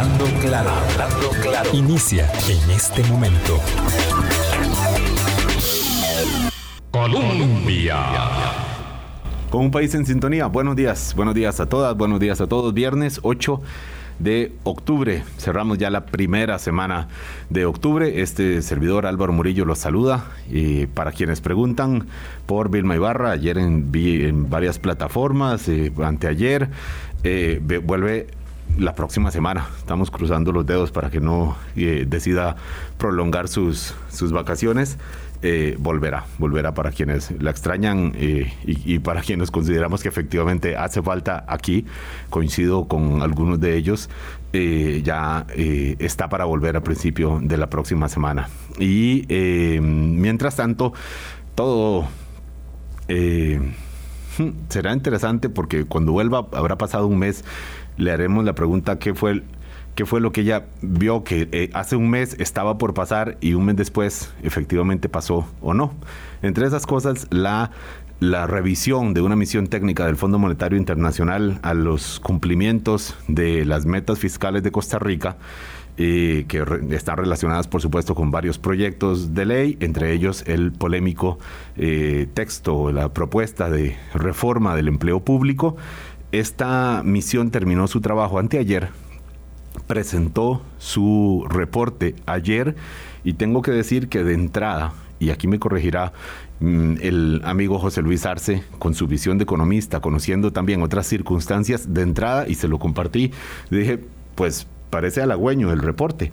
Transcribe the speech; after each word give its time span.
Hablando 0.00 0.24
claro, 0.40 0.70
hablando 0.70 1.28
claro. 1.42 1.70
Inicia 1.74 2.26
en 2.48 2.70
este 2.70 3.04
momento. 3.04 3.60
Colombia. 6.90 7.98
Con 9.50 9.64
un 9.64 9.70
país 9.70 9.94
en 9.94 10.06
sintonía. 10.06 10.46
Buenos 10.46 10.74
días, 10.74 11.14
buenos 11.14 11.34
días 11.34 11.60
a 11.60 11.66
todas, 11.66 11.94
buenos 11.98 12.18
días 12.18 12.40
a 12.40 12.46
todos. 12.46 12.72
Viernes 12.72 13.20
8 13.22 13.60
de 14.20 14.52
octubre. 14.62 15.22
Cerramos 15.36 15.76
ya 15.76 15.90
la 15.90 16.06
primera 16.06 16.58
semana 16.58 17.08
de 17.50 17.66
octubre. 17.66 18.22
Este 18.22 18.62
servidor 18.62 19.04
Álvaro 19.04 19.34
Murillo 19.34 19.66
los 19.66 19.80
saluda. 19.80 20.24
Y 20.48 20.86
para 20.86 21.12
quienes 21.12 21.42
preguntan 21.42 22.06
por 22.46 22.70
Vilma 22.70 22.96
Ibarra, 22.96 23.32
ayer 23.32 23.58
en, 23.58 24.48
varias 24.48 24.78
plataformas, 24.78 25.68
eh, 25.68 25.92
anteayer, 26.02 26.70
eh, 27.22 27.60
vuelve 27.84 28.28
la 28.78 28.94
próxima 28.94 29.30
semana. 29.30 29.68
Estamos 29.78 30.10
cruzando 30.10 30.52
los 30.52 30.66
dedos 30.66 30.90
para 30.90 31.10
que 31.10 31.20
no 31.20 31.56
eh, 31.76 32.04
decida 32.08 32.56
prolongar 32.98 33.48
sus, 33.48 33.94
sus 34.10 34.32
vacaciones. 34.32 34.98
Eh, 35.42 35.76
volverá, 35.78 36.26
volverá 36.38 36.74
para 36.74 36.90
quienes 36.90 37.30
la 37.40 37.50
extrañan 37.50 38.12
eh, 38.14 38.52
y, 38.66 38.98
para 38.98 39.22
quienes 39.22 39.50
consideramos 39.50 40.02
que 40.02 40.08
efectivamente 40.08 40.76
hace 40.76 41.02
falta 41.02 41.44
aquí. 41.48 41.86
Coincido 42.28 42.86
con 42.88 43.22
algunos 43.22 43.60
de 43.60 43.76
ellos. 43.76 44.10
ya 44.52 45.46
está 45.98 46.28
para 46.28 46.44
volver 46.44 46.76
a 46.76 46.82
principio 46.82 47.38
de 47.42 47.56
la 47.56 47.68
próxima 47.68 48.08
semana. 48.08 48.48
Y 48.78 49.26
mientras 49.80 50.56
tanto, 50.56 50.92
todo 51.54 52.08
será 54.68 54.92
interesante 54.92 55.48
porque 55.48 55.84
cuando 55.84 56.12
vuelva 56.12 56.46
habrá 56.52 56.76
pasado 56.76 57.06
un 57.06 57.18
mes 57.18 57.44
le 58.00 58.12
haremos 58.12 58.44
la 58.44 58.54
pregunta 58.54 58.98
qué 58.98 59.14
fue 59.14 59.42
qué 59.94 60.06
fue 60.06 60.20
lo 60.20 60.32
que 60.32 60.42
ella 60.42 60.66
vio 60.82 61.24
que 61.24 61.48
eh, 61.52 61.70
hace 61.74 61.96
un 61.96 62.10
mes 62.10 62.36
estaba 62.38 62.78
por 62.78 62.94
pasar 62.94 63.36
y 63.40 63.54
un 63.54 63.66
mes 63.66 63.76
después 63.76 64.32
efectivamente 64.42 65.08
pasó 65.08 65.46
o 65.60 65.74
no. 65.74 65.92
Entre 66.42 66.66
esas 66.66 66.86
cosas, 66.86 67.26
la, 67.30 67.72
la 68.20 68.46
revisión 68.46 69.14
de 69.14 69.20
una 69.20 69.36
misión 69.36 69.66
técnica 69.66 70.06
del 70.06 70.16
Fondo 70.16 70.38
Monetario 70.38 70.78
Internacional 70.78 71.58
a 71.62 71.74
los 71.74 72.20
cumplimientos 72.20 73.16
de 73.28 73.64
las 73.64 73.84
metas 73.84 74.18
fiscales 74.18 74.62
de 74.62 74.70
Costa 74.70 74.98
Rica, 74.98 75.36
eh, 76.02 76.46
que 76.48 76.64
están 76.92 77.18
relacionadas, 77.18 77.68
por 77.68 77.82
supuesto, 77.82 78.14
con 78.14 78.30
varios 78.30 78.58
proyectos 78.58 79.34
de 79.34 79.44
ley, 79.44 79.76
entre 79.80 80.14
ellos 80.14 80.44
el 80.46 80.72
polémico 80.72 81.38
eh, 81.76 82.26
texto, 82.32 82.90
la 82.90 83.12
propuesta 83.12 83.68
de 83.68 83.96
reforma 84.14 84.74
del 84.76 84.88
empleo 84.88 85.20
público 85.20 85.76
esta 86.32 87.02
misión 87.04 87.50
terminó 87.50 87.86
su 87.88 88.00
trabajo 88.00 88.38
anteayer, 88.38 88.88
presentó 89.86 90.62
su 90.78 91.46
reporte 91.48 92.14
ayer 92.26 92.76
y 93.24 93.34
tengo 93.34 93.62
que 93.62 93.72
decir 93.72 94.08
que 94.08 94.24
de 94.24 94.34
entrada, 94.34 94.92
y 95.18 95.30
aquí 95.30 95.48
me 95.48 95.58
corregirá 95.58 96.12
mm, 96.60 96.94
el 97.00 97.40
amigo 97.44 97.78
José 97.78 98.02
Luis 98.02 98.24
Arce 98.26 98.62
con 98.78 98.94
su 98.94 99.06
visión 99.06 99.38
de 99.38 99.44
economista, 99.44 100.00
conociendo 100.00 100.52
también 100.52 100.82
otras 100.82 101.06
circunstancias 101.06 101.92
de 101.92 102.02
entrada 102.02 102.48
y 102.48 102.54
se 102.54 102.68
lo 102.68 102.78
compartí, 102.78 103.32
dije, 103.70 104.00
pues 104.34 104.66
parece 104.90 105.22
halagüeño 105.22 105.72
el 105.72 105.80
reporte. 105.80 106.32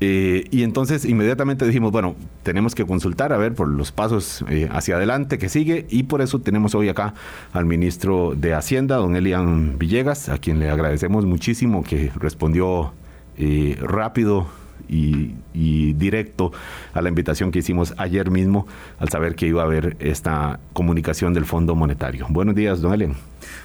Eh, 0.00 0.46
y 0.50 0.62
entonces 0.62 1.04
inmediatamente 1.04 1.66
dijimos, 1.66 1.90
bueno, 1.90 2.14
tenemos 2.44 2.74
que 2.74 2.86
consultar 2.86 3.32
a 3.32 3.36
ver 3.36 3.54
por 3.54 3.68
los 3.68 3.90
pasos 3.90 4.44
eh, 4.48 4.68
hacia 4.70 4.94
adelante 4.96 5.38
que 5.38 5.48
sigue 5.48 5.86
y 5.90 6.04
por 6.04 6.22
eso 6.22 6.40
tenemos 6.40 6.74
hoy 6.76 6.88
acá 6.88 7.14
al 7.52 7.64
ministro 7.64 8.34
de 8.36 8.54
Hacienda, 8.54 8.96
don 8.96 9.16
Elian 9.16 9.76
Villegas, 9.76 10.28
a 10.28 10.38
quien 10.38 10.60
le 10.60 10.70
agradecemos 10.70 11.24
muchísimo 11.26 11.82
que 11.82 12.12
respondió 12.14 12.92
eh, 13.36 13.76
rápido 13.80 14.46
y, 14.88 15.34
y, 15.52 15.92
directo 15.94 16.52
a 16.94 17.02
la 17.02 17.08
invitación 17.08 17.50
que 17.50 17.58
hicimos 17.58 17.92
ayer 17.98 18.30
mismo 18.30 18.66
al 18.98 19.10
saber 19.10 19.34
que 19.34 19.46
iba 19.46 19.62
a 19.62 19.64
haber 19.66 19.96
esta 19.98 20.60
comunicación 20.72 21.34
del 21.34 21.44
Fondo 21.44 21.74
Monetario. 21.74 22.26
Buenos 22.30 22.54
días, 22.54 22.80
don 22.80 22.94
Elian. 22.94 23.14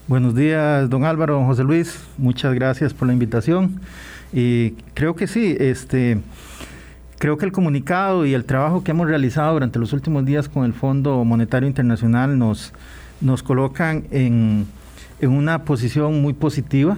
Buenos 0.08 0.36
días, 0.36 0.90
don 0.90 1.06
Álvaro, 1.06 1.36
don 1.36 1.46
José 1.46 1.64
Luis. 1.64 2.04
Muchas 2.18 2.54
gracias 2.56 2.94
por 2.94 3.08
la 3.08 3.14
invitación. 3.14 3.80
Y 4.34 4.72
creo 4.96 5.16
que 5.16 5.28
sí, 5.28 5.56
este, 5.60 6.18
creo 7.20 7.38
que 7.38 7.46
el 7.46 7.52
comunicado 7.52 8.26
y 8.26 8.34
el 8.34 8.46
trabajo 8.46 8.84
que 8.84 8.92
hemos 8.92 9.08
realizado 9.08 9.54
durante 9.54 9.80
los 9.80 9.94
últimos 9.94 10.26
días 10.26 10.50
con 10.50 10.66
el 10.66 10.74
Fondo 10.74 11.24
Monetario 11.24 11.70
Internacional 11.70 12.38
nos, 12.38 12.74
nos 13.22 13.44
colocan 13.44 14.06
en, 14.12 14.66
una 15.22 15.64
posición 15.64 16.22
muy 16.22 16.34
positiva 16.34 16.98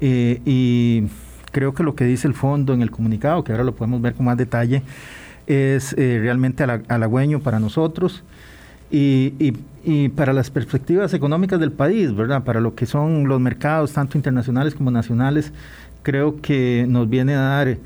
eh, 0.00 0.40
y 0.44 1.04
creo 1.52 1.72
que 1.72 1.84
lo 1.84 1.94
que 1.94 2.04
dice 2.04 2.26
el 2.26 2.34
fondo 2.34 2.74
en 2.74 2.82
el 2.82 2.90
comunicado, 2.90 3.44
que 3.44 3.52
ahora 3.52 3.62
lo 3.62 3.76
podemos 3.76 4.00
ver 4.00 4.14
con 4.14 4.26
más 4.26 4.36
detalle, 4.36 4.82
es 5.46 5.94
eh, 5.96 6.18
realmente 6.20 6.64
halagüeño 6.64 7.38
para 7.38 7.60
nosotros 7.60 8.24
y, 8.90 9.34
y, 9.38 9.56
y, 9.84 10.08
para 10.08 10.32
las 10.32 10.50
perspectivas 10.50 11.14
económicas 11.14 11.60
del 11.60 11.72
país, 11.72 12.14
¿verdad? 12.14 12.42
Para 12.42 12.60
lo 12.60 12.74
que 12.74 12.86
son 12.86 13.28
los 13.28 13.40
mercados, 13.40 13.92
tanto 13.92 14.18
internacionales 14.18 14.74
como 14.74 14.90
nacionales, 14.90 15.52
creo 16.08 16.40
que 16.40 16.86
nos 16.88 17.06
viene 17.06 17.34
a 17.34 17.40
dar 17.40 17.76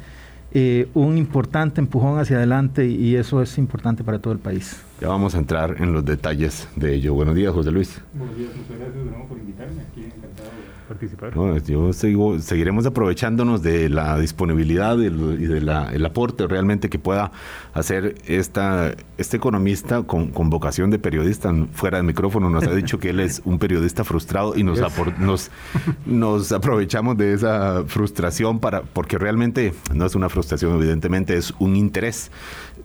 eh, 0.53 0.88
un 0.94 1.19
importante 1.19 1.81
empujón 1.81 2.21
hacia 2.21 2.37
adelante 2.37 2.87
y 2.87 3.16
eso 3.16 3.43
es 3.43 3.59
importante 3.59 4.05
para 4.05 4.21
todo 4.21 4.33
el 4.33 4.38
país. 4.38 4.81
Ya 5.00 5.09
vamos 5.09 5.34
a 5.34 5.38
entrar 5.38 5.75
en 5.81 5.93
los 5.93 6.05
detalles 6.05 6.69
de 6.77 6.94
ello. 6.94 7.15
Buenos 7.15 7.34
días, 7.34 7.53
José 7.53 7.72
Luis. 7.72 8.00
Buenos 8.15 8.37
días, 8.37 8.50
muchas 8.56 8.78
gracias 8.78 9.27
por 9.28 9.38
invitarme. 9.38 9.82
Aquí 9.82 10.05
encantado 10.05 10.50
participar. 10.93 11.33
yo 11.65 11.93
sigo, 11.93 12.39
seguiremos 12.39 12.87
aprovechándonos 12.87 13.63
de 13.63 13.89
la 13.89 14.19
disponibilidad 14.19 14.97
y 14.99 15.09
del 15.09 15.67
de 15.67 16.07
aporte 16.07 16.47
realmente 16.47 16.91
que 16.91 16.99
pueda 16.99 17.33
hacer 17.75 18.17
esta, 18.27 18.95
este 19.19 19.37
economista 19.37 20.03
con, 20.03 20.29
con, 20.29 20.51
vocación 20.51 20.91
de 20.91 20.99
periodista 20.99 21.53
fuera 21.73 21.99
del 21.99 22.07
micrófono. 22.07 22.51
Nos 22.51 22.65
ha 22.65 22.75
dicho 22.75 22.99
que 22.99 23.11
él 23.11 23.21
es 23.21 23.41
un 23.45 23.59
periodista 23.59 24.05
frustrado 24.05 24.57
y 24.57 24.63
nos, 24.63 24.81
nos, 25.19 25.51
nos 26.07 26.53
aprovechamos 26.53 27.17
de 27.17 27.33
esa 27.33 27.85
frustración 27.87 28.61
para, 28.61 28.83
porque 28.83 29.19
realmente 29.19 29.73
no 29.95 30.05
es 30.07 30.15
una 30.15 30.29
frustración, 30.29 30.75
evidentemente, 30.77 31.37
es 31.37 31.55
un 31.59 31.77
interés 31.77 32.31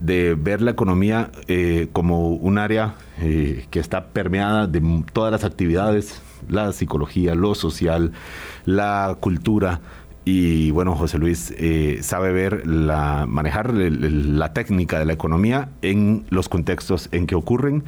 de 0.00 0.34
ver 0.34 0.62
la 0.62 0.70
economía 0.70 1.30
eh, 1.48 1.88
como 1.92 2.30
un 2.30 2.58
área 2.58 2.94
eh, 3.20 3.66
que 3.70 3.80
está 3.80 4.06
permeada 4.06 4.66
de 4.66 5.04
todas 5.12 5.32
las 5.32 5.44
actividades 5.44 6.22
la 6.48 6.72
psicología, 6.72 7.34
lo 7.34 7.54
social, 7.54 8.12
la 8.64 9.16
cultura. 9.20 9.80
Y 10.24 10.70
bueno, 10.72 10.94
José 10.94 11.18
Luis 11.18 11.54
eh, 11.56 12.00
sabe 12.02 12.32
ver 12.32 12.66
la, 12.66 13.26
manejar 13.26 13.72
la 13.72 14.52
técnica 14.52 14.98
de 14.98 15.06
la 15.06 15.14
economía 15.14 15.70
en 15.80 16.26
los 16.28 16.48
contextos 16.48 17.08
en 17.12 17.26
que 17.26 17.34
ocurren. 17.34 17.84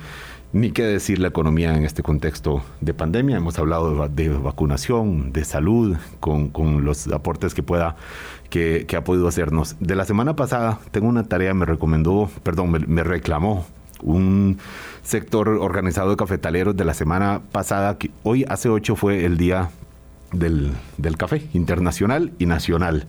Ni 0.53 0.73
qué 0.73 0.83
decir 0.83 1.21
la 1.21 1.29
economía 1.29 1.77
en 1.77 1.85
este 1.85 2.03
contexto 2.03 2.65
de 2.81 2.93
pandemia. 2.93 3.37
Hemos 3.37 3.57
hablado 3.61 4.09
de, 4.09 4.29
vacunación, 4.31 5.33
de 5.33 5.45
salud, 5.45 5.97
con, 6.19 6.51
los 6.85 7.07
aportes 7.07 7.55
que 7.55 7.63
pueda, 7.63 7.95
que, 8.49 8.85
ha 8.97 9.05
podido 9.05 9.29
hacernos. 9.29 9.77
De 9.79 9.95
la 9.95 10.05
semana 10.05 10.35
pasada 10.35 10.81
tengo 10.91 11.07
una 11.07 11.23
tarea, 11.23 11.55
me 11.55 11.67
recomendó, 11.67 12.29
perdón, 12.43 12.85
me 12.89 13.05
reclamó 13.05 13.65
un 14.03 14.59
sector 15.03 15.49
organizado 15.49 16.11
de 16.11 16.17
cafetaleros 16.17 16.77
de 16.77 16.85
la 16.85 16.95
semana 16.95 17.43
pasada, 17.53 17.99
que 17.99 18.11
hoy 18.23 18.45
hace 18.49 18.69
ocho 18.69 18.97
fue 18.97 19.25
el 19.25 19.37
día 19.37 19.71
del, 20.33 20.73
café 21.17 21.49
internacional 21.53 22.33
y 22.39 22.47
nacional. 22.47 23.07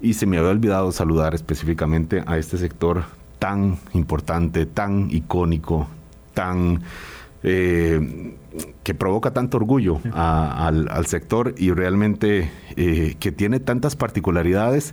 Y 0.00 0.14
se 0.14 0.26
me 0.26 0.38
había 0.38 0.50
olvidado 0.50 0.92
saludar 0.92 1.34
específicamente 1.34 2.22
a 2.26 2.38
este 2.38 2.58
sector 2.58 3.04
tan 3.38 3.78
importante, 3.94 4.66
tan 4.66 5.10
icónico, 5.10 5.88
tan... 6.34 6.82
Eh, 7.44 8.34
que 8.82 8.94
provoca 8.94 9.30
tanto 9.30 9.58
orgullo 9.58 10.00
al, 10.12 11.06
sector 11.06 11.54
y 11.56 11.70
realmente 11.70 12.50
eh, 12.74 13.14
que 13.20 13.30
tiene 13.30 13.60
tantas 13.60 13.94
particularidades 13.94 14.92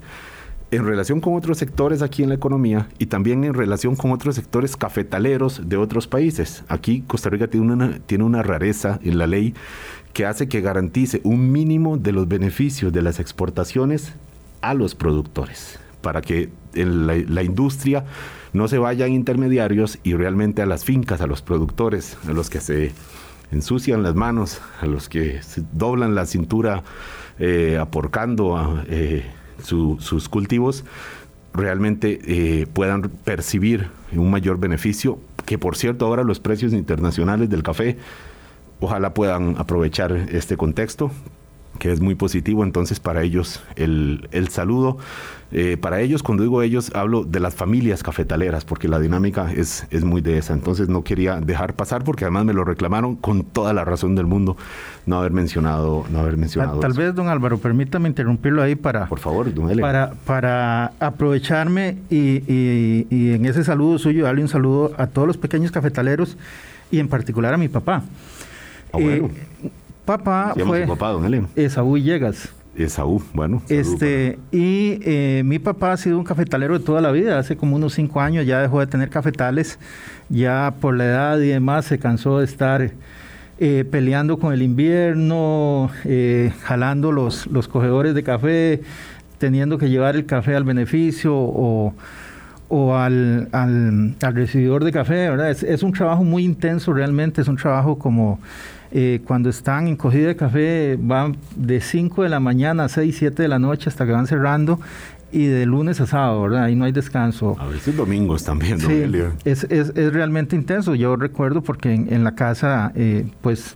en 0.76 0.86
relación 0.86 1.22
con 1.22 1.36
otros 1.36 1.58
sectores 1.58 2.02
aquí 2.02 2.24
en 2.24 2.30
la 2.30 2.36
economía 2.36 2.90
y 3.00 3.08
también 3.08 3.44
en 3.44 3.54
relación 3.54 3.96
con 3.96 4.12
otros 4.12 4.36
sectores 4.36 4.76
cafetaleros 4.76 5.70
de 5.70 5.78
otros 5.78 6.08
países. 6.08 6.64
Aquí 6.68 7.04
Costa 7.08 7.30
Rica 7.30 7.48
tiene 7.48 7.72
una, 7.72 8.00
tiene 8.00 8.24
una 8.24 8.44
rareza 8.44 9.00
en 9.04 9.18
la 9.18 9.28
ley 9.28 9.54
que 10.14 10.26
hace 10.26 10.48
que 10.48 10.62
garantice 10.62 11.22
un 11.24 11.52
mínimo 11.52 11.98
de 11.98 12.12
los 12.12 12.28
beneficios 12.28 12.94
de 12.94 13.02
las 13.02 13.20
exportaciones 13.20 14.14
a 14.62 14.74
los 14.74 14.96
productores, 14.96 15.80
para 16.02 16.22
que 16.22 16.50
en 16.74 17.06
la, 17.06 17.44
industria 17.44 18.06
no 18.54 18.68
se 18.68 18.78
vayan 18.78 19.12
intermediarios 19.12 20.00
y 20.04 20.14
realmente 20.14 20.62
a 20.62 20.66
las 20.66 20.86
fincas, 20.86 21.22
a 21.22 21.28
los 21.28 21.42
productores, 21.42 22.18
a 22.28 22.32
los 22.32 22.50
que 22.50 22.62
se 22.62 22.94
ensucian 23.52 24.04
las 24.04 24.16
manos, 24.16 24.62
a 24.82 24.86
los 24.86 25.10
que 25.10 25.42
doblan 25.74 26.16
la 26.16 26.26
cintura 26.26 26.84
eh, 27.38 27.78
aporcando. 27.80 28.84
Eh, 28.88 29.26
sus 29.64 30.30
cultivos 30.30 30.84
realmente 31.54 32.20
eh, 32.26 32.68
puedan 32.68 33.04
percibir 33.04 33.90
un 34.12 34.30
mayor 34.30 34.60
beneficio, 34.60 35.20
que 35.46 35.58
por 35.58 35.78
cierto 35.78 36.06
ahora 36.06 36.24
los 36.24 36.40
precios 36.40 36.74
internacionales 36.74 37.50
del 37.50 37.64
café 37.64 37.98
ojalá 38.80 39.14
puedan 39.14 39.56
aprovechar 39.58 40.12
este 40.12 40.58
contexto 40.58 41.12
que 41.80 41.92
es 41.92 42.02
muy 42.02 42.16
positivo. 42.16 42.64
Entonces, 42.64 43.00
para 43.00 43.24
ellos, 43.24 43.62
el, 43.76 44.28
el 44.32 44.50
saludo. 44.50 44.98
Eh, 45.52 45.78
para 45.78 46.02
ellos, 46.02 46.24
cuando 46.24 46.44
digo 46.44 46.62
ellos, 46.62 46.92
hablo 46.96 47.24
de 47.24 47.40
las 47.40 47.56
familias 47.56 48.04
cafetaleras, 48.04 48.66
porque 48.66 48.88
la 48.88 49.00
dinámica 49.00 49.52
es, 49.54 49.86
es 49.90 50.04
muy 50.04 50.22
de 50.22 50.38
esa. 50.38 50.54
Entonces, 50.54 50.90
no 50.90 51.04
quería 51.04 51.40
dejar 51.40 51.76
pasar, 51.76 52.04
porque 52.04 52.26
además 52.26 52.46
me 52.46 52.54
lo 52.54 52.64
reclamaron 52.64 53.16
con 53.16 53.44
toda 53.44 53.74
la 53.74 53.86
razón 53.86 54.16
del 54.16 54.26
mundo 54.26 54.58
no 55.06 55.18
haber 55.20 55.32
mencionado. 55.32 56.06
No 56.10 56.20
haber 56.20 56.38
mencionado 56.38 56.80
tal, 56.80 56.94
vez, 56.94 57.14
don 57.14 57.28
Álvaro, 57.28 57.58
permítame 57.58 58.10
interrumpirlo 58.10 58.62
ahí 58.62 58.76
para. 58.76 59.08
Por 59.08 59.20
favor, 59.20 59.54
don 59.54 59.70
Para, 59.80 60.14
para 60.26 60.94
aprovecharme 61.00 61.98
y, 62.10 62.44
y, 63.10 63.34
en 63.34 63.46
ese 63.46 63.64
saludo 63.64 64.00
suyo, 64.00 64.26
darle 64.26 64.42
un 64.42 64.50
saludo 64.50 64.94
a 64.98 65.08
todos 65.08 65.28
los 65.28 65.38
pequeños 65.38 65.72
cafetaleros 65.72 66.38
y 66.92 67.00
en 67.00 67.08
particular 67.08 67.54
a 67.54 67.58
mi 67.58 67.68
papá. 67.68 68.04
Ah, 68.92 68.98
bueno. 68.98 69.30
Eh, 69.64 69.70
papá 70.06 70.54
fue 70.66 70.86
papá, 70.88 71.10
don 71.10 71.26
Elena? 71.26 71.48
Esaú 71.56 71.98
Llegas. 71.98 72.54
Esaú, 72.76 73.22
bueno. 73.34 73.62
Este, 73.70 74.38
y 74.52 75.00
eh, 75.04 75.44
mi 75.46 75.60
papá 75.60 75.94
ha 75.94 75.98
sido 75.98 76.18
un 76.18 76.24
cafetalero 76.26 76.78
de 76.78 76.84
toda 76.84 77.02
la 77.02 77.12
vida. 77.12 77.40
Hace 77.40 77.56
como 77.56 77.76
unos 77.76 77.94
cinco 77.94 78.20
años 78.20 78.46
ya 78.46 78.62
dejó 78.62 78.80
de 78.80 78.88
tener 78.88 79.10
cafetales. 79.10 79.80
Ya 80.30 80.74
por 80.82 80.96
la 80.96 81.06
edad 81.06 81.40
y 81.40 81.48
demás 81.48 81.86
se 81.86 82.00
cansó 82.00 82.40
de 82.40 82.46
estar 82.46 82.92
eh, 83.60 83.86
peleando 83.90 84.38
con 84.38 84.54
el 84.54 84.62
invierno, 84.62 85.90
eh, 86.04 86.52
jalando 86.64 87.12
los, 87.12 87.48
los 87.48 87.68
cogedores 87.68 88.14
de 88.14 88.24
café, 88.24 88.82
teniendo 89.38 89.78
que 89.78 89.90
llevar 89.90 90.16
el 90.16 90.26
café 90.26 90.56
al 90.56 90.66
beneficio 90.66 91.34
o, 91.34 91.94
o 92.68 92.96
al, 92.96 93.48
al, 93.54 94.16
al, 94.22 94.36
recibidor 94.36 94.84
de 94.84 94.92
café. 94.92 95.30
¿verdad? 95.30 95.50
Es, 95.50 95.64
es 95.64 95.82
un 95.84 95.94
trabajo 95.94 96.26
muy 96.26 96.44
intenso 96.44 96.92
realmente. 96.92 97.42
Es 97.42 97.48
un 97.48 97.56
trabajo 97.56 97.98
como 97.98 98.40
eh, 98.98 99.20
cuando 99.28 99.50
están 99.50 99.90
en 99.90 99.98
cogida 99.98 100.28
de 100.28 100.38
café 100.38 100.98
van 100.98 101.36
de 101.58 101.82
5 101.82 102.24
de 102.24 102.30
la 102.30 102.40
mañana 102.40 102.86
a 102.86 102.88
6, 102.88 103.14
7 103.14 103.42
de 103.42 103.50
la 103.50 103.60
noche 103.60 103.90
hasta 103.90 104.06
que 104.06 104.14
van 104.14 104.26
cerrando 104.26 104.80
y 105.34 105.48
de 105.48 105.66
lunes 105.66 106.00
a 106.00 106.08
sábado, 106.08 106.44
¿verdad? 106.44 106.64
Ahí 106.64 106.78
no 106.78 106.86
hay 106.86 106.94
descanso. 106.94 107.58
A 107.60 107.68
veces 107.68 107.98
domingos 107.98 108.46
también, 108.46 108.80
sí, 108.80 109.04
es, 109.44 109.66
es, 109.66 109.92
es, 109.98 110.14
realmente 110.14 110.56
intenso. 110.56 110.96
Yo 110.96 111.18
recuerdo 111.18 111.62
porque 111.62 111.94
en, 111.94 112.24
la 112.24 112.36
casa, 112.36 112.94
eh, 112.96 113.28
pues 113.42 113.76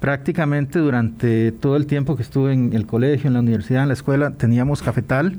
prácticamente 0.00 0.80
durante 0.80 1.50
todo 1.50 1.76
el 1.76 1.86
tiempo 1.86 2.14
que 2.14 2.22
estuve 2.22 2.52
en 2.52 2.74
el 2.74 2.84
colegio, 2.84 3.28
en 3.28 3.34
la 3.34 3.40
universidad, 3.40 3.84
en 3.84 3.88
la 3.88 3.94
escuela, 3.94 4.32
teníamos 4.32 4.82
cafetal. 4.82 5.38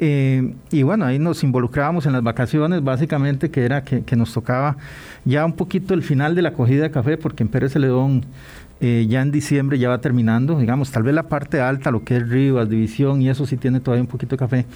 Eh, 0.00 0.54
y 0.70 0.82
bueno, 0.84 1.04
ahí 1.04 1.18
nos 1.18 1.42
involucrábamos 1.42 2.06
en 2.06 2.12
las 2.12 2.22
vacaciones, 2.22 2.82
básicamente 2.84 3.50
que 3.50 3.64
era 3.64 3.82
que, 3.82 4.16
nos 4.16 4.32
tocaba 4.32 4.76
ya 5.24 5.44
un 5.44 5.54
poquito 5.54 5.94
el 5.94 6.02
final 6.02 6.34
de 6.34 6.42
la 6.42 6.52
cogida 6.52 6.84
de 6.84 6.90
café, 6.90 7.16
porque 7.16 7.42
en 7.42 7.48
Pérez 7.48 7.72
Celedón 7.72 8.24
eh, 8.80 9.06
ya 9.08 9.22
en 9.22 9.32
diciembre 9.32 9.78
ya 9.78 9.88
va 9.88 10.00
terminando, 10.00 10.58
digamos, 10.58 10.92
tal 10.92 11.02
vez 11.02 11.14
la 11.14 11.24
parte 11.24 11.60
alta, 11.60 11.90
lo 11.90 12.04
que 12.04 12.16
es 12.18 12.28
Rivas, 12.28 12.68
División, 12.68 13.20
y 13.22 13.28
eso 13.28 13.44
sí 13.44 13.56
tiene 13.56 13.80
todavía 13.80 14.02
un 14.02 14.08
poquito 14.08 14.36
de 14.36 14.38
café, 14.38 14.66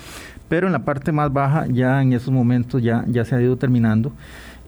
pero 0.48 0.66
en 0.66 0.72
la 0.72 0.84
parte 0.84 1.12
más 1.12 1.32
baja 1.32 1.66
ya 1.68 2.02
en 2.02 2.12
esos 2.12 2.30
momentos 2.30 2.82
ya, 2.82 3.04
ya 3.06 3.24
se 3.24 3.36
ha 3.36 3.40
ido 3.40 3.56
terminando. 3.56 4.12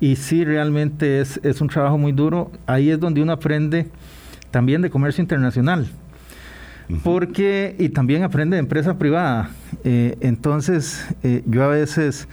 Y 0.01 0.17
sí, 0.17 0.45
realmente 0.45 1.21
es, 1.21 1.41
es 1.43 1.61
un 1.61 1.69
trabajo 1.69 1.97
muy 1.97 2.13
duro. 2.13 2.51
Ahí 2.67 2.91
es 2.91 3.01
donde 3.01 3.23
uno 3.23 3.33
aprende 3.33 3.87
también 4.51 4.83
de 4.83 4.91
comercio 4.91 5.23
internacional 5.23 5.89
porque, 7.03 7.75
y 7.79 7.89
también 7.89 8.23
aprende 8.23 8.57
de 8.57 8.61
empresa 8.61 8.99
privada. 8.99 9.51
Eh, 9.85 10.17
entonces, 10.21 11.07
eh, 11.23 11.43
yo 11.47 11.65
a 11.65 11.69
veces, 11.69 12.29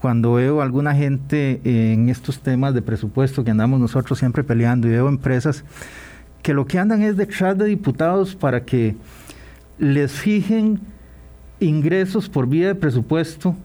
cuando 0.00 0.34
veo 0.34 0.60
a 0.60 0.64
alguna 0.64 0.94
gente 0.94 1.60
en 1.64 2.08
estos 2.08 2.40
temas 2.40 2.74
de 2.74 2.82
presupuesto 2.82 3.44
que 3.44 3.50
andamos 3.50 3.80
nosotros 3.80 4.18
siempre 4.18 4.44
peleando, 4.44 4.88
y 4.88 4.90
veo 4.90 5.08
empresas 5.08 5.64
que 6.42 6.54
lo 6.54 6.66
que 6.66 6.78
andan 6.78 7.02
es 7.02 7.16
detrás 7.16 7.56
de 7.58 7.66
diputados 7.66 8.34
para 8.34 8.64
que 8.64 8.96
les 9.78 10.12
fijen 10.12 10.80
ingresos 11.60 12.28
por 12.28 12.46
vía 12.46 12.68
de 12.68 12.74
presupuesto 12.74 13.56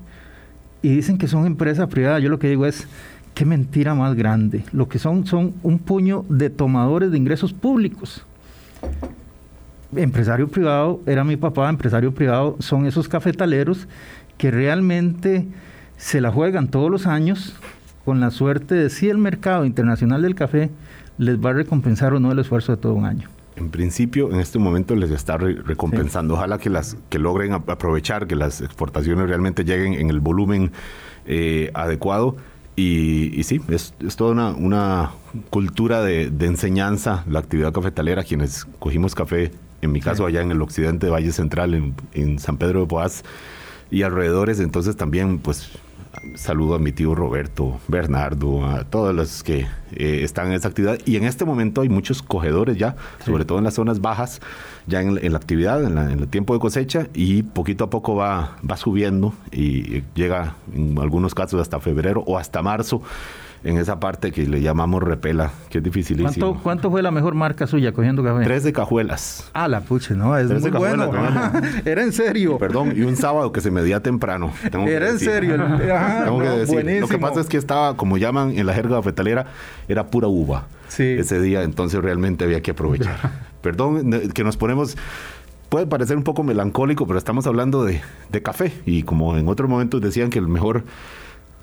y 0.81 0.89
dicen 0.89 1.18
que 1.18 1.27
son 1.27 1.45
empresa 1.45 1.88
privada. 1.88 2.19
Yo 2.19 2.29
lo 2.29 2.39
que 2.39 2.50
digo 2.50 2.65
es, 2.65 2.88
qué 3.35 3.45
mentira 3.45 3.94
más 3.94 4.15
grande. 4.15 4.63
Lo 4.71 4.88
que 4.88 4.97
son 4.97 5.27
son 5.27 5.53
un 5.62 5.79
puño 5.79 6.25
de 6.29 6.50
tomadores 6.50 7.12
de 7.12 7.18
ingresos 7.18 7.53
públicos 7.53 8.25
empresario 9.95 10.47
privado, 10.47 11.01
era 11.05 11.23
mi 11.23 11.38
papá, 11.38 11.69
empresario 11.69 12.13
privado, 12.13 12.55
son 12.59 12.85
esos 12.85 13.07
cafetaleros 13.07 13.88
que 14.38 14.51
realmente 14.51 15.47
se 15.97 16.21
la 16.21 16.31
juegan 16.31 16.69
todos 16.69 16.89
los 16.89 17.07
años 17.07 17.55
con 18.05 18.19
la 18.19 18.31
suerte 18.31 18.75
de 18.75 18.89
si 18.89 19.09
el 19.09 19.17
mercado 19.17 19.65
internacional 19.65 20.23
del 20.23 20.35
café 20.35 20.71
les 21.17 21.38
va 21.38 21.51
a 21.51 21.53
recompensar 21.53 22.13
o 22.13 22.19
no 22.19 22.31
el 22.31 22.39
esfuerzo 22.39 22.71
de 22.71 22.77
todo 22.77 22.93
un 22.93 23.05
año. 23.05 23.29
En 23.55 23.69
principio, 23.69 24.31
en 24.31 24.39
este 24.39 24.57
momento 24.57 24.95
les 24.95 25.11
está 25.11 25.38
recompensando. 25.38 26.33
Ojalá 26.33 26.57
que 26.57 26.69
las 26.69 26.97
que 27.09 27.19
logren 27.19 27.53
aprovechar, 27.53 28.25
que 28.25 28.35
las 28.35 28.61
exportaciones 28.61 29.27
realmente 29.27 29.63
lleguen 29.63 29.94
en 29.94 30.09
el 30.09 30.19
volumen 30.19 30.71
eh, 31.27 31.69
adecuado. 31.73 32.37
Y, 32.75 33.44
sí, 33.44 33.61
es, 33.67 33.94
toda 34.15 34.31
una, 34.31 34.49
una 34.51 35.11
cultura 35.51 36.01
de, 36.01 36.31
de, 36.31 36.45
enseñanza 36.47 37.23
la 37.29 37.39
actividad 37.39 37.71
cafetalera. 37.73 38.23
Quienes 38.23 38.65
cogimos 38.79 39.13
café 39.13 39.51
en 39.81 39.92
mi 39.92 40.01
caso 40.01 40.25
allá 40.25 40.42
en 40.42 40.51
el 40.51 40.62
occidente 40.62 41.07
de 41.07 41.12
Valle 41.12 41.31
Central, 41.31 41.94
en, 42.13 42.39
San 42.39 42.57
Pedro 42.57 42.81
de 42.81 42.86
Boaz 42.86 43.24
y 43.89 44.04
alrededores, 44.04 44.60
entonces 44.60 44.95
también 44.95 45.39
pues 45.39 45.72
saludo 46.36 46.75
a 46.75 46.80
mi 46.80 46.92
tío 46.92 47.16
Roberto, 47.16 47.80
Bernardo, 47.88 48.66
a 48.66 48.83
todos 48.83 49.16
los 49.16 49.44
que 49.44 49.68
eh, 49.92 50.19
están 50.24 50.48
en 50.48 50.54
esa 50.54 50.68
actividad. 50.68 51.00
Y 51.06 51.16
en 51.16 51.24
este 51.24 51.45
momento 51.45 51.81
hay 51.81 51.89
muchos 51.89 52.22
cogedores 52.22 52.78
ya, 52.78 52.95
sobre 53.25 53.45
todo 53.45 53.57
en 53.57 53.63
las 53.63 53.75
zonas 53.75 54.01
bajas, 54.01 54.42
ya 54.88 55.01
en, 55.01 55.31
la 55.31 55.38
actividad, 55.38 55.83
en, 55.83 55.98
el 55.98 56.28
tiempo 56.28 56.54
de 56.54 56.60
cosecha, 56.60 57.07
y 57.13 57.44
poquito 57.44 57.86
a 57.86 57.89
poco 57.89 58.16
va, 58.16 58.57
va 58.69 58.78
subiendo 58.78 59.33
y 59.51 60.04
llega 60.16 60.56
en 60.74 60.98
algunos 61.00 61.33
casos 61.33 61.62
hasta 61.62 61.80
febrero 61.80 62.24
o 62.28 62.38
hasta 62.38 62.62
marzo 62.62 63.01
en 63.63 63.77
esa 63.77 63.99
parte 63.99 64.31
que 64.31 64.47
le 64.47 64.61
llamamos 64.61 65.03
repela, 65.03 65.51
que 65.69 65.77
es 65.77 65.83
dificilísimo. 65.83 66.47
¿Cuánto, 66.47 66.63
¿Cuánto, 66.63 66.91
fue 66.91 67.01
la 67.01 67.11
mejor 67.11 67.35
marca 67.35 67.67
suya 67.67 67.91
cogiendo 67.91 68.23
café? 68.23 68.43
Tres 68.43 68.63
de 68.63 68.73
cajuelas. 68.73 69.49
Ah, 69.53 69.67
la 69.67 69.81
puche, 69.81 70.15
no, 70.15 70.35
es 70.35 70.49
muy 70.49 70.71
bueno. 70.71 71.11
Era 71.85 72.03
en 72.03 72.11
serio. 72.11 72.57
Perdón, 72.57 72.93
y 72.95 73.01
un 73.01 73.15
sábado 73.15 73.51
que 73.51 73.61
se 73.61 73.69
medía 73.69 74.01
temprano. 74.01 74.51
Era 74.87 75.09
en 75.09 75.19
serio. 75.19 75.55
tengo 76.23 76.39
que 76.39 76.49
decir. 76.49 77.01
Lo 77.01 77.07
que 77.07 77.17
pasa 77.19 77.41
es 77.41 77.47
que 77.47 77.57
estaba, 77.57 77.95
como 77.95 78.17
llaman 78.17 78.57
en 78.57 78.65
la 78.65 78.73
jerga 78.73 78.97
cafetalera, 78.97 79.45
era 79.87 80.07
pura 80.07 80.27
uva 80.27 80.65
sí. 80.87 81.03
ese 81.03 81.39
día, 81.39 81.63
entonces 81.63 82.01
realmente 82.01 82.45
había 82.45 82.61
que 82.61 82.71
aprovechar. 82.71 83.17
Perdón, 83.61 84.31
que 84.33 84.43
nos 84.43 84.57
ponemos 84.57 84.97
puede 85.69 85.87
parecer 85.87 86.17
un 86.17 86.23
poco 86.23 86.43
melancólico, 86.43 87.07
pero 87.07 87.17
estamos 87.17 87.47
hablando 87.47 87.85
de, 87.85 88.01
de, 88.29 88.41
café. 88.41 88.73
Y 88.85 89.03
como 89.03 89.37
en 89.37 89.47
otros 89.47 89.69
momentos 89.69 90.01
decían 90.01 90.30
que 90.30 90.37
el 90.37 90.49
mejor 90.49 90.83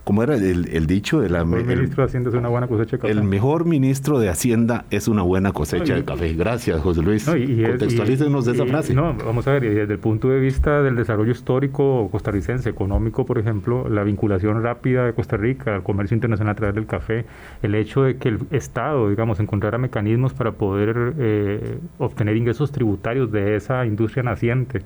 ¿Cómo 0.09 0.23
era 0.23 0.37
el, 0.37 0.87
dicho? 0.87 1.21
De 1.21 1.29
la, 1.29 1.41
el 1.41 1.45
ministro 1.45 2.03
de 2.03 2.07
Hacienda 2.07 2.31
es 2.31 2.35
una 2.35 2.49
buena 2.49 2.67
cosecha 2.67 2.93
de 2.93 2.99
café. 3.03 3.12
El 3.12 3.25
mejor 3.25 3.67
ministro 3.67 4.19
de 4.19 4.31
Hacienda 4.31 4.87
es 4.91 5.07
una 5.07 5.21
buena 5.21 5.53
cosecha 5.53 5.97
de 5.97 6.03
café. 6.03 6.33
Gracias, 6.33 6.81
José 6.81 7.03
Luis. 7.03 7.27
Contextualícenos 7.27 8.47
de 8.47 8.53
esa 8.53 8.65
frase. 8.65 8.95
No, 8.95 9.12
vamos 9.12 9.47
a 9.47 9.53
ver, 9.53 9.65
desde 9.65 9.93
el 9.93 9.99
punto 9.99 10.31
de 10.31 10.41
vista 10.41 10.83
del 10.83 10.97
desarrollo 10.97 11.31
histórico 11.31 12.09
costarricense, 12.11 12.71
económico, 12.71 13.27
por 13.27 13.37
ejemplo, 13.37 13.87
la 13.91 14.03
vinculación 14.03 14.62
rápida 14.62 15.05
de 15.05 15.12
Costa 15.12 15.37
Rica 15.37 15.75
al 15.75 15.83
comercio 15.83 16.15
internacional 16.15 16.53
a 16.53 16.57
través 16.57 16.75
del 16.75 16.87
café, 16.87 17.27
el 17.62 17.75
hecho 17.75 18.05
de 18.05 18.17
que 18.17 18.31
el 18.31 18.38
Estado, 18.50 19.11
digamos, 19.11 19.41
encontrara 19.41 19.77
mecanismos 19.77 20.33
para 20.33 20.53
poder 20.53 21.12
eh, 21.19 21.81
obtener 21.99 22.35
ingresos 22.35 22.73
tributarios 22.73 23.31
de 23.31 23.57
esa 23.57 23.85
industria 23.85 24.23
naciente 24.23 24.81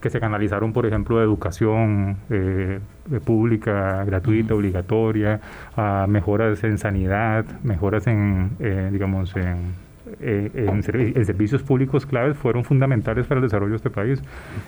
que 0.00 0.10
se 0.10 0.20
canalizaron, 0.20 0.72
por 0.72 0.86
ejemplo, 0.86 1.18
a 1.18 1.22
educación 1.22 2.18
eh, 2.30 2.80
pública, 3.24 4.04
gratuita, 4.04 4.54
obligatoria, 4.54 5.40
a 5.76 6.06
mejoras 6.08 6.62
en 6.64 6.78
sanidad, 6.78 7.44
mejoras 7.62 8.06
en, 8.06 8.50
eh, 8.60 8.90
digamos, 8.92 9.34
en 9.36 9.85
eh, 10.20 10.50
en, 10.54 10.82
servicios 10.82 11.62
públicos 11.62 12.06
claves 12.06 12.36
fueron 12.36 12.64
fundamentales 12.64 13.26
para 13.26 13.40
el 13.40 13.46
desarrollo 13.46 13.72
de 13.72 13.76
este 13.76 13.90
país. 13.90 14.22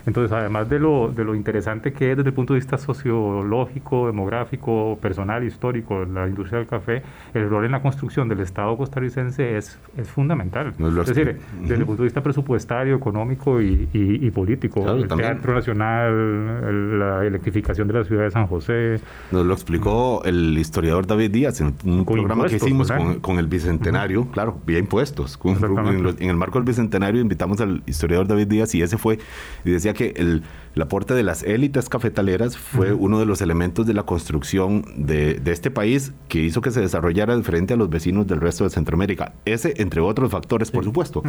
Entonces, 0.07 0.33
además 0.33 0.69
de 0.69 0.79
lo, 0.79 1.13
de 1.13 1.25
lo 1.25 1.35
interesante 1.35 1.93
que 1.93 2.11
es 2.11 2.17
desde 2.17 2.31
el 2.31 2.35
punto 2.35 2.55
de 2.55 2.61
vista 2.61 2.77
sociológico, 2.79 4.07
demográfico, 4.07 4.99
personal, 5.01 5.45
histórico, 5.45 6.05
la 6.05 6.27
industria 6.27 6.59
del 6.59 6.69
café, 6.69 7.03
el 7.35 7.49
rol 7.49 7.67
en 7.67 7.73
la 7.73 7.83
construcción 7.83 8.29
del 8.29 8.41
Estado 8.41 8.77
costarricense 8.77 9.57
es, 9.57 9.79
es 9.97 10.09
fundamental. 10.09 10.75
es 10.79 11.07
decir, 11.07 11.39
desde 11.61 11.75
el 11.75 11.87
punto 11.87 12.03
de 12.03 12.07
vista 12.07 12.23
presupuestario, 12.23 12.97
económico 12.97 13.61
y, 13.61 13.89
y, 13.93 14.31
político, 14.31 14.89
el 14.91 15.09
Teatro 15.09 15.55
Nacional, 15.55 16.99
la 16.99 17.25
electrificación 17.25 17.87
de 17.89 17.95
la 17.95 18.05
ciudad 18.05 18.25
de 18.25 18.31
San 18.31 18.47
José. 18.47 19.01
Nos 19.31 19.47
lo 19.47 19.53
explicó 19.53 20.23
el 20.25 20.57
historiador 20.59 21.07
David 21.07 21.31
Díaz 21.31 21.61
en 21.61 21.75
un 21.85 22.05
programa 22.05 22.47
que 22.47 22.57
hicimos 22.57 22.91
con, 22.91 23.21
con, 23.21 23.39
el 23.39 23.47
Bicentenario, 23.47 24.27
claro, 24.31 24.61
vía 24.67 24.79
impuestos 24.79 25.28
en, 25.45 26.31
el 26.31 26.37
marco 26.37 26.59
del 26.59 26.67
Bicentenario 26.67 27.21
invitamos 27.21 27.61
al 27.61 27.83
historiador 27.87 28.27
David 28.27 28.47
Díaz 28.47 28.75
y 28.75 28.83
ese 28.83 28.99
fue, 28.99 29.19
y 29.65 29.71
decía 29.71 29.95
que 29.95 30.15
el, 30.17 30.43
aporte 30.81 31.13
de 31.13 31.25
las 31.25 31.43
élites 31.43 31.89
cafetaleras 31.89 32.57
fue 32.57 32.93
uno 32.93 33.19
de 33.19 33.27
los 33.27 33.41
elementos 33.41 33.85
de 33.85 33.95
la 33.95 34.05
construcción 34.05 34.85
de, 34.97 35.41
este 35.47 35.73
país 35.73 36.13
que 36.29 36.39
hizo 36.39 36.61
que 36.61 36.71
se 36.71 36.81
desarrollara 36.81 37.37
diferente 37.37 37.75
a 37.75 37.77
los 37.77 37.91
vecinos 37.91 38.29
del 38.29 38.41
resto 38.41 38.63
de 38.63 38.71
Centroamérica. 38.71 39.33
Ese, 39.45 39.75
entre 39.79 40.01
otros 40.01 40.31
factores, 40.31 40.71
por 40.71 40.85
supuesto. 40.85 41.25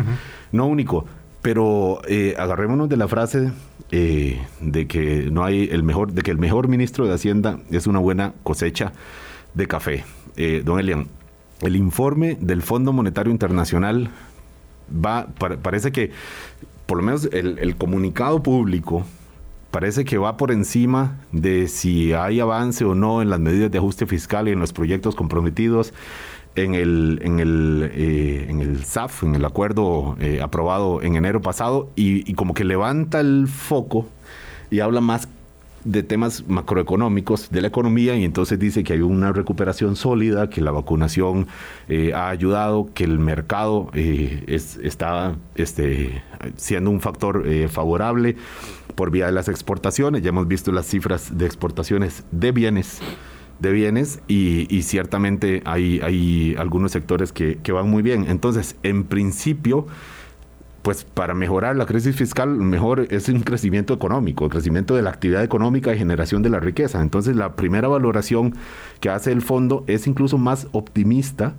No 0.52 0.68
único, 0.68 1.06
Pero 1.42 2.02
eh, 2.08 2.36
agarrémonos 2.38 2.90
de 2.90 2.98
la 2.98 3.08
frase 3.08 3.52
eh, 3.92 4.40
de 4.62 4.88
que 4.88 5.30
no 5.32 5.44
hay 5.44 5.68
el 5.72 5.82
mejor, 5.82 6.12
de 6.12 6.22
que 6.22 6.30
el 6.30 6.38
mejor 6.38 6.68
ministro 6.68 7.08
de 7.08 7.14
Hacienda 7.16 7.60
es 7.72 7.88
una 7.88 7.98
buena 7.98 8.34
cosecha 8.44 8.92
de 9.56 9.68
café. 9.68 10.04
Eh, 10.36 10.62
don 10.64 10.80
Elian, 10.80 11.08
el 11.62 11.76
informe 11.76 12.38
del 12.40 12.62
Fondo 12.62 12.94
Monetario 12.94 13.32
Internacional 13.32 14.10
va, 14.94 15.28
parece 15.62 15.92
que 15.92 16.12
por 16.86 16.98
lo 16.98 17.04
menos 17.04 17.30
el, 17.32 17.76
comunicado 17.76 18.42
público 18.42 19.04
parece 19.70 20.06
que 20.06 20.18
va 20.18 20.38
por 20.38 20.52
encima 20.52 21.20
de 21.32 21.68
si 21.68 22.14
hay 22.14 22.40
avance 22.40 22.84
o 22.84 22.96
no 22.96 23.22
en 23.22 23.30
las 23.30 23.40
medidas 23.40 23.70
de 23.70 23.78
ajuste 23.78 24.08
fiscal 24.08 24.48
y 24.48 24.52
en 24.52 24.60
los 24.60 24.74
proyectos 24.74 25.16
comprometidos 25.16 25.94
en 26.56 26.74
el, 26.74 27.20
en 27.22 27.40
el, 27.40 27.92
eh, 27.94 28.48
en 28.50 28.62
el 28.62 28.84
SAF, 28.84 29.24
en 29.24 29.36
el 29.36 29.46
acuerdo 29.46 30.18
eh, 30.20 30.42
aprobado 30.42 31.02
en 31.04 31.16
enero 31.16 31.42
pasado, 31.42 31.92
y, 31.96 32.30
y, 32.30 32.34
como 32.34 32.56
que 32.56 32.66
levanta 32.66 33.20
el 33.20 33.48
foco 33.48 34.08
y 34.72 34.80
habla 34.80 35.00
más 35.00 35.28
de 35.84 36.04
temas 36.04 36.48
macroeconómicos 36.48 37.50
de 37.50 37.62
la 37.62 37.68
economía 37.68 38.16
y 38.16 38.24
entonces 38.24 38.60
dice 38.60 38.84
que 38.84 38.94
hay 38.94 39.02
una 39.02 39.32
recuperación 39.32 39.96
sólida, 39.96 40.50
que 40.50 40.62
la 40.62 40.72
vacunación 40.72 41.48
eh, 41.88 42.14
ha 42.14 42.30
ayudado, 42.30 42.90
que 42.94 43.04
el 43.04 43.20
mercado 43.20 43.90
eh, 43.94 44.44
está 44.48 45.36
este, 45.56 46.22
siendo 46.56 46.92
un 46.92 47.02
factor 47.02 47.48
eh, 47.48 47.68
favorable 47.68 48.36
por 48.96 49.12
vía 49.12 49.28
de 49.28 49.32
las 49.32 49.48
exportaciones. 49.48 50.22
Ya 50.22 50.30
hemos 50.30 50.48
visto 50.48 50.72
las 50.72 50.86
cifras 50.86 51.38
de 51.38 51.46
exportaciones 51.46 52.24
de 52.32 52.52
bienes 52.52 53.00
de 53.60 53.74
bienes 53.74 54.22
y, 54.30 54.84
ciertamente 54.84 55.62
hay, 55.66 56.00
hay 56.02 56.56
algunos 56.58 56.94
sectores 56.94 57.34
que, 57.34 57.58
que 57.62 57.74
van 57.74 57.90
muy 57.90 58.02
bien. 58.02 58.26
Entonces, 58.30 58.78
en 58.84 59.04
principio, 59.04 59.86
pues 60.82 61.04
para 61.04 61.34
mejorar 61.34 61.76
la 61.76 61.86
crisis 61.86 62.16
fiscal, 62.16 62.50
mejor 62.50 63.08
es 63.10 63.30
un 63.30 63.42
crecimiento 63.42 63.94
económico, 63.94 64.46
el 64.46 64.52
crecimiento 64.52 64.96
de 64.96 65.02
la 65.02 65.10
actividad 65.10 65.44
económica 65.44 65.94
y 65.94 65.98
generación 65.98 66.42
de 66.42 66.50
la 66.50 66.60
riqueza. 66.60 67.02
Entonces, 67.02 67.36
la 67.36 67.56
primera 67.56 67.88
valoración 67.88 68.54
que 69.00 69.10
hace 69.10 69.32
el 69.32 69.42
fondo 69.42 69.84
es 69.88 70.08
incluso 70.08 70.38
más 70.38 70.68
optimista 70.72 71.54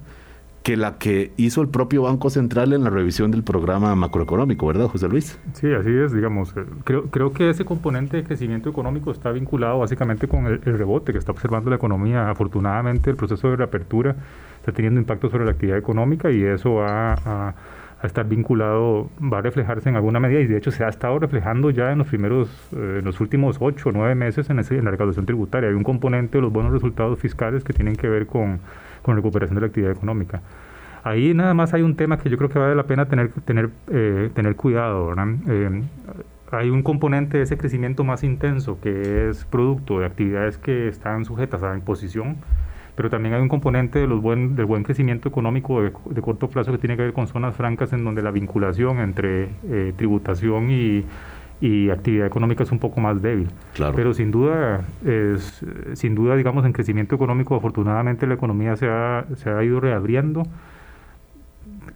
que 0.63 0.77
la 0.77 0.99
que 0.99 1.33
hizo 1.39 1.63
el 1.63 1.69
propio 1.69 2.03
Banco 2.03 2.29
Central 2.29 2.73
en 2.75 2.85
la 2.85 2.91
revisión 2.91 3.31
del 3.31 3.43
programa 3.43 3.95
macroeconómico, 3.95 4.67
¿verdad, 4.67 4.89
José 4.89 5.09
Luis? 5.09 5.39
Sí, 5.55 5.73
así 5.73 5.91
es, 5.91 6.13
digamos. 6.13 6.55
Eh, 6.57 6.65
creo, 6.85 7.05
creo 7.05 7.33
que 7.33 7.49
ese 7.49 7.65
componente 7.65 8.19
de 8.19 8.25
crecimiento 8.25 8.69
económico 8.69 9.11
está 9.11 9.31
vinculado 9.31 9.79
básicamente 9.79 10.29
con 10.29 10.47
el, 10.47 10.61
rebote 10.61 11.13
que 11.13 11.19
está 11.19 11.33
observando 11.33 11.71
la 11.71 11.77
economía. 11.77 12.29
Afortunadamente, 12.29 13.09
el 13.09 13.17
proceso 13.17 13.49
de 13.49 13.57
reapertura 13.57 14.17
está 14.59 14.73
teniendo 14.73 15.01
impacto 15.01 15.31
sobre 15.31 15.47
la 15.47 15.53
actividad 15.53 15.79
económica 15.79 16.31
y 16.31 16.43
eso 16.43 16.75
va 16.75 17.15
a 17.15 17.55
a 18.03 18.07
estar 18.07 18.27
vinculado, 18.27 19.11
va 19.21 19.39
a 19.39 19.43
reflejarse 19.43 19.89
en 19.89 19.97
alguna 19.97 20.21
medida 20.21 20.41
y 20.41 20.47
de 20.47 20.57
hecho 20.57 20.71
se 20.71 20.85
ha 20.85 20.89
estado 20.89 21.19
reflejando 21.19 21.71
ya 21.71 21.93
en 21.93 21.99
los 21.99 22.09
primeros, 22.09 22.49
eh, 22.75 22.97
en 23.01 23.05
los 23.05 23.21
últimos 23.21 23.59
ocho 23.61 23.91
o 23.91 23.93
nueve 23.93 24.15
meses 24.15 24.49
en, 24.49 24.59
ese, 24.59 24.79
en, 24.79 24.87
la 24.87 24.91
recaudación 24.91 25.27
tributaria. 25.27 25.69
Hay 25.69 25.75
un 25.75 25.85
componente 25.85 26.39
de 26.39 26.43
los 26.43 26.53
buenos 26.53 26.73
resultados 26.73 27.19
fiscales 27.19 27.63
que 27.63 27.75
tienen 27.75 27.97
que 27.97 28.09
ver 28.09 28.27
con, 28.27 28.61
con 29.03 29.17
recuperación 29.17 29.57
de 29.57 29.61
la 29.61 29.67
actividad 29.67 29.93
económica. 29.93 30.41
Ahí 31.05 31.35
nada 31.35 31.55
más 31.55 31.75
hay 31.75 31.83
un 31.83 31.95
tema 31.95 32.19
que 32.19 32.31
yo 32.31 32.37
creo 32.37 32.49
que 32.49 32.59
vale 32.59 32.75
la 32.75 32.85
pena 32.85 33.07
tener, 33.07 33.33
tener, 33.45 33.71
eh, 33.91 34.31
tener 34.35 34.57
cuidado. 34.57 35.15
Eh, 35.49 35.83
hay 36.53 36.71
un 36.71 36.83
componente 36.83 37.37
de 37.39 37.45
ese 37.45 37.57
crecimiento 37.59 38.03
más 38.03 38.25
intenso 38.25 38.81
que 38.81 39.29
es 39.29 39.45
producto 39.45 40.01
de 40.01 40.07
actividades 40.07 40.59
que 40.59 40.89
están 40.89 41.25
sujetas 41.25 41.63
a 41.63 41.75
imposición 41.75 42.39
pero 43.01 43.09
también 43.09 43.35
hay 43.35 43.41
un 43.41 43.49
componente 43.49 43.99
de 43.99 44.07
los 44.07 44.21
buen, 44.21 44.57
del 44.57 44.67
buen 44.67 44.83
crecimiento 44.83 45.27
económico 45.27 45.81
de, 45.81 46.21
corto 46.21 46.51
plazo 46.51 46.71
que 46.71 46.77
tiene 46.77 46.99
que 46.99 47.05
ver 47.05 47.13
con 47.15 47.27
zonas 47.29 47.57
francas 47.57 47.95
en 47.95 48.05
donde 48.05 48.21
la 48.21 48.31
vinculación 48.31 48.99
entre 48.99 49.49
eh, 49.71 49.95
tributación 49.97 50.71
y, 50.71 51.07
actividad 51.91 52.27
económica 52.27 52.63
es 52.63 52.71
un 52.71 52.79
poco 52.79 53.01
más 53.01 53.23
débil. 53.23 53.49
Claro. 53.73 53.95
Pero 53.97 54.13
sin 54.13 54.31
duda, 54.31 54.85
es, 55.03 55.65
sin 55.95 56.15
duda, 56.15 56.37
digamos, 56.37 56.67
en 56.67 56.75
crecimiento 56.75 57.15
económico, 57.15 57.57
afortunadamente 57.57 58.27
la 58.27 58.35
economía 58.35 58.77
se 58.77 58.87
ha, 58.87 59.25
se 59.35 59.49
ha 59.49 59.65
ido 59.65 59.81
reabriendo. 59.81 60.43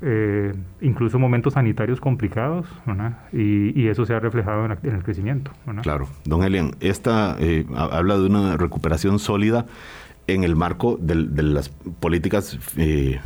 Eh, 0.00 0.54
incluso 0.80 1.18
momentos 1.18 1.52
sanitarios 1.52 2.00
complicados, 2.00 2.66
y, 3.30 3.78
y, 3.78 3.88
eso 3.88 4.06
se 4.06 4.14
ha 4.14 4.20
reflejado 4.20 4.64
en, 4.64 4.94
el 4.94 5.02
crecimiento. 5.02 5.50
Claro. 5.82 6.08
Don 6.24 6.42
Elian, 6.42 6.72
esta 6.80 7.36
eh, 7.38 7.66
habla 7.74 8.16
de 8.16 8.26
una 8.26 8.56
recuperación 8.56 9.18
sólida 9.18 9.66
en 10.26 10.44
el 10.44 10.56
marco 10.56 10.98
de, 11.00 11.42
las 11.42 11.68
políticas, 12.00 12.58
eh, 12.76 13.20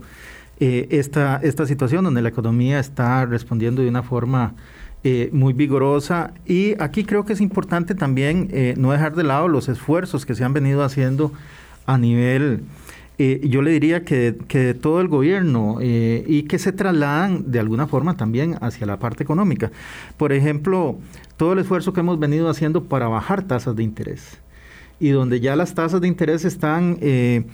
eh, 0.62 0.88
esta, 0.92 1.42
esta 1.44 1.66
situación 1.66 2.06
donde 2.06 2.22
la 2.22 2.30
economía 2.30 2.80
está 2.80 3.26
respondiendo 3.26 3.82
de 3.82 3.90
una 3.90 4.02
forma 4.02 4.54
eh, 5.04 5.30
muy 5.34 5.52
vigorosa. 5.52 6.34
Y 6.46 6.82
aquí 6.82 7.04
creo 7.04 7.26
que 7.26 7.34
es 7.34 7.42
importante 7.42 7.96
también 7.96 8.48
eh, 8.54 8.76
no 8.78 8.94
dejar 8.94 9.14
de 9.14 9.24
lado 9.24 9.50
los 9.50 9.68
esfuerzos 9.68 10.26
que 10.26 10.36
se 10.36 10.46
han 10.46 10.54
venido 10.54 10.86
haciendo 10.86 11.34
a 11.86 11.98
nivel, 11.98 12.64
yo 13.18 13.62
le 13.62 13.72
diría 13.72 14.06
que, 14.06 14.38
que 14.48 14.60
de 14.60 14.74
todo 14.74 15.02
el 15.02 15.10
gobierno 15.10 15.80
y 15.82 16.44
que 16.44 16.58
se 16.58 16.72
trasladan 16.72 17.52
de 17.52 17.60
alguna 17.60 17.86
forma 17.86 18.16
también 18.16 18.56
hacia 18.62 18.88
la 18.88 18.98
parte 18.98 19.24
económica. 19.24 19.72
Por 20.16 20.32
ejemplo, 20.32 20.98
todo 21.36 21.52
el 21.52 21.60
esfuerzo 21.60 21.92
que 21.92 22.00
hemos 22.00 22.18
venido 22.18 22.48
haciendo 22.48 22.86
para 22.86 23.10
bajar 23.10 23.44
tasas 23.44 23.76
de 23.76 23.84
interés 23.84 24.40
y 25.00 25.10
donde 25.10 25.40
ya 25.40 25.56
las 25.56 25.74
tasas 25.74 26.02
de 26.02 26.08
interés 26.08 26.46
están 26.46 26.98
eh, 27.02 27.46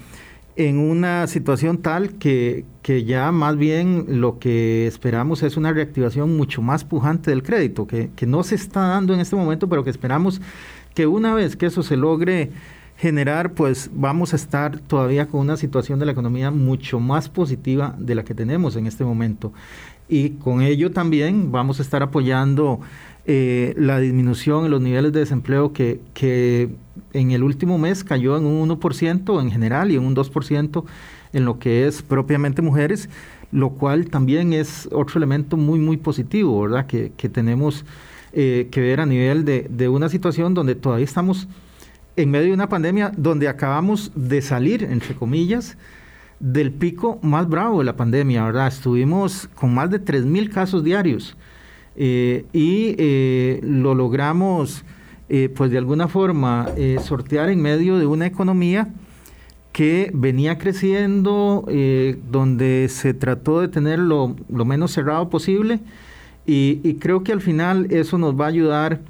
en 0.56 0.80
una 0.80 1.28
situación 1.28 1.80
tal 1.80 2.14
que, 2.14 2.66
que, 2.82 3.04
ya 3.04 3.32
más 3.32 3.58
bien 3.58 4.06
lo 4.08 4.40
que 4.40 4.88
esperamos 4.88 5.44
es 5.44 5.58
una 5.58 5.74
reactivación 5.74 6.36
mucho 6.38 6.62
más 6.62 6.86
pujante 6.86 7.32
del 7.32 7.44
crédito, 7.44 7.88
que, 7.88 8.10
que 8.16 8.26
no 8.26 8.44
se 8.44 8.56
está 8.56 8.82
dando 8.88 9.14
en 9.14 9.20
este 9.20 9.36
momento, 9.36 9.68
pero 9.68 9.84
que 9.84 9.90
esperamos 9.90 10.42
que 10.94 11.08
una 11.08 11.34
vez 11.34 11.56
que 11.56 11.66
eso 11.66 11.84
se 11.84 11.98
logre 11.98 12.52
generar, 12.98 13.54
pues 13.54 13.90
vamos 13.94 14.32
a 14.34 14.38
estar 14.38 14.80
todavía 14.80 15.28
con 15.28 15.42
una 15.42 15.58
situación 15.58 16.00
de 16.00 16.06
la 16.06 16.14
economía 16.14 16.52
mucho 16.52 17.00
más 17.00 17.28
positiva 17.28 17.96
de 17.98 18.16
la 18.16 18.24
que 18.24 18.34
tenemos 18.34 18.78
en 18.78 18.88
este 18.88 19.04
momento. 19.04 19.52
Y 20.08 20.32
con 20.32 20.62
ello 20.62 20.92
también 20.92 21.52
vamos 21.52 21.80
a 21.80 21.82
estar 21.82 22.04
apoyando 22.04 22.80
eh, 23.26 23.74
la 23.78 24.00
disminución 24.00 24.66
en 24.66 24.72
los 24.72 24.82
niveles 24.82 25.12
de 25.12 25.20
desempleo 25.20 25.74
que, 25.74 26.00
que 26.14 26.70
en 27.20 27.32
el 27.32 27.44
último 27.44 27.78
mes 27.78 28.04
cayó 28.04 28.38
en 28.38 28.46
un 28.46 28.70
1% 28.70 29.42
en 29.42 29.52
general 29.52 29.92
y 29.92 29.96
en 29.96 30.04
un 30.04 30.16
2% 30.16 30.84
en 31.34 31.46
lo 31.46 31.60
que 31.60 31.88
es 31.88 32.02
propiamente 32.02 32.62
mujeres, 32.62 33.10
lo 33.52 33.72
cual 33.72 34.10
también 34.10 34.54
es 34.54 34.88
otro 34.92 35.18
elemento 35.18 35.58
muy, 35.58 35.80
muy 35.80 35.98
positivo, 35.98 36.62
¿verdad? 36.62 36.86
Que, 36.88 37.12
que 37.18 37.30
tenemos 37.30 37.86
eh, 38.34 38.68
que 38.72 38.82
ver 38.82 39.00
a 39.00 39.06
nivel 39.06 39.46
de, 39.46 39.68
de 39.70 39.88
una 39.90 40.10
situación 40.10 40.54
donde 40.54 40.76
todavía 40.76 41.06
estamos 41.06 41.48
en 42.16 42.32
medio 42.32 42.48
de 42.48 42.54
una 42.54 42.70
pandemia 42.70 43.12
donde 43.16 43.48
acabamos 43.48 44.12
de 44.16 44.42
salir, 44.42 44.84
entre 44.84 45.16
comillas, 45.16 45.78
del 46.40 46.72
pico 46.72 47.20
más 47.22 47.48
bravo 47.48 47.80
de 47.80 47.86
la 47.86 47.96
pandemia, 47.96 48.44
¿verdad? 48.44 48.68
Estuvimos 48.68 49.50
con 49.56 49.74
más 49.74 49.90
de 49.90 50.04
3.000 50.04 50.50
casos 50.50 50.84
diarios 50.84 51.36
eh, 51.96 52.46
y 52.52 52.96
eh, 52.98 53.60
lo 53.64 53.96
logramos, 53.96 54.84
eh, 55.30 55.50
pues 55.56 55.72
de 55.72 55.78
alguna 55.78 56.08
forma, 56.08 56.70
sortear 57.04 57.50
en 57.50 57.62
medio 57.62 57.98
de 57.98 58.06
una 58.06 58.26
economía 58.26 58.90
que 59.72 60.10
venía 60.14 60.58
creciendo, 60.58 61.66
donde 62.32 62.88
se 62.90 63.14
trató 63.14 63.62
de 63.62 63.68
tener 63.68 64.00
lo, 64.00 64.36
menos 64.50 64.92
cerrado 64.92 65.30
posible 65.30 65.80
y, 66.46 66.80
y, 66.84 66.96
creo 66.96 67.24
que 67.24 67.34
al 67.34 67.42
final 67.42 67.88
eso 67.90 68.18
nos 68.18 68.40
va 68.40 68.46
a 68.46 68.50
ayudar 68.50 69.02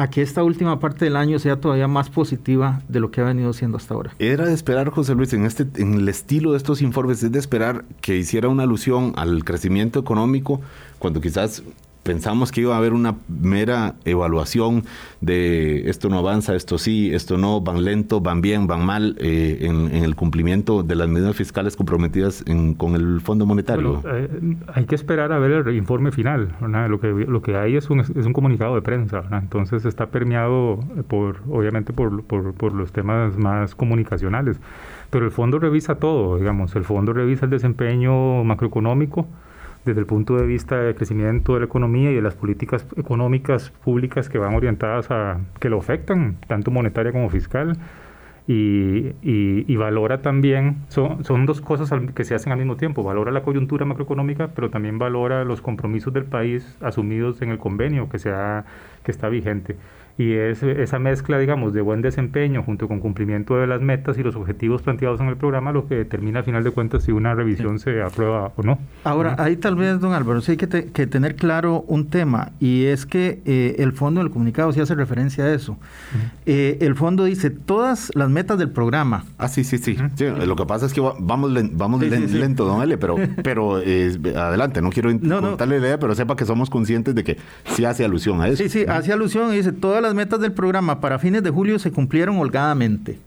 a 0.00 0.08
que 0.08 0.22
esta 0.22 0.42
última 0.42 0.80
parte 0.80 1.04
del 1.04 1.16
año 1.16 1.38
sea 1.38 1.60
todavía 1.60 1.86
más 1.86 2.08
positiva 2.08 2.82
de 2.88 3.00
lo 3.00 3.10
que 3.10 3.20
ha 3.20 3.24
venido 3.24 3.52
siendo 3.52 3.76
hasta 3.76 3.92
ahora. 3.92 4.14
Era 4.18 4.46
de 4.46 4.54
esperar, 4.54 4.88
José 4.88 5.14
Luis, 5.14 5.32
en, 5.34 5.44
este, 5.44 5.66
en 5.76 5.94
el 5.94 6.08
estilo 6.08 6.52
de 6.52 6.56
estos 6.56 6.80
informes, 6.80 7.22
es 7.22 7.32
de 7.32 7.38
esperar 7.38 7.84
que 8.00 8.16
hiciera 8.16 8.48
una 8.48 8.62
alusión 8.62 9.12
al 9.16 9.44
crecimiento 9.44 10.00
económico 10.00 10.62
cuando 10.98 11.20
quizás 11.20 11.62
pensamos 12.02 12.50
que 12.52 12.62
iba 12.62 12.74
a 12.74 12.78
haber 12.78 12.92
una 12.92 13.16
mera 13.28 13.94
evaluación 14.04 14.84
de 15.20 15.88
esto 15.90 16.08
no 16.08 16.18
avanza, 16.18 16.54
esto 16.54 16.78
sí, 16.78 17.14
esto 17.14 17.36
no, 17.36 17.60
van 17.60 17.84
lento, 17.84 18.20
van 18.20 18.40
bien, 18.40 18.66
van 18.66 18.84
mal 18.84 19.16
eh, 19.18 19.58
en, 19.60 19.90
el 19.90 20.16
cumplimiento 20.16 20.82
de 20.82 20.94
las 20.94 21.08
medidas 21.08 21.36
fiscales 21.36 21.76
comprometidas 21.76 22.44
con 22.76 22.94
el 22.94 23.20
Fondo 23.20 23.46
Monetario. 23.46 24.02
Eh, 24.06 24.28
hay 24.74 24.84
que 24.86 24.94
esperar 24.94 25.32
a 25.32 25.38
ver 25.38 25.68
el 25.68 25.76
informe 25.76 26.12
final. 26.12 26.56
Lo 26.88 27.00
que, 27.00 27.08
lo 27.08 27.42
que 27.42 27.56
hay 27.56 27.76
es 27.76 27.90
un, 27.90 28.00
es 28.00 28.26
un 28.26 28.32
comunicado 28.32 28.74
de 28.74 28.82
prensa, 28.82 29.22
entonces 29.32 29.84
está 29.84 30.06
permeado 30.06 30.80
por, 31.08 31.42
obviamente 31.48 31.92
por, 31.92 32.22
por, 32.24 32.54
por 32.54 32.72
los 32.72 32.92
temas 32.92 33.36
más 33.36 33.74
comunicacionales. 33.74 34.58
Pero 35.10 35.24
el 35.24 35.32
fondo 35.32 35.58
revisa 35.58 35.96
todo, 35.96 36.36
digamos, 36.38 36.74
el 36.76 36.84
fondo 36.84 37.12
revisa 37.12 37.44
el 37.44 37.50
desempeño 37.50 38.44
macroeconómico, 38.44 39.26
desde 39.84 40.00
el 40.00 40.06
punto 40.06 40.36
de 40.36 40.46
vista 40.46 40.76
del 40.76 40.94
crecimiento 40.94 41.54
de 41.54 41.60
la 41.60 41.66
economía 41.66 42.10
y 42.10 42.14
de 42.14 42.22
las 42.22 42.34
políticas 42.34 42.86
económicas 42.96 43.70
públicas 43.70 44.28
que 44.28 44.38
van 44.38 44.54
orientadas 44.54 45.10
a 45.10 45.40
que 45.58 45.68
lo 45.68 45.78
afectan, 45.78 46.36
tanto 46.46 46.70
monetaria 46.70 47.12
como 47.12 47.30
fiscal. 47.30 47.76
Y, 48.46 49.14
y, 49.22 49.76
valora 49.76 50.22
también, 50.22 50.78
son, 50.88 51.22
son 51.24 51.46
dos 51.46 51.60
cosas 51.60 51.92
que 52.16 52.24
se 52.24 52.34
hacen 52.34 52.52
al 52.52 52.58
mismo 52.58 52.76
tiempo, 52.76 53.04
valora 53.04 53.30
la 53.30 53.42
coyuntura 53.42 53.84
macroeconómica, 53.84 54.48
pero 54.48 54.70
también 54.70 54.98
valora 54.98 55.44
los 55.44 55.60
compromisos 55.60 56.12
del 56.12 56.24
país 56.24 56.76
asumidos 56.80 57.40
en 57.42 57.50
el 57.50 57.58
convenio 57.58 58.08
que, 58.08 58.18
sea, 58.18 58.64
que 59.04 59.12
está 59.12 59.28
vigente 59.28 59.76
y 60.20 60.34
es 60.34 60.62
esa 60.62 60.98
mezcla, 60.98 61.38
digamos, 61.38 61.72
de 61.72 61.80
buen 61.80 62.02
desempeño 62.02 62.62
junto 62.62 62.88
con 62.88 63.00
cumplimiento 63.00 63.56
de 63.56 63.66
las 63.66 63.80
metas 63.80 64.18
y 64.18 64.22
los 64.22 64.36
objetivos 64.36 64.82
planteados 64.82 65.18
en 65.20 65.28
el 65.28 65.38
programa 65.38 65.72
lo 65.72 65.88
que 65.88 65.94
determina 65.94 66.40
a 66.40 66.42
final 66.42 66.62
de 66.62 66.72
cuentas 66.72 67.04
si 67.04 67.12
una 67.12 67.34
revisión 67.34 67.78
se 67.78 68.02
aprueba 68.02 68.52
o 68.54 68.62
no. 68.62 68.78
Ahora, 69.02 69.34
ahí 69.38 69.56
tal 69.56 69.76
vez, 69.76 69.98
don 69.98 70.12
Álvaro, 70.12 70.42
sí 70.42 70.52
hay 70.52 70.56
que, 70.58 70.68
que 70.68 71.06
tener 71.06 71.36
claro 71.36 71.86
un 71.88 72.10
tema 72.10 72.52
y 72.60 72.84
es 72.84 73.06
que 73.06 73.40
eh, 73.46 73.76
el 73.78 73.92
fondo 73.92 74.20
del 74.20 74.30
comunicado 74.30 74.70
sí 74.74 74.80
hace 74.80 74.94
referencia 74.94 75.44
a 75.44 75.54
eso. 75.54 75.78
Eh, 76.44 76.76
el 76.82 76.96
fondo 76.96 77.24
dice 77.24 77.48
todas 77.48 78.12
las 78.14 78.28
metas 78.28 78.58
del 78.58 78.68
programa. 78.68 79.24
Ah, 79.38 79.48
sí, 79.48 79.64
sí, 79.64 79.78
sí. 79.78 79.96
lo 80.44 80.54
que 80.54 80.66
pasa 80.66 80.84
es 80.84 80.92
que 80.92 81.00
vamos, 81.00 81.50
vamos 81.72 82.02
lento, 82.02 82.66
don 82.66 82.82
Ale, 82.82 82.98
pero, 82.98 83.16
pero 83.42 83.76
adelante, 83.76 84.82
no 84.82 84.90
quiero 84.90 85.10
contarle 85.18 85.80
la 85.80 85.86
idea, 85.86 85.98
pero 85.98 86.14
sepa 86.14 86.36
que 86.36 86.44
somos 86.44 86.68
conscientes 86.68 87.14
de 87.14 87.24
que 87.24 87.38
sí 87.64 87.86
hace 87.86 88.04
alusión 88.04 88.42
a 88.42 88.48
eso. 88.48 88.62
Sí, 88.62 88.68
sí, 88.68 88.84
hace 88.86 89.14
alusión 89.14 89.54
y 89.54 89.56
dice 89.56 89.72
todas 89.72 90.02
las 90.02 90.09
metas 90.14 90.40
del 90.40 90.52
programa 90.52 91.00
para 91.00 91.18
fines 91.18 91.42
de 91.42 91.50
julio 91.50 91.78
se 91.78 91.90
cumplieron 91.90 92.38
holgadamente. 92.38 93.18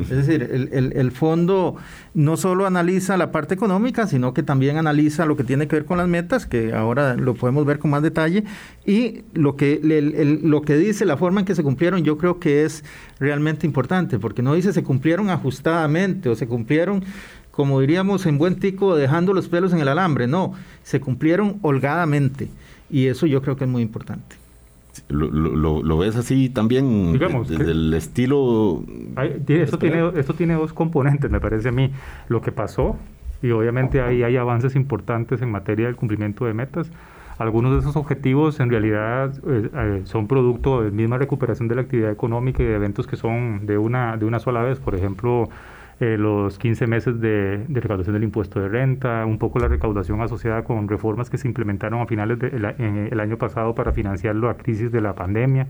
Es 0.00 0.08
decir, 0.08 0.68
el, 0.72 1.10
fondo 1.10 1.74
no 2.14 2.36
solo 2.36 2.64
analiza 2.64 3.16
la 3.16 3.32
parte 3.32 3.54
económica, 3.54 4.06
sino 4.06 4.32
que 4.32 4.44
también 4.44 4.76
analiza 4.76 5.26
lo 5.26 5.36
que 5.36 5.42
tiene 5.42 5.66
que 5.66 5.76
ver 5.76 5.84
con 5.84 5.98
las 5.98 6.06
metas, 6.06 6.46
que 6.46 6.72
ahora 6.72 7.16
lo 7.16 7.34
podemos 7.34 7.66
ver 7.66 7.80
con 7.80 7.90
más 7.90 8.02
detalle, 8.02 8.44
y 8.86 9.22
lo 9.32 9.56
que, 9.56 9.80
lo 10.42 10.62
que 10.62 10.76
dice, 10.76 11.04
la 11.04 11.16
forma 11.16 11.40
en 11.40 11.46
que 11.46 11.56
se 11.56 11.64
cumplieron, 11.64 12.04
yo 12.04 12.18
creo 12.18 12.38
que 12.38 12.64
es 12.64 12.84
realmente 13.18 13.66
importante, 13.66 14.20
porque 14.20 14.42
no 14.42 14.54
dice 14.54 14.72
se 14.72 14.84
cumplieron 14.84 15.28
ajustadamente 15.28 16.28
o 16.28 16.36
se 16.36 16.46
cumplieron, 16.46 17.02
como 17.50 17.80
diríamos 17.80 18.26
en 18.26 18.38
buen 18.38 18.60
tico, 18.60 18.94
dejando 18.94 19.34
los 19.34 19.48
pelos 19.48 19.72
en 19.72 19.80
el 19.80 19.88
alambre, 19.88 20.28
no, 20.28 20.54
se 20.84 21.00
cumplieron 21.00 21.58
holgadamente, 21.62 22.48
y 22.88 23.06
eso 23.06 23.26
yo 23.26 23.42
creo 23.42 23.56
que 23.56 23.64
es 23.64 23.70
muy 23.70 23.82
importante. 23.82 24.43
Lo, 25.08 25.82
lo, 25.82 25.98
ves 25.98 26.16
así 26.16 26.48
también 26.48 27.12
Digamos, 27.12 27.48
desde 27.48 27.72
el 27.72 27.92
estilo 27.94 28.84
esto 29.48 29.78
tiene 29.78 30.12
esto 30.16 30.34
tiene 30.34 30.54
dos 30.54 30.72
componentes 30.72 31.30
me 31.30 31.40
parece 31.40 31.68
a 31.68 31.72
mí. 31.72 31.90
Lo 32.28 32.40
que 32.40 32.52
pasó 32.52 32.96
y 33.42 33.50
obviamente 33.50 34.00
ahí 34.00 34.22
hay 34.22 34.36
avances 34.36 34.76
importantes 34.76 35.42
en 35.42 35.50
materia 35.50 35.86
del 35.86 35.96
cumplimiento 35.96 36.46
de 36.46 36.54
metas. 36.54 36.90
Algunos 37.36 37.72
de 37.72 37.80
esos 37.80 37.96
objetivos 37.96 38.60
en 38.60 38.70
realidad 38.70 39.34
eh, 39.46 39.68
eh, 39.74 40.02
son 40.04 40.28
producto 40.28 40.82
de 40.82 40.90
misma 40.90 41.18
recuperación 41.18 41.68
de 41.68 41.74
la 41.74 41.82
actividad 41.82 42.10
económica 42.10 42.62
y 42.62 42.66
de 42.66 42.76
eventos 42.76 43.06
que 43.06 43.16
son 43.16 43.66
de 43.66 43.76
una 43.76 44.16
de 44.16 44.24
una 44.24 44.38
sola 44.38 44.62
vez. 44.62 44.78
Por 44.78 44.94
ejemplo 44.94 45.48
eh, 46.04 46.18
los 46.18 46.58
15 46.58 46.86
meses 46.86 47.18
de, 47.18 47.64
recaudación 47.68 48.12
del 48.12 48.24
impuesto 48.24 48.60
de 48.60 48.68
renta, 48.68 49.24
un 49.24 49.38
poco 49.38 49.58
la 49.58 49.68
recaudación 49.68 50.20
asociada 50.20 50.62
con 50.62 50.86
reformas 50.86 51.30
que 51.30 51.38
se 51.38 51.48
implementaron 51.48 52.02
a 52.02 52.06
finales 52.06 52.38
del 52.38 53.20
año 53.20 53.38
pasado 53.38 53.74
para 53.74 53.92
financiar 53.92 54.36
la 54.36 54.54
crisis 54.54 54.92
de 54.92 55.00
la 55.00 55.14
pandemia. 55.14 55.66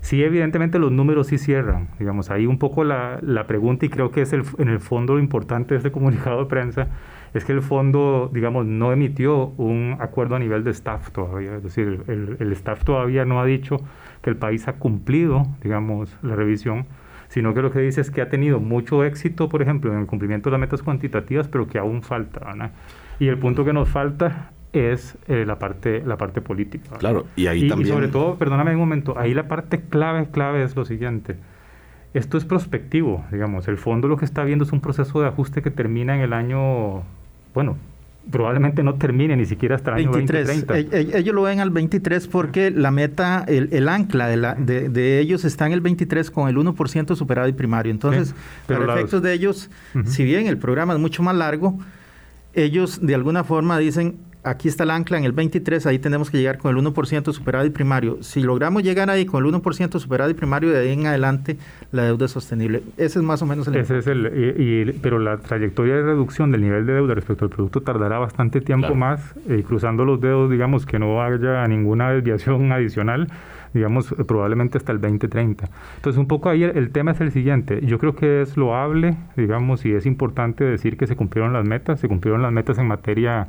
Sí, 0.00 0.22
evidentemente 0.22 0.78
los 0.78 0.92
números 0.92 1.26
sí 1.26 1.38
cierran, 1.38 1.88
digamos, 1.98 2.30
ahí 2.30 2.46
un 2.46 2.58
poco 2.58 2.84
la, 2.84 3.18
la 3.20 3.48
pregunta 3.48 3.84
y 3.84 3.88
creo 3.88 4.12
que 4.12 4.22
es 4.22 4.32
el, 4.32 4.44
en 4.58 4.68
el 4.68 4.78
fondo 4.78 5.14
lo 5.14 5.20
importante 5.20 5.74
de 5.74 5.78
este 5.78 5.90
comunicado 5.90 6.38
de 6.38 6.46
prensa, 6.46 6.88
es 7.34 7.44
que 7.44 7.52
el 7.52 7.62
fondo, 7.62 8.30
digamos, 8.32 8.64
no 8.64 8.92
emitió 8.92 9.48
un 9.56 9.96
acuerdo 9.98 10.36
a 10.36 10.38
nivel 10.38 10.62
de 10.62 10.70
staff 10.70 11.10
todavía, 11.10 11.56
es 11.56 11.64
decir, 11.64 12.04
el, 12.06 12.36
el 12.38 12.52
staff 12.52 12.84
todavía 12.84 13.24
no 13.24 13.40
ha 13.40 13.44
dicho 13.44 13.78
que 14.22 14.30
el 14.30 14.36
país 14.36 14.68
ha 14.68 14.74
cumplido, 14.74 15.48
digamos, 15.62 16.16
la 16.22 16.36
revisión, 16.36 16.86
sino 17.28 17.54
que 17.54 17.62
lo 17.62 17.70
que 17.70 17.80
dice 17.80 18.00
es 18.00 18.10
que 18.10 18.22
ha 18.22 18.28
tenido 18.28 18.60
mucho 18.60 19.04
éxito, 19.04 19.48
por 19.48 19.62
ejemplo, 19.62 19.92
en 19.92 20.00
el 20.00 20.06
cumplimiento 20.06 20.48
de 20.48 20.52
las 20.52 20.60
metas 20.60 20.82
cuantitativas, 20.82 21.48
pero 21.48 21.68
que 21.68 21.78
aún 21.78 22.02
falta. 22.02 22.72
Y 23.20 23.28
el 23.28 23.38
punto 23.38 23.64
que 23.64 23.72
nos 23.72 23.88
falta 23.88 24.50
es 24.72 25.16
eh, 25.28 25.44
la 25.46 25.58
parte 25.58 26.02
la 26.04 26.16
parte 26.16 26.40
política. 26.40 26.96
Claro, 26.98 27.26
y 27.36 27.46
ahí 27.46 27.68
también... 27.68 27.88
Y 27.88 27.92
sobre 27.92 28.08
todo, 28.08 28.36
perdóname 28.36 28.72
un 28.72 28.78
momento, 28.78 29.18
ahí 29.18 29.34
la 29.34 29.48
parte 29.48 29.80
clave, 29.80 30.28
clave 30.30 30.62
es 30.62 30.74
lo 30.74 30.84
siguiente. 30.84 31.36
Esto 32.14 32.38
es 32.38 32.44
prospectivo, 32.44 33.24
digamos. 33.30 33.68
El 33.68 33.76
fondo 33.76 34.08
lo 34.08 34.16
que 34.16 34.24
está 34.24 34.42
viendo 34.44 34.64
es 34.64 34.72
un 34.72 34.80
proceso 34.80 35.20
de 35.20 35.28
ajuste 35.28 35.60
que 35.60 35.70
termina 35.70 36.14
en 36.14 36.22
el 36.22 36.32
año, 36.32 37.02
bueno, 37.52 37.76
probablemente 38.30 38.82
no 38.82 38.94
termine 38.94 39.36
ni 39.36 39.46
siquiera 39.46 39.76
hasta 39.76 39.92
el 39.92 39.96
año 39.98 40.12
2030. 40.12 40.78
Ellos 40.78 41.34
lo 41.34 41.42
ven 41.42 41.60
al 41.60 41.70
23 41.70 42.28
porque 42.28 42.70
la 42.70 42.90
meta, 42.90 43.44
el, 43.48 43.88
ancla 43.88 44.28
de, 44.28 44.36
la, 44.36 44.54
de, 44.54 45.18
ellos 45.18 45.44
está 45.44 45.66
en 45.66 45.72
el 45.72 45.80
23 45.80 46.30
con 46.30 46.48
el 46.48 46.56
1% 46.56 47.16
superado 47.16 47.48
y 47.48 47.52
primario. 47.52 47.90
Entonces, 47.90 48.34
pero 48.66 48.80
para 48.80 48.94
efectos 48.94 49.22
de 49.22 49.32
ellos, 49.32 49.70
si 50.04 50.24
bien 50.24 50.46
el 50.46 50.58
programa 50.58 50.94
es 50.94 51.00
mucho 51.00 51.22
más 51.22 51.34
largo, 51.34 51.78
ellos 52.54 53.04
de 53.04 53.14
alguna 53.14 53.44
forma 53.44 53.78
dicen, 53.78 54.16
aquí 54.42 54.68
está 54.68 54.84
el 54.84 54.90
ancla 54.90 55.18
en 55.18 55.24
el 55.24 55.32
23, 55.32 55.86
ahí 55.86 55.98
tenemos 55.98 56.30
que 56.30 56.38
llegar 56.38 56.58
con 56.58 56.76
el 56.76 56.82
1% 56.82 57.32
superado 57.32 57.66
y 57.66 57.70
primario. 57.70 58.22
Si 58.22 58.42
logramos 58.42 58.82
llegar 58.82 59.10
ahí 59.10 59.26
con 59.26 59.44
el 59.44 59.52
1% 59.52 59.98
superado 59.98 60.30
y 60.30 60.34
primario, 60.34 60.70
de 60.70 60.78
ahí 60.78 60.92
en 60.92 61.06
adelante 61.06 61.58
la 61.92 62.04
deuda 62.04 62.26
es 62.26 62.32
sostenible. 62.32 62.82
Ese 62.96 63.18
es 63.18 63.24
más 63.24 63.42
o 63.42 63.46
menos 63.46 63.68
el... 63.68 63.76
Ese 63.76 63.98
es 63.98 64.06
el 64.06 64.98
pero 65.02 65.18
la 65.18 65.38
trayectoria 65.38 65.96
de 65.96 66.02
reducción 66.02 66.50
del 66.50 66.62
nivel 66.62 66.86
de 66.86 66.94
deuda 66.94 67.14
respecto 67.14 67.44
al 67.44 67.50
producto 67.50 67.82
tardará 67.82 68.18
bastante 68.18 68.60
tiempo 68.60 68.94
más, 68.94 69.34
eh, 69.48 69.62
cruzando 69.66 70.04
los 70.04 70.20
dedos, 70.20 70.50
digamos, 70.50 70.86
que 70.86 70.98
no 70.98 71.22
haya 71.22 71.66
ninguna 71.66 72.10
desviación 72.10 72.72
adicional 72.72 73.28
digamos, 73.74 74.14
probablemente 74.26 74.78
hasta 74.78 74.92
el 74.92 75.00
2030. 75.00 75.68
Entonces, 75.96 76.18
un 76.18 76.26
poco 76.26 76.48
ahí 76.48 76.62
el, 76.62 76.90
tema 76.90 77.12
es 77.12 77.20
el 77.20 77.30
siguiente. 77.32 77.80
Yo 77.84 77.98
creo 77.98 78.14
que 78.14 78.42
es 78.42 78.56
loable, 78.56 79.16
digamos, 79.36 79.84
y 79.84 79.92
es 79.92 80.06
importante 80.06 80.64
decir 80.64 80.96
que 80.96 81.06
se 81.06 81.16
cumplieron 81.16 81.52
las 81.52 81.66
metas, 81.66 82.00
se 82.00 82.08
cumplieron 82.08 82.42
las 82.42 82.52
metas 82.52 82.78
en 82.78 82.86
materia 82.86 83.46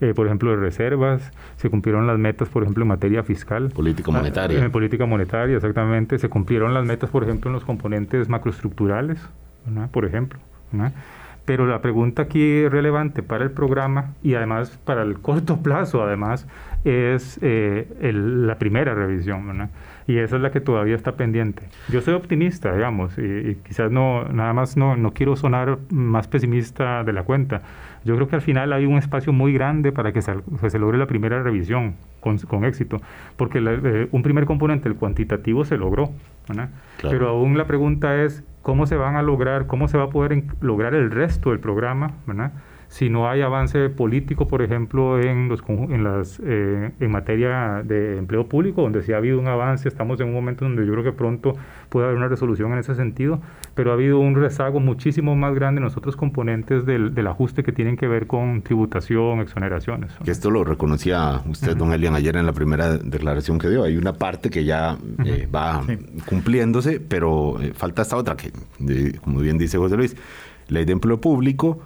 eh, 0.00 0.14
por 0.14 0.26
ejemplo, 0.26 0.50
de 0.50 0.56
reservas, 0.56 1.32
se 1.56 1.68
cumplieron 1.70 2.06
las 2.06 2.18
metas, 2.18 2.48
por 2.48 2.62
ejemplo, 2.62 2.82
en 2.82 2.88
materia 2.88 3.22
fiscal. 3.22 3.70
Política 3.70 4.10
monetaria. 4.10 4.64
En 4.64 4.70
política 4.70 5.06
monetaria, 5.06 5.56
exactamente. 5.56 6.18
Se 6.18 6.28
cumplieron 6.28 6.72
las 6.74 6.84
metas, 6.84 7.10
por 7.10 7.24
ejemplo, 7.24 7.50
en 7.50 7.54
los 7.54 7.64
componentes 7.64 8.28
macroestructurales, 8.28 9.18
por 9.92 10.04
ejemplo. 10.04 10.38
Pero 11.44 11.66
la 11.66 11.80
pregunta 11.80 12.22
aquí 12.22 12.68
relevante 12.68 13.22
para 13.22 13.44
el 13.44 13.50
programa 13.50 14.14
y 14.22 14.34
además 14.34 14.78
para 14.84 15.02
el 15.02 15.18
corto 15.18 15.56
plazo, 15.62 16.02
además, 16.02 16.46
es 16.84 17.38
eh, 17.42 17.86
la 18.00 18.58
primera 18.58 18.94
revisión. 18.94 19.68
Y 20.06 20.18
esa 20.18 20.36
es 20.36 20.42
la 20.42 20.50
que 20.50 20.60
todavía 20.60 20.96
está 20.96 21.12
pendiente. 21.12 21.62
Yo 21.88 22.00
soy 22.00 22.14
optimista, 22.14 22.74
digamos, 22.74 23.16
y, 23.18 23.56
quizás 23.66 23.90
no, 23.90 24.24
nada 24.24 24.52
más 24.52 24.76
no, 24.76 24.96
no 24.96 25.12
quiero 25.12 25.36
sonar 25.36 25.78
más 25.90 26.26
pesimista 26.26 27.04
de 27.04 27.12
la 27.12 27.22
cuenta 27.22 27.62
yo 28.04 28.14
creo 28.14 28.28
que 28.28 28.36
al 28.36 28.42
final 28.42 28.72
hay 28.72 28.86
un 28.86 28.96
espacio 28.96 29.32
muy 29.32 29.52
grande 29.52 29.92
para 29.92 30.12
que 30.12 30.22
se, 30.22 30.32
se 30.68 30.78
logre 30.78 30.96
la 30.96 31.06
primera 31.06 31.42
revisión 31.42 31.96
con, 32.20 32.38
con 32.38 32.64
éxito, 32.64 33.00
porque 33.36 33.58
eh, 33.58 34.08
un 34.10 34.22
primer 34.22 34.46
componente, 34.46 34.88
el 34.88 34.96
cuantitativo, 34.96 35.64
se 35.64 35.76
logró. 35.76 36.10
Pero 37.02 37.28
aún 37.28 37.56
la 37.56 37.66
pregunta 37.66 38.22
es 38.22 38.42
cómo 38.62 38.86
se 38.86 38.96
van 38.96 39.16
a 39.16 39.22
lograr, 39.22 39.66
cómo 39.66 39.88
se 39.88 39.98
va 39.98 40.04
a 40.04 40.10
poder 40.10 40.44
lograr 40.60 40.94
el 40.94 41.10
resto 41.10 41.50
del 41.50 41.60
programa, 41.60 42.12
¿verdad? 42.26 42.52
Si 42.90 43.08
no 43.08 43.30
hay 43.30 43.40
avance 43.40 43.88
político, 43.88 44.48
por 44.48 44.62
ejemplo, 44.62 45.20
en, 45.20 45.48
los, 45.48 45.62
en, 45.68 46.02
las, 46.02 46.42
eh, 46.44 46.90
en 46.98 47.10
materia 47.10 47.82
de 47.84 48.18
empleo 48.18 48.48
público, 48.48 48.82
donde 48.82 49.02
sí 49.04 49.12
ha 49.12 49.18
habido 49.18 49.38
un 49.38 49.46
avance, 49.46 49.88
estamos 49.88 50.20
en 50.20 50.26
un 50.26 50.34
momento 50.34 50.64
donde 50.64 50.84
yo 50.84 50.92
creo 50.94 51.04
que 51.04 51.12
pronto 51.12 51.54
puede 51.88 52.06
haber 52.06 52.18
una 52.18 52.26
resolución 52.26 52.72
en 52.72 52.80
ese 52.80 52.96
sentido, 52.96 53.40
pero 53.76 53.92
ha 53.92 53.94
habido 53.94 54.18
un 54.18 54.34
rezago 54.34 54.80
muchísimo 54.80 55.36
más 55.36 55.54
grande 55.54 55.78
en 55.78 55.84
los 55.84 55.96
otros 55.96 56.16
componentes 56.16 56.84
del, 56.84 57.14
del 57.14 57.28
ajuste 57.28 57.62
que 57.62 57.70
tienen 57.70 57.96
que 57.96 58.08
ver 58.08 58.26
con 58.26 58.62
tributación, 58.62 59.38
exoneraciones. 59.38 60.10
Que 60.24 60.32
esto 60.32 60.50
lo 60.50 60.64
reconocía 60.64 61.42
usted, 61.48 61.76
don 61.76 61.92
Elian, 61.92 62.16
ayer 62.16 62.36
en 62.36 62.46
la 62.46 62.52
primera 62.52 62.98
declaración 62.98 63.60
que 63.60 63.68
dio. 63.68 63.84
Hay 63.84 63.98
una 63.98 64.14
parte 64.14 64.50
que 64.50 64.64
ya 64.64 64.98
eh, 65.24 65.48
va 65.54 65.84
cumpliéndose, 66.26 66.98
pero 66.98 67.60
eh, 67.60 67.72
falta 67.72 68.02
esta 68.02 68.16
otra, 68.16 68.36
que 68.36 68.50
como 69.22 69.38
bien 69.38 69.58
dice 69.58 69.78
José 69.78 69.96
Luis, 69.96 70.16
ley 70.66 70.84
de 70.84 70.92
empleo 70.92 71.20
público, 71.20 71.80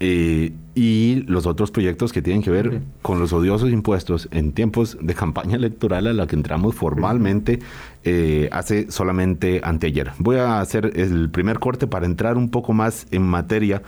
eh, 0.00 0.52
y 0.74 1.22
los 1.28 1.46
otros 1.46 1.70
proyectos 1.70 2.12
que 2.12 2.20
tienen 2.20 2.42
que 2.42 2.50
ver 2.50 2.82
con 3.00 3.20
los 3.20 3.32
odiosos 3.32 3.70
impuestos 3.70 4.28
en 4.32 4.52
tiempos 4.52 4.98
de 5.00 5.14
campaña 5.14 5.54
electoral 5.56 6.08
a 6.08 6.12
la 6.12 6.26
que 6.26 6.34
entramos 6.34 6.74
formalmente 6.74 7.60
eh, 8.02 8.48
hace 8.50 8.90
solamente 8.90 9.60
anteayer. 9.62 10.10
Voy 10.18 10.36
a 10.36 10.60
hacer 10.60 10.92
el 10.96 11.30
primer 11.30 11.60
corte 11.60 11.86
para 11.86 12.06
entrar 12.06 12.36
un 12.36 12.48
poco 12.50 12.72
más 12.72 13.06
en 13.12 13.22
materia, 13.22 13.82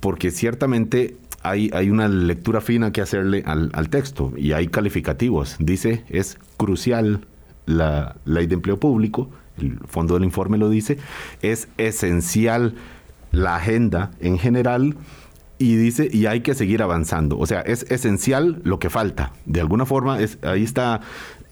porque 0.00 0.30
ciertamente 0.30 1.16
hay, 1.42 1.70
hay 1.74 1.90
una 1.90 2.08
lectura 2.08 2.62
fina 2.62 2.90
que 2.90 3.02
hacerle 3.02 3.42
al, 3.44 3.70
al 3.74 3.90
texto 3.90 4.32
y 4.36 4.52
hay 4.52 4.68
calificativos. 4.68 5.56
Dice, 5.58 6.04
es 6.08 6.38
crucial 6.56 7.26
la 7.66 8.16
ley 8.24 8.46
de 8.46 8.54
empleo 8.54 8.80
público, 8.80 9.30
el 9.58 9.78
fondo 9.86 10.14
del 10.14 10.24
informe 10.24 10.56
lo 10.56 10.70
dice, 10.70 10.98
es 11.42 11.68
esencial 11.76 12.74
la 13.30 13.56
agenda 13.56 14.10
en 14.20 14.38
general 14.38 14.96
y 15.58 15.76
dice, 15.76 16.08
y 16.12 16.26
hay 16.26 16.40
que 16.40 16.54
seguir 16.54 16.82
avanzando. 16.82 17.38
O 17.38 17.46
sea, 17.46 17.60
es 17.60 17.84
esencial 17.90 18.60
lo 18.64 18.78
que 18.78 18.90
falta. 18.90 19.32
De 19.46 19.60
alguna 19.60 19.86
forma, 19.86 20.20
es, 20.20 20.38
ahí 20.42 20.64
está, 20.64 21.00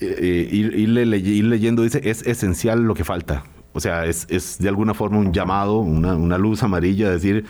eh, 0.01 0.17
eh, 0.19 0.49
ir, 0.53 0.89
leyendo, 0.89 1.83
dice, 1.83 2.01
es 2.05 2.27
esencial 2.27 2.83
lo 2.83 2.95
que 2.95 3.05
falta. 3.05 3.45
O 3.73 3.81
sea, 3.81 4.07
es, 4.07 4.27
es 4.29 4.59
de 4.59 4.69
alguna 4.69 4.95
forma 4.95 5.19
un 5.19 5.33
llamado, 5.33 5.79
una, 5.79 6.15
una 6.15 6.37
luz 6.37 6.63
amarilla, 6.63 7.11
decir, 7.11 7.47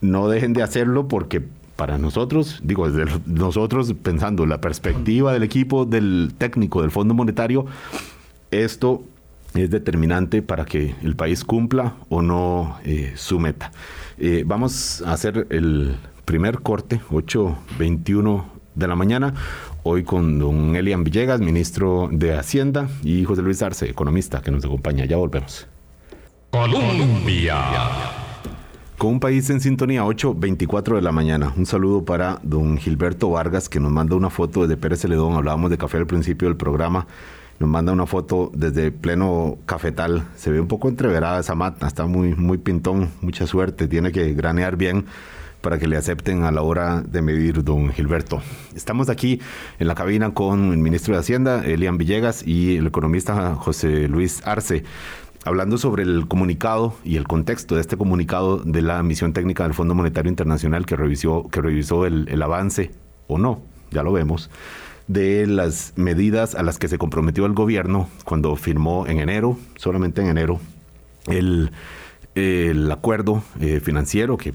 no 0.00 0.28
dejen 0.28 0.52
de 0.52 0.62
hacerlo 0.62 1.06
porque 1.06 1.42
para 1.76 1.96
nosotros, 1.96 2.60
digo, 2.62 2.90
desde 2.90 3.10
nosotros 3.26 3.94
pensando 4.02 4.44
la 4.46 4.60
perspectiva 4.60 5.32
del 5.32 5.42
equipo, 5.42 5.86
del 5.86 6.32
técnico, 6.36 6.82
del 6.82 6.90
Fondo 6.90 7.14
Monetario, 7.14 7.66
esto 8.50 9.04
es 9.54 9.70
determinante 9.70 10.42
para 10.42 10.64
que 10.64 10.94
el 11.02 11.16
país 11.16 11.44
cumpla 11.44 11.94
o 12.08 12.22
no 12.22 12.78
eh, 12.84 13.12
su 13.16 13.38
meta. 13.38 13.72
Eh, 14.18 14.44
vamos 14.46 15.02
a 15.06 15.12
hacer 15.12 15.46
el 15.50 15.96
primer 16.24 16.60
corte, 16.60 17.00
8.21 17.10 18.44
de 18.74 18.86
la 18.86 18.94
mañana, 18.94 19.34
hoy 19.82 20.04
con 20.04 20.38
don 20.38 20.76
Elian 20.76 21.04
Villegas, 21.04 21.40
ministro 21.40 22.08
de 22.12 22.36
Hacienda, 22.36 22.88
y 23.02 23.24
José 23.24 23.42
Luis 23.42 23.62
Arce, 23.62 23.88
economista, 23.88 24.40
que 24.40 24.50
nos 24.50 24.64
acompaña. 24.64 25.04
Ya 25.04 25.16
volvemos. 25.16 25.66
Colombia. 26.50 27.56
Con 28.98 29.12
un 29.12 29.20
país 29.20 29.48
en 29.48 29.60
sintonía, 29.60 30.04
8.24 30.04 30.96
de 30.96 31.02
la 31.02 31.10
mañana. 31.10 31.52
Un 31.56 31.64
saludo 31.64 32.04
para 32.04 32.38
don 32.42 32.76
Gilberto 32.76 33.30
Vargas, 33.30 33.68
que 33.68 33.80
nos 33.80 33.90
manda 33.90 34.14
una 34.14 34.28
foto 34.28 34.62
desde 34.62 34.76
Pérez 34.76 35.00
Celedón. 35.00 35.34
Hablábamos 35.34 35.70
de 35.70 35.78
café 35.78 35.96
al 35.96 36.06
principio 36.06 36.48
del 36.48 36.56
programa. 36.56 37.06
Nos 37.60 37.68
manda 37.68 37.92
una 37.92 38.06
foto 38.06 38.50
desde 38.54 38.90
pleno 38.90 39.58
cafetal. 39.66 40.26
Se 40.34 40.50
ve 40.50 40.60
un 40.60 40.66
poco 40.66 40.88
entreverada 40.88 41.40
esa 41.40 41.54
mata. 41.54 41.86
Está 41.86 42.06
muy, 42.06 42.34
muy 42.34 42.56
pintón. 42.56 43.10
Mucha 43.20 43.46
suerte. 43.46 43.86
Tiene 43.86 44.12
que 44.12 44.32
granear 44.32 44.76
bien 44.76 45.04
para 45.60 45.78
que 45.78 45.86
le 45.86 45.98
acepten 45.98 46.44
a 46.44 46.50
la 46.52 46.62
hora 46.62 47.02
de 47.02 47.20
medir, 47.20 47.62
don 47.62 47.92
Gilberto. 47.92 48.40
Estamos 48.74 49.10
aquí 49.10 49.40
en 49.78 49.88
la 49.88 49.94
cabina 49.94 50.32
con 50.32 50.72
el 50.72 50.78
ministro 50.78 51.12
de 51.12 51.20
Hacienda, 51.20 51.62
Elian 51.62 51.98
Villegas, 51.98 52.46
y 52.46 52.78
el 52.78 52.86
economista 52.86 53.54
José 53.56 54.08
Luis 54.08 54.40
Arce 54.46 54.84
hablando 55.44 55.76
sobre 55.78 56.02
el 56.02 56.28
comunicado 56.28 56.94
y 57.04 57.16
el 57.16 57.26
contexto 57.26 57.74
de 57.74 57.82
este 57.82 57.96
comunicado 57.96 58.58
de 58.58 58.82
la 58.82 59.02
misión 59.02 59.32
técnica 59.32 59.64
del 59.64 59.74
Fondo 59.74 59.94
Monetario 59.94 60.30
Internacional 60.30 60.86
que 60.86 60.96
revisó, 60.96 61.48
que 61.48 61.60
revisó 61.60 62.06
el, 62.06 62.42
avance, 62.42 62.90
o 63.26 63.38
no, 63.38 63.60
ya 63.90 64.02
lo 64.02 64.12
vemos, 64.12 64.50
de 65.10 65.44
las 65.48 65.92
medidas 65.96 66.54
a 66.54 66.62
las 66.62 66.78
que 66.78 66.86
se 66.86 66.96
comprometió 66.96 67.44
el 67.44 67.52
gobierno 67.52 68.08
cuando 68.24 68.54
firmó 68.54 69.08
en 69.08 69.18
enero, 69.18 69.58
solamente 69.74 70.20
en 70.20 70.28
enero, 70.28 70.60
el, 71.26 71.72
acuerdo 72.92 73.42
eh, 73.60 73.80
financiero 73.80 74.38
que 74.38 74.54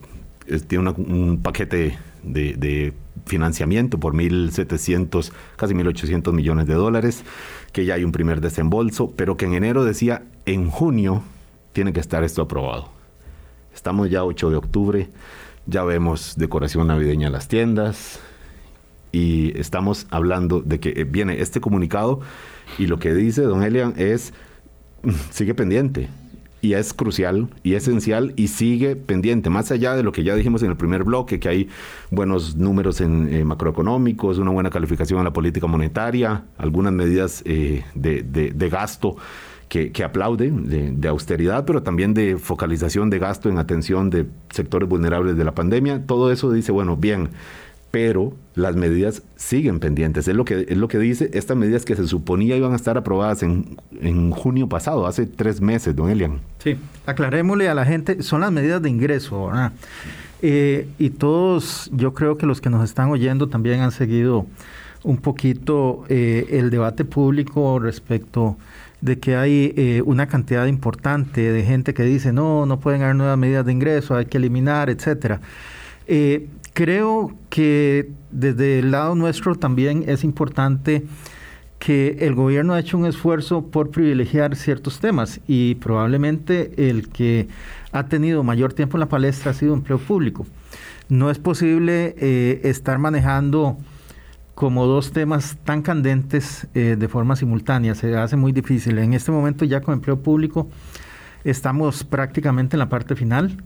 tiene 0.68 0.92
un 0.92 1.42
paquete 1.44 1.98
de, 2.24 2.54
de 2.54 2.94
financiamiento 3.26 4.00
por 4.00 4.14
1.700, 4.14 5.34
casi 5.58 5.74
1.800 5.74 6.32
millones 6.32 6.68
de 6.68 6.74
dólares 6.74 7.26
que 7.74 7.84
ya 7.84 7.96
hay 7.96 8.06
un 8.06 8.14
primer 8.14 8.40
desembolso, 8.40 9.12
pero 9.14 9.36
que 9.36 9.46
en 9.46 9.56
enero 9.56 9.84
decía, 9.84 10.24
en 10.46 10.70
junio 10.70 11.22
tiene 11.74 11.92
que 11.92 12.00
estar 12.00 12.24
esto 12.24 12.42
aprobado. 12.42 12.88
Estamos 13.74 14.10
ya 14.10 14.24
8 14.24 14.52
de 14.52 14.56
octubre, 14.56 15.10
ya 15.66 15.84
vemos 15.84 16.36
decoración 16.38 16.88
navideña 16.88 17.28
en 17.28 17.34
las 17.34 17.50
tiendas 17.50 18.22
y 19.16 19.58
estamos 19.58 20.08
hablando 20.10 20.60
de 20.60 20.82
que 20.82 21.06
viene 21.06 21.40
este 21.40 21.62
comunicado 21.62 22.20
y 22.78 22.88
lo 22.88 23.00
que 23.00 23.14
dice 23.14 23.44
don 23.44 23.64
Elian 23.64 23.94
es, 23.96 24.34
sigue 25.32 25.54
pendiente, 25.54 26.10
y 26.60 26.74
es 26.74 26.94
crucial 26.94 27.48
y 27.64 27.76
esencial 27.76 28.34
y 28.36 28.50
sigue 28.50 28.98
pendiente, 28.98 29.50
más 29.50 29.72
allá 29.72 29.96
de 29.96 30.04
lo 30.04 30.12
que 30.12 30.26
ya 30.26 30.36
dijimos 30.36 30.64
en 30.64 30.72
el 30.72 30.76
primer 30.76 31.06
bloque, 31.06 31.40
que 31.40 31.48
hay 31.48 31.70
buenos 32.12 32.58
números 32.58 33.00
en 33.00 33.34
eh, 33.34 33.46
macroeconómicos, 33.46 34.38
una 34.38 34.52
buena 34.52 34.70
calificación 34.70 35.20
en 35.20 35.24
la 35.24 35.32
política 35.32 35.66
monetaria, 35.66 36.44
algunas 36.58 36.92
medidas 36.92 37.42
eh, 37.46 37.86
de, 37.94 38.70
gasto 38.70 39.16
que, 39.70 39.94
que 39.94 40.04
aplauden, 40.04 41.00
de, 41.00 41.08
austeridad, 41.08 41.64
pero 41.64 41.84
también 41.84 42.14
de 42.14 42.38
focalización 42.38 43.10
de 43.10 43.20
gasto 43.20 43.48
en 43.48 43.60
atención 43.60 44.10
de 44.10 44.26
sectores 44.50 44.90
vulnerables 44.90 45.38
de 45.38 45.44
la 45.46 45.54
pandemia. 45.54 46.06
Todo 46.06 46.34
eso 46.34 46.52
dice, 46.52 46.74
bueno, 46.74 46.98
bien, 46.98 47.30
pero 47.96 48.34
las 48.56 48.76
medidas 48.76 49.24
siguen 49.38 49.80
pendientes. 49.80 50.28
Es 50.28 50.36
lo 50.36 50.44
que, 50.44 50.66
es 50.68 50.76
lo 50.76 50.90
que 50.90 51.00
dice 51.00 51.30
estas 51.32 51.56
medidas 51.56 51.86
que 51.86 51.96
se 51.96 52.06
suponía 52.08 52.58
iban 52.58 52.74
a 52.74 52.76
estar 52.76 52.98
aprobadas 52.98 53.42
en, 53.42 53.78
en 54.02 54.32
junio 54.32 54.68
pasado, 54.68 55.08
hace 55.08 55.26
tres 55.26 55.62
meses, 55.62 55.96
don 55.96 56.10
Elian. 56.10 56.42
Sí, 56.62 56.76
aclarémosle 57.06 57.70
a 57.70 57.74
la 57.74 57.86
gente, 57.86 58.22
son 58.22 58.42
las 58.42 58.52
medidas 58.52 58.82
de 58.82 58.90
ingreso, 58.90 59.48
¿verdad? 59.48 59.72
Eh, 60.42 60.90
y 61.00 61.12
todos, 61.12 61.90
yo 61.94 62.14
creo 62.14 62.38
que 62.38 62.46
los 62.46 62.60
que 62.60 62.70
nos 62.70 62.84
están 62.84 63.12
oyendo 63.12 63.48
también 63.48 63.80
han 63.80 63.94
seguido 63.94 64.46
un 65.04 65.16
poquito 65.16 66.04
eh, 66.10 66.48
el 66.50 66.72
debate 66.72 67.06
público 67.06 67.80
respecto 67.80 68.58
de 69.00 69.20
que 69.20 69.38
hay 69.38 69.74
eh, 69.78 70.02
una 70.06 70.28
cantidad 70.28 70.66
importante 70.66 71.50
de 71.50 71.64
gente 71.64 71.94
que 71.94 72.04
dice 72.04 72.34
no, 72.34 72.66
no 72.66 72.78
pueden 72.78 73.04
haber 73.04 73.16
nuevas 73.16 73.38
medidas 73.38 73.66
de 73.66 73.72
ingreso, 73.72 74.18
hay 74.18 74.26
que 74.26 74.38
eliminar, 74.38 74.90
etcétera. 74.90 75.40
Creo 76.76 77.34
que 77.50 78.12
desde 78.32 78.80
el 78.80 78.92
lado 78.92 79.16
nuestro 79.16 79.56
también 79.56 80.04
es 80.08 80.26
importante 80.26 81.06
que 81.80 82.18
el 82.20 82.36
gobierno 82.36 82.74
ha 82.74 82.82
hecho 82.82 82.98
un 82.98 83.06
esfuerzo 83.06 83.68
por 83.68 83.92
privilegiar 83.92 84.58
ciertos 84.58 85.00
temas 85.00 85.40
y 85.48 85.76
probablemente 85.76 86.90
el 86.90 87.08
que 87.08 87.48
ha 87.94 88.08
tenido 88.08 88.44
mayor 88.44 88.74
tiempo 88.74 88.98
en 88.98 89.00
la 89.00 89.06
palestra 89.08 89.52
ha 89.52 89.54
sido 89.54 89.74
empleo 89.74 90.00
público. 90.00 90.46
No 91.08 91.32
es 91.32 91.40
posible 91.40 92.14
eh, 92.18 92.60
estar 92.66 93.00
manejando 93.00 93.78
como 94.54 94.86
dos 94.86 95.14
temas 95.14 95.56
tan 95.64 95.82
candentes 95.82 96.68
eh, 96.74 96.98
de 97.00 97.08
forma 97.08 97.38
simultánea, 97.38 97.96
se 97.96 98.18
hace 98.18 98.36
muy 98.36 98.52
difícil. 98.52 98.98
En 98.98 99.14
este 99.14 99.32
momento 99.32 99.64
ya 99.64 99.80
con 99.80 99.94
empleo 99.94 100.20
público 100.20 100.68
estamos 101.46 102.04
prácticamente 102.04 102.76
en 102.76 102.80
la 102.80 102.90
parte 102.90 103.16
final. 103.16 103.64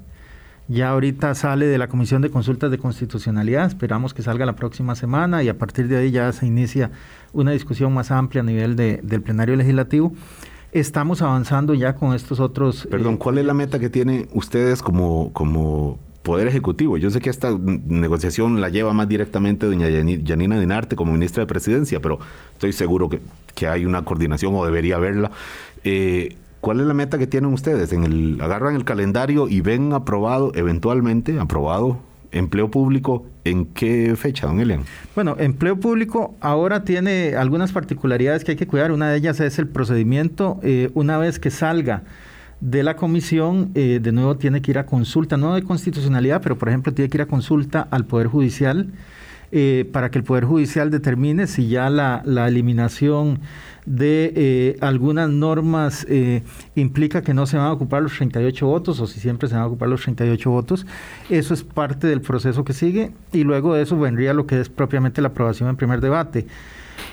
Ya 0.69 0.91
ahorita 0.91 1.33
sale 1.33 1.65
de 1.65 1.79
la 1.79 1.87
Comisión 1.87 2.21
de 2.21 2.29
Consultas 2.29 2.69
de 2.69 2.77
Constitucionalidad, 2.77 3.65
esperamos 3.65 4.13
que 4.13 4.21
salga 4.21 4.45
la 4.45 4.55
próxima 4.55 4.93
semana 4.93 5.41
y 5.41 5.49
a 5.49 5.57
partir 5.57 5.87
de 5.87 5.97
ahí 5.97 6.11
ya 6.11 6.31
se 6.31 6.45
inicia 6.45 6.91
una 7.33 7.51
discusión 7.51 7.91
más 7.91 8.11
amplia 8.11 8.43
a 8.43 8.45
nivel 8.45 8.75
del 8.75 9.21
plenario 9.23 9.55
legislativo. 9.55 10.13
Estamos 10.71 11.23
avanzando 11.23 11.73
ya 11.73 11.95
con 11.95 12.13
estos 12.13 12.39
otros... 12.39 12.87
Perdón, 12.91 13.17
¿cuál 13.17 13.39
es 13.39 13.45
la 13.45 13.55
meta 13.55 13.79
que 13.79 13.89
tienen 13.89 14.27
ustedes 14.31 14.83
como, 14.83 15.33
como 15.33 15.97
Poder 16.21 16.47
Ejecutivo? 16.47 16.97
Yo 16.97 17.09
sé 17.09 17.19
que 17.19 17.31
esta 17.31 17.49
negociación 17.57 18.61
la 18.61 18.69
lleva 18.69 18.93
más 18.93 19.09
directamente 19.09 19.65
doña 19.65 19.89
Yanina 19.89 20.59
Dinarte 20.59 20.95
como 20.95 21.13
ministra 21.13 21.41
de 21.41 21.47
Presidencia, 21.47 21.99
pero 21.99 22.19
estoy 22.53 22.73
seguro 22.73 23.09
que, 23.09 23.21
que 23.55 23.67
hay 23.67 23.87
una 23.87 24.05
coordinación 24.05 24.53
o 24.53 24.63
debería 24.63 24.97
haberla. 24.97 25.31
Eh, 25.83 26.37
¿Cuál 26.61 26.81
es 26.81 26.87
la 26.87 26.93
meta 26.93 27.17
que 27.17 27.27
tienen 27.27 27.53
ustedes? 27.53 27.93
En 27.93 28.03
el, 28.03 28.41
agarran 28.41 28.75
el 28.75 28.83
calendario 28.83 29.47
y 29.47 29.61
ven 29.61 29.93
aprobado, 29.93 30.51
eventualmente 30.55 31.39
aprobado, 31.39 31.99
empleo 32.31 32.69
público. 32.69 33.25
¿En 33.45 33.65
qué 33.65 34.15
fecha, 34.17 34.47
don 34.47 34.59
Elian? 34.59 34.83
Bueno, 35.15 35.35
empleo 35.39 35.79
público 35.79 36.35
ahora 36.41 36.83
tiene 36.83 37.35
algunas 37.35 37.71
particularidades 37.71 38.43
que 38.43 38.51
hay 38.51 38.57
que 38.57 38.67
cuidar. 38.67 38.91
Una 38.91 39.09
de 39.09 39.17
ellas 39.17 39.39
es 39.39 39.57
el 39.57 39.67
procedimiento. 39.67 40.59
Eh, 40.61 40.91
una 40.93 41.17
vez 41.17 41.39
que 41.39 41.49
salga 41.49 42.03
de 42.59 42.83
la 42.83 42.97
comisión, 42.97 43.71
eh, 43.73 43.99
de 44.01 44.11
nuevo 44.11 44.35
tiene 44.35 44.61
que 44.61 44.71
ir 44.71 44.79
a 44.79 44.85
consulta, 44.85 45.37
no 45.37 45.55
de 45.55 45.63
constitucionalidad, 45.63 46.41
pero 46.41 46.57
por 46.57 46.67
ejemplo 46.67 46.93
tiene 46.93 47.09
que 47.09 47.17
ir 47.17 47.21
a 47.21 47.27
consulta 47.27 47.87
al 47.89 48.05
Poder 48.05 48.27
Judicial 48.27 48.89
eh, 49.51 49.89
para 49.91 50.11
que 50.11 50.19
el 50.19 50.23
Poder 50.23 50.45
Judicial 50.45 50.91
determine 50.91 51.47
si 51.47 51.67
ya 51.67 51.89
la, 51.89 52.23
eliminación 52.47 53.39
de 53.85 54.31
eh, 54.35 54.77
algunas 54.81 55.29
normas 55.29 56.05
eh, 56.09 56.43
implica 56.75 57.21
que 57.21 57.33
no 57.33 57.45
se 57.45 57.57
van 57.57 57.67
a 57.67 57.73
ocupar 57.73 58.03
los 58.03 58.13
38 58.13 58.67
votos 58.67 58.99
o 58.99 59.07
si 59.07 59.19
siempre 59.19 59.49
se 59.49 59.55
van 59.55 59.63
a 59.63 59.67
ocupar 59.67 59.89
los 59.89 60.01
38 60.01 60.49
votos. 60.49 60.85
Eso 61.29 61.53
es 61.53 61.63
parte 61.63 62.07
del 62.07 62.21
proceso 62.21 62.63
que 62.63 62.73
sigue 62.73 63.11
y 63.31 63.43
luego 63.43 63.73
de 63.73 63.83
eso 63.83 63.97
vendría 63.97 64.33
lo 64.33 64.45
que 64.45 64.59
es 64.59 64.69
propiamente 64.69 65.21
la 65.21 65.29
aprobación 65.29 65.69
en 65.69 65.75
primer 65.75 66.01
debate. 66.01 66.45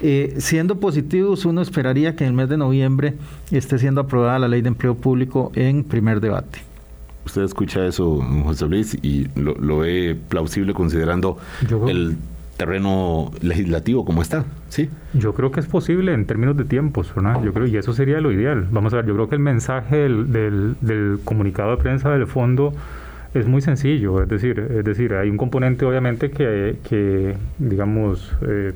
Eh, 0.03 0.35
siendo 0.39 0.79
positivos, 0.79 1.45
uno 1.45 1.63
esperaría 1.63 2.17
que 2.17 2.25
en 2.25 2.31
el 2.31 2.37
mes 2.37 2.49
de 2.49 2.57
noviembre 2.57 3.15
esté 3.51 3.79
siendo 3.79 4.03
aprobada 4.03 4.39
la 4.39 4.49
ley 4.49 4.63
de 4.63 4.69
empleo 4.69 4.95
público 4.95 5.53
en 5.55 5.85
primer 5.85 6.21
debate. 6.21 6.76
Usted 7.27 7.43
escucha 7.43 7.85
eso, 7.85 8.25
José 8.45 8.67
Luis, 8.67 8.99
y 9.03 9.29
lo, 9.35 9.79
ve 9.79 10.17
plausible 10.29 10.73
considerando 10.73 11.39
el 11.89 12.17
terreno 12.57 13.31
legislativo 13.43 14.05
como 14.05 14.23
está, 14.23 14.45
¿sí? 14.71 14.89
Yo 15.13 15.35
creo 15.35 15.51
que 15.51 15.61
es 15.61 15.67
posible 15.67 16.15
en 16.15 16.25
términos 16.25 16.57
de 16.57 16.65
tiempos, 16.65 17.13
¿verdad? 17.15 17.43
Yo 17.43 17.53
creo, 17.53 17.67
y 17.67 17.77
eso 17.77 17.93
sería 17.93 18.21
lo 18.21 18.33
ideal. 18.33 18.67
Vamos 18.71 18.95
a 18.95 18.97
ver, 18.97 19.07
yo 19.07 19.15
creo 19.15 19.29
que 19.29 19.35
el 19.35 19.43
mensaje 19.43 19.97
del, 19.97 20.33
del, 20.81 21.19
comunicado 21.25 21.73
de 21.73 21.77
prensa 21.77 22.11
del 22.11 22.27
fondo 22.27 22.73
es 23.35 23.47
muy 23.47 23.61
sencillo, 23.61 24.23
es 24.23 24.29
decir, 24.29 24.59
es 24.59 24.85
decir, 24.85 25.13
hay 25.13 25.29
un 25.29 25.37
componente 25.37 25.85
obviamente 25.85 26.31
que, 26.31 26.79
que 26.89 27.37
digamos, 27.59 28.33
eh, 28.41 28.73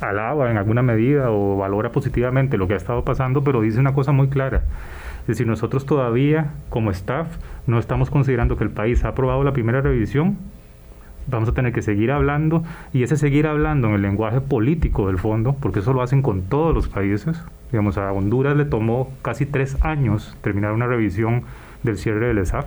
alaba 0.00 0.50
en 0.50 0.56
alguna 0.56 0.82
medida 0.82 1.30
o 1.30 1.56
valora 1.56 1.90
positivamente 1.90 2.58
lo 2.58 2.68
que 2.68 2.74
ha 2.74 2.76
estado 2.76 3.04
pasando, 3.04 3.42
pero 3.42 3.60
dice 3.60 3.80
una 3.80 3.94
cosa 3.94 4.12
muy 4.12 4.28
clara. 4.28 4.62
Es 5.22 5.28
decir, 5.28 5.46
nosotros 5.46 5.86
todavía 5.86 6.52
como 6.68 6.90
staff 6.90 7.26
no 7.66 7.78
estamos 7.78 8.10
considerando 8.10 8.56
que 8.56 8.64
el 8.64 8.70
país 8.70 9.04
ha 9.04 9.08
aprobado 9.08 9.42
la 9.42 9.52
primera 9.52 9.80
revisión 9.80 10.38
vamos 11.26 11.48
a 11.48 11.52
tener 11.52 11.72
que 11.72 11.82
seguir 11.82 12.10
hablando 12.10 12.62
y 12.92 13.02
ese 13.02 13.16
seguir 13.16 13.46
hablando 13.46 13.88
en 13.88 13.94
el 13.94 14.02
lenguaje 14.02 14.40
político 14.40 15.06
del 15.06 15.18
fondo, 15.18 15.56
porque 15.60 15.80
eso 15.80 15.92
lo 15.92 16.02
hacen 16.02 16.22
con 16.22 16.42
todos 16.42 16.74
los 16.74 16.88
países. 16.88 17.42
Digamos, 17.70 17.98
a 17.98 18.12
Honduras 18.12 18.56
le 18.56 18.64
tomó 18.64 19.10
casi 19.22 19.46
tres 19.46 19.76
años 19.82 20.36
terminar 20.42 20.72
una 20.72 20.86
revisión 20.86 21.42
del 21.82 21.98
cierre 21.98 22.28
del 22.28 22.38
ESAF, 22.38 22.66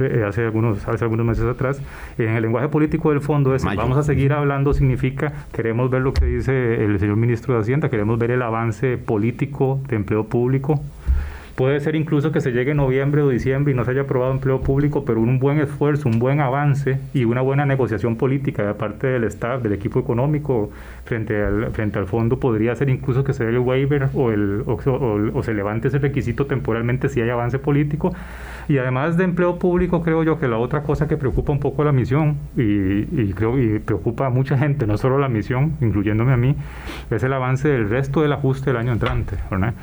eh, 0.00 0.24
hace, 0.26 0.44
algunos, 0.44 0.86
hace 0.86 1.04
algunos 1.04 1.26
meses 1.26 1.44
atrás. 1.44 1.80
En 2.18 2.30
el 2.30 2.42
lenguaje 2.42 2.68
político 2.68 3.10
del 3.10 3.20
fondo 3.20 3.54
es, 3.54 3.64
vamos 3.64 3.98
a 3.98 4.02
seguir 4.02 4.32
hablando, 4.32 4.74
significa, 4.74 5.32
queremos 5.52 5.90
ver 5.90 6.02
lo 6.02 6.12
que 6.12 6.26
dice 6.26 6.84
el 6.84 6.98
señor 6.98 7.16
ministro 7.16 7.54
de 7.54 7.60
Hacienda, 7.60 7.88
queremos 7.88 8.18
ver 8.18 8.30
el 8.30 8.42
avance 8.42 8.98
político 8.98 9.80
de 9.88 9.96
empleo 9.96 10.24
público 10.24 10.80
Puede 11.58 11.80
ser 11.80 11.96
incluso 11.96 12.30
que 12.30 12.40
se 12.40 12.52
llegue 12.52 12.72
noviembre 12.72 13.20
o 13.20 13.28
diciembre 13.28 13.72
y 13.72 13.76
no 13.76 13.84
se 13.84 13.90
haya 13.90 14.02
aprobado 14.02 14.30
empleo 14.30 14.60
público, 14.60 15.04
pero 15.04 15.20
un 15.20 15.40
buen 15.40 15.58
esfuerzo, 15.58 16.08
un 16.08 16.20
buen 16.20 16.40
avance 16.40 17.00
y 17.12 17.24
una 17.24 17.40
buena 17.40 17.66
negociación 17.66 18.14
política 18.14 18.64
de 18.64 18.74
parte 18.74 19.08
del 19.08 19.24
staff, 19.24 19.60
del 19.60 19.72
equipo 19.72 19.98
económico 19.98 20.70
frente 21.04 21.44
al, 21.44 21.72
frente 21.72 21.98
al 21.98 22.06
fondo 22.06 22.38
podría 22.38 22.76
ser 22.76 22.90
incluso 22.90 23.24
que 23.24 23.32
se 23.32 23.42
dé 23.44 23.50
el 23.50 23.58
waiver 23.58 24.08
o, 24.14 24.30
el, 24.30 24.62
o, 24.66 25.42
se 25.42 25.52
levante 25.52 25.88
ese 25.88 25.98
requisito 25.98 26.46
temporalmente 26.46 27.08
si 27.08 27.20
hay 27.22 27.30
avance 27.30 27.58
político. 27.58 28.14
Y 28.68 28.78
además 28.78 29.16
de 29.16 29.24
empleo 29.24 29.58
público, 29.58 30.00
creo 30.04 30.22
yo 30.22 30.38
que 30.38 30.46
la 30.46 30.58
otra 30.58 30.84
cosa 30.84 31.08
que 31.08 31.16
preocupa 31.16 31.50
un 31.50 31.58
poco 31.58 31.82
la 31.82 31.90
misión 31.90 32.36
y, 32.56 33.32
creo 33.32 33.58
y 33.58 33.80
preocupa 33.80 34.26
a 34.26 34.30
mucha 34.30 34.56
gente, 34.56 34.86
no 34.86 34.96
solo 34.96 35.18
la 35.18 35.28
misión, 35.28 35.72
incluyéndome 35.80 36.32
a 36.32 36.36
mí, 36.36 36.54
es 37.10 37.24
el 37.24 37.32
avance 37.32 37.66
del 37.66 37.90
resto 37.90 38.22
del 38.22 38.32
ajuste 38.32 38.70
del 38.70 38.76
año 38.76 38.92
entrante. 38.92 39.34
¿verdad? 39.50 39.74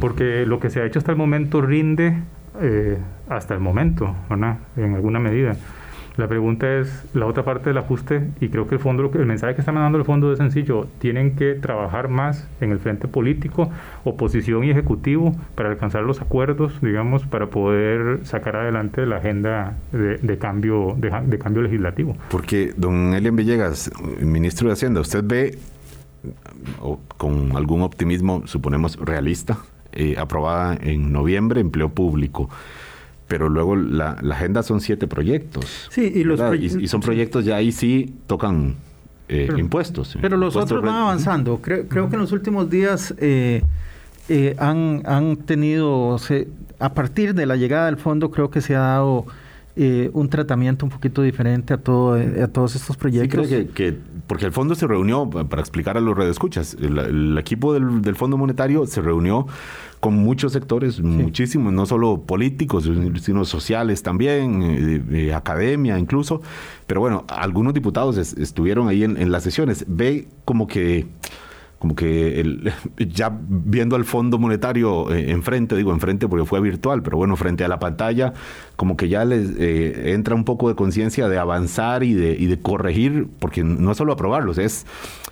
Porque 0.00 0.46
lo 0.46 0.60
que 0.60 0.70
se 0.70 0.80
ha 0.80 0.84
hecho 0.84 0.98
hasta 0.98 1.12
el 1.12 1.18
momento 1.18 1.60
rinde 1.60 2.16
eh, 2.60 2.98
hasta 3.28 3.54
el 3.54 3.60
momento, 3.60 4.14
¿verdad? 4.28 4.58
En 4.76 4.94
alguna 4.94 5.18
medida. 5.18 5.56
La 6.16 6.28
pregunta 6.28 6.78
es 6.78 7.04
la 7.12 7.26
otra 7.26 7.44
parte 7.44 7.68
del 7.68 7.76
ajuste 7.76 8.30
y 8.40 8.48
creo 8.48 8.66
que 8.66 8.76
el 8.76 8.80
fondo, 8.80 9.10
el 9.12 9.26
mensaje 9.26 9.54
que 9.54 9.60
está 9.60 9.72
mandando 9.72 9.98
el 9.98 10.04
fondo 10.04 10.32
es 10.32 10.38
sencillo. 10.38 10.86
Tienen 10.98 11.36
que 11.36 11.54
trabajar 11.54 12.08
más 12.08 12.48
en 12.62 12.72
el 12.72 12.78
frente 12.78 13.06
político, 13.06 13.70
oposición 14.04 14.64
y 14.64 14.70
ejecutivo 14.70 15.36
para 15.54 15.68
alcanzar 15.68 16.04
los 16.04 16.22
acuerdos, 16.22 16.80
digamos, 16.80 17.26
para 17.26 17.48
poder 17.48 18.24
sacar 18.24 18.56
adelante 18.56 19.04
la 19.04 19.16
agenda 19.16 19.76
de, 19.92 20.38
cambio 20.38 20.96
de, 20.96 21.38
cambio 21.38 21.62
legislativo. 21.62 22.16
Porque, 22.30 22.72
don 22.78 23.12
Elian 23.12 23.36
Villegas, 23.36 23.90
ministro 24.18 24.68
de 24.68 24.72
Hacienda, 24.72 25.02
usted 25.02 25.22
ve 25.22 25.58
con 27.18 27.54
algún 27.56 27.82
optimismo, 27.82 28.42
suponemos 28.46 28.96
realista, 28.96 29.58
eh, 29.96 30.14
aprobada 30.18 30.78
en 30.80 31.10
noviembre, 31.10 31.60
empleo 31.60 31.88
público. 31.88 32.50
Pero 33.28 33.48
luego 33.48 33.74
la, 33.74 34.10
agenda 34.30 34.62
son 34.62 34.80
siete 34.80 35.08
proyectos. 35.08 35.88
Sí, 35.90 36.12
y, 36.14 36.22
los 36.22 36.38
y, 36.60 36.86
son 36.86 37.00
proyectos 37.00 37.44
ya 37.44 37.56
ahí 37.56 37.72
sí 37.72 38.14
tocan 38.26 38.76
eh, 39.28 39.48
impuestos. 39.56 40.16
Pero 40.20 40.36
los 40.36 40.54
otros 40.54 40.82
van 40.82 40.94
avanzando. 40.94 41.60
Creo, 41.60 41.88
creo, 41.88 42.08
que 42.08 42.14
en 42.14 42.20
los 42.20 42.32
últimos 42.32 42.70
días 42.70 43.14
eh, 43.18 43.62
han, 44.58 45.02
han 45.06 45.36
tenido, 45.38 46.18
a 46.78 46.94
partir 46.94 47.34
de 47.34 47.46
la 47.46 47.56
llegada 47.56 47.86
del 47.86 47.96
fondo, 47.96 48.30
creo 48.30 48.50
que 48.50 48.60
se 48.60 48.76
ha 48.76 48.80
dado 48.80 49.26
eh, 49.78 50.08
un 50.14 50.30
tratamiento 50.30 50.86
un 50.86 50.90
poquito 50.90 51.20
diferente 51.20 51.74
a, 51.74 51.76
todo, 51.76 52.16
eh, 52.16 52.42
a 52.42 52.48
todos 52.48 52.74
estos 52.74 52.96
proyectos. 52.96 53.46
Sí, 53.46 53.54
creo 53.54 53.74
que, 53.74 53.98
porque 54.26 54.46
el 54.46 54.52
fondo 54.52 54.74
se 54.74 54.86
reunió, 54.86 55.28
para 55.28 55.60
explicar 55.60 55.98
a 55.98 56.00
los 56.00 56.16
redescuchas, 56.16 56.74
el, 56.80 56.98
el 56.98 57.36
equipo 57.36 57.74
del, 57.74 58.00
del, 58.00 58.16
Fondo 58.16 58.38
Monetario 58.38 58.86
se 58.86 59.02
reunió 59.02 59.46
con 60.00 60.14
muchos 60.14 60.52
sectores, 60.52 61.00
muchísimos, 61.00 61.72
no 61.72 61.86
solo 61.86 62.22
políticos, 62.22 62.88
sino 63.20 63.44
sociales 63.44 64.02
también, 64.02 65.06
eh, 65.12 65.34
academia 65.34 65.98
incluso. 65.98 66.42
Pero 66.86 67.00
bueno, 67.00 67.24
algunos 67.28 67.74
diputados 67.74 68.16
estuvieron 68.16 68.88
ahí 68.88 69.04
en, 69.04 69.16
en 69.16 69.32
las 69.32 69.42
sesiones. 69.42 69.84
Ve 69.88 70.28
como 70.44 70.66
que 70.66 71.06
como 71.78 71.94
que 71.94 72.40
el, 72.40 72.72
ya 72.96 73.36
viendo 73.40 73.96
al 73.96 74.04
Fondo 74.04 74.38
Monetario 74.38 75.12
eh, 75.12 75.30
enfrente, 75.30 75.76
digo 75.76 75.92
enfrente 75.92 76.28
porque 76.28 76.44
fue 76.44 76.60
virtual, 76.60 77.02
pero 77.02 77.16
bueno, 77.16 77.36
frente 77.36 77.64
a 77.64 77.68
la 77.68 77.78
pantalla, 77.78 78.32
como 78.76 78.96
que 78.96 79.08
ya 79.08 79.24
les 79.24 79.50
eh, 79.58 80.12
entra 80.14 80.34
un 80.34 80.44
poco 80.44 80.68
de 80.68 80.74
conciencia 80.74 81.28
de 81.28 81.38
avanzar 81.38 82.02
y 82.02 82.14
de, 82.14 82.32
y 82.32 82.46
de 82.46 82.60
corregir, 82.60 83.28
porque 83.38 83.62
no 83.62 83.90
es 83.90 83.98
solo 83.98 84.12
aprobarlos, 84.12 84.58
es, 84.58 84.86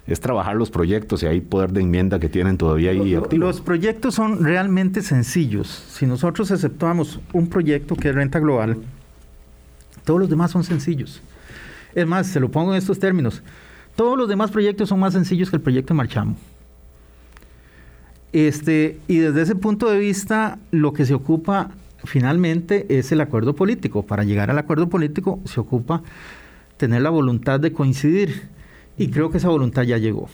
es 0.07 0.21
trabajar 0.21 0.57
los 0.57 0.71
proyectos 0.71 1.23
y 1.23 1.27
hay 1.27 1.41
poder 1.41 1.73
de 1.73 1.81
enmienda 1.81 2.19
que 2.19 2.29
tienen 2.29 2.59
todavía 2.59 2.91
ahí 2.91 3.15
activo. 3.15 3.47
Los 3.47 3.61
proyectos 3.61 4.15
son 4.15 4.45
realmente 4.45 5.03
sencillos. 5.03 5.69
Si 5.69 6.07
nosotros 6.07 6.51
aceptamos 6.51 7.21
un 7.33 7.49
proyecto 7.49 7.97
que 7.97 8.11
es 8.11 8.15
renta 8.15 8.39
global, 8.39 8.79
todos 10.05 10.21
los 10.21 10.29
demás 10.29 10.51
son 10.51 10.65
sencillos. 10.65 11.23
Es 11.95 12.07
más, 12.07 12.27
se 12.27 12.41
lo 12.41 12.51
pongo 12.51 12.73
en 12.73 12.79
estos 12.79 12.99
términos 12.99 13.43
todos 13.97 14.19
los 14.19 14.29
demás 14.29 14.51
proyectos 14.51 14.89
son 14.89 15.01
más 15.01 15.13
sencillos 15.13 15.51
que 15.51 15.57
el 15.57 15.63
proyecto 15.63 15.95
Marchamo. 15.95 16.37
Este, 18.33 18.99
y 19.07 19.19
desde 19.19 19.43
ese 19.43 19.55
punto 19.55 19.89
de 19.89 19.99
vista, 19.99 20.59
lo 20.73 20.93
que 20.93 21.07
se 21.07 21.15
ocupa 21.15 21.71
finalmente 22.03 22.87
es 22.99 23.13
el 23.13 23.21
acuerdo 23.21 23.55
político. 23.55 24.03
Para 24.05 24.25
llegar 24.25 24.51
al 24.51 24.59
acuerdo 24.59 24.89
político 24.89 25.41
se 25.45 25.61
ocupa 25.61 26.03
tener 26.77 27.03
la 27.03 27.11
voluntad 27.11 27.61
de 27.61 27.73
coincidir. 27.73 28.49
Y 28.97 29.09
creo 29.09 29.31
que 29.31 29.39
esa 29.39 29.49
voluntad 29.49 29.83
ya 29.83 29.99
llegó. 29.99 30.29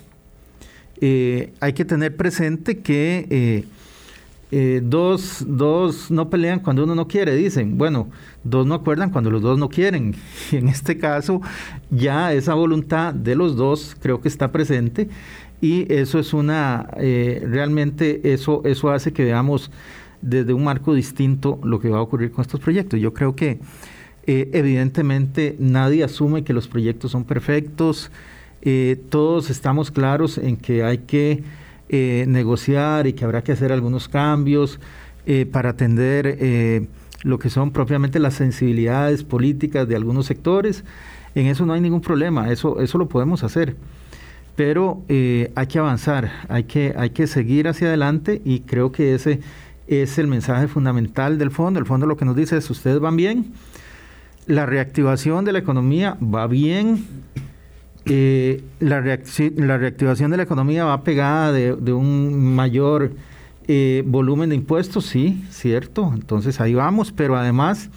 Eh, 1.00 1.52
hay 1.60 1.72
que 1.72 1.84
tener 1.84 2.14
presente 2.14 2.80
que 2.80 3.26
eh, 3.30 3.64
eh, 4.50 4.80
dos, 4.84 5.44
dos 5.46 6.10
no 6.10 6.28
pelean 6.28 6.60
cuando 6.60 6.84
uno 6.84 6.94
no 6.94 7.08
quiere, 7.08 7.34
dicen. 7.34 7.78
Bueno, 7.78 8.10
dos 8.44 8.66
no 8.66 8.74
acuerdan 8.74 9.10
cuando 9.10 9.30
los 9.30 9.40
dos 9.40 9.58
no 9.58 9.70
quieren. 9.70 10.14
Y 10.52 10.56
en 10.56 10.68
este 10.68 10.98
caso, 10.98 11.40
ya 11.90 12.32
esa 12.32 12.54
voluntad 12.54 13.14
de 13.14 13.34
los 13.34 13.56
dos 13.56 13.96
creo 14.00 14.20
que 14.20 14.28
está 14.28 14.52
presente 14.52 15.08
y 15.62 15.92
eso 15.92 16.18
es 16.18 16.32
una, 16.32 16.88
realmente 16.96 18.32
eso, 18.32 18.62
eso 18.64 18.90
hace 18.90 19.12
que 19.12 19.24
veamos 19.24 19.70
desde 20.22 20.54
un 20.54 20.64
marco 20.64 20.94
distinto 20.94 21.60
lo 21.62 21.80
que 21.80 21.90
va 21.90 21.98
a 21.98 22.02
ocurrir 22.02 22.30
con 22.32 22.40
estos 22.40 22.60
proyectos. 22.60 22.98
Yo 22.98 23.12
creo 23.12 23.36
que 23.36 23.60
evidentemente 24.26 25.56
nadie 25.58 26.02
asume 26.02 26.44
que 26.44 26.54
los 26.54 26.66
proyectos 26.66 27.10
son 27.10 27.24
perfectos, 27.24 28.10
todos 29.08 29.50
estamos 29.50 29.90
claros 29.90 30.38
en 30.38 30.56
que 30.56 30.84
hay 30.84 30.98
que 30.98 31.42
eh, 31.92 32.24
negociar 32.28 33.08
y 33.08 33.14
que 33.14 33.24
habrá 33.24 33.42
que 33.42 33.50
hacer 33.50 33.72
algunos 33.72 34.08
cambios 34.08 34.78
eh, 35.26 35.44
para 35.44 35.70
atender 35.70 36.36
eh, 36.38 36.86
lo 37.24 37.40
que 37.40 37.50
son 37.50 37.72
propiamente 37.72 38.20
las 38.20 38.34
sensibilidades 38.34 39.24
políticas 39.24 39.88
de 39.88 39.96
algunos 39.96 40.26
sectores. 40.26 40.84
En 41.34 41.48
eso 41.48 41.66
no 41.66 41.72
hay 41.72 41.80
ningún 41.80 42.00
problema, 42.00 42.52
eso, 42.52 42.80
eso 42.80 42.96
lo 42.96 43.08
podemos 43.08 43.42
hacer. 43.42 43.74
Pero 44.54 45.02
hay 45.08 45.66
que 45.66 45.80
avanzar, 45.80 46.30
hay 46.48 46.64
que, 46.64 46.94
hay 46.96 47.10
que 47.10 47.26
seguir 47.26 47.66
hacia 47.66 47.88
adelante 47.88 48.40
y 48.44 48.60
creo 48.60 48.92
que 48.92 49.16
ese 49.16 49.40
es 49.88 50.16
el 50.18 50.28
mensaje 50.28 50.68
fundamental 50.68 51.38
del 51.38 51.50
fondo. 51.50 51.80
El 51.80 51.86
fondo 51.86 52.06
lo 52.06 52.16
que 52.16 52.24
nos 52.24 52.36
dice 52.36 52.56
es, 52.56 52.70
ustedes 52.70 53.00
van 53.00 53.16
bien, 53.16 53.52
la 54.46 54.64
reactivación 54.64 55.44
de 55.44 55.52
la 55.52 55.58
economía 55.58 56.16
va 56.22 56.46
bien, 56.46 57.04
eh, 58.06 58.62
la, 58.80 59.00
la, 59.00 59.78
reactivación 59.78 60.30
de 60.30 60.36
la 60.38 60.42
economía 60.42 60.84
va 60.84 61.04
pegada 61.04 61.52
de, 61.52 61.92
un 61.92 62.54
mayor 62.54 63.12
eh, 63.68 64.02
volumen 64.06 64.48
de 64.48 64.56
impuestos, 64.56 65.04
sí, 65.06 65.44
cierto, 65.50 66.10
entonces 66.14 66.60
ahí 66.60 66.74
vamos, 66.74 67.12
pero 67.12 67.36
además 67.36 67.90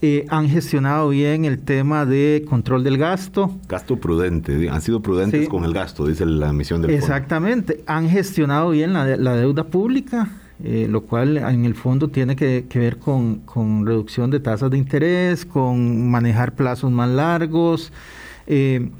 eh, 0.00 0.26
han 0.28 0.48
gestionado 0.48 1.08
bien 1.08 1.44
el 1.44 1.58
tema 1.58 2.06
de 2.06 2.44
control 2.48 2.84
del 2.84 2.98
gasto. 2.98 3.50
Gasto 3.68 3.96
prudente, 3.96 4.70
han 4.70 4.80
sido 4.80 5.00
prudentes 5.00 5.48
con 5.48 5.64
el 5.64 5.74
gasto, 5.74 6.06
dice 6.06 6.24
la 6.24 6.52
misión 6.52 6.80
del 6.80 6.92
Exactamente, 6.92 7.82
han 7.86 8.08
gestionado 8.08 8.70
bien 8.70 8.92
la, 8.92 9.06
deuda 9.06 9.64
pública, 9.64 10.28
lo 10.60 11.02
cual 11.02 11.36
en 11.38 11.64
el 11.64 11.74
fondo 11.74 12.08
tiene 12.08 12.36
que, 12.36 12.64
ver 12.74 12.98
con, 12.98 13.40
con, 13.40 13.84
reducción 13.84 14.30
de 14.30 14.38
tasas 14.38 14.70
de 14.70 14.78
interés, 14.78 15.44
con 15.44 16.08
manejar 16.10 16.54
plazos 16.54 16.92
más 16.92 17.10
largos. 17.10 17.92
Eh, 18.46 18.90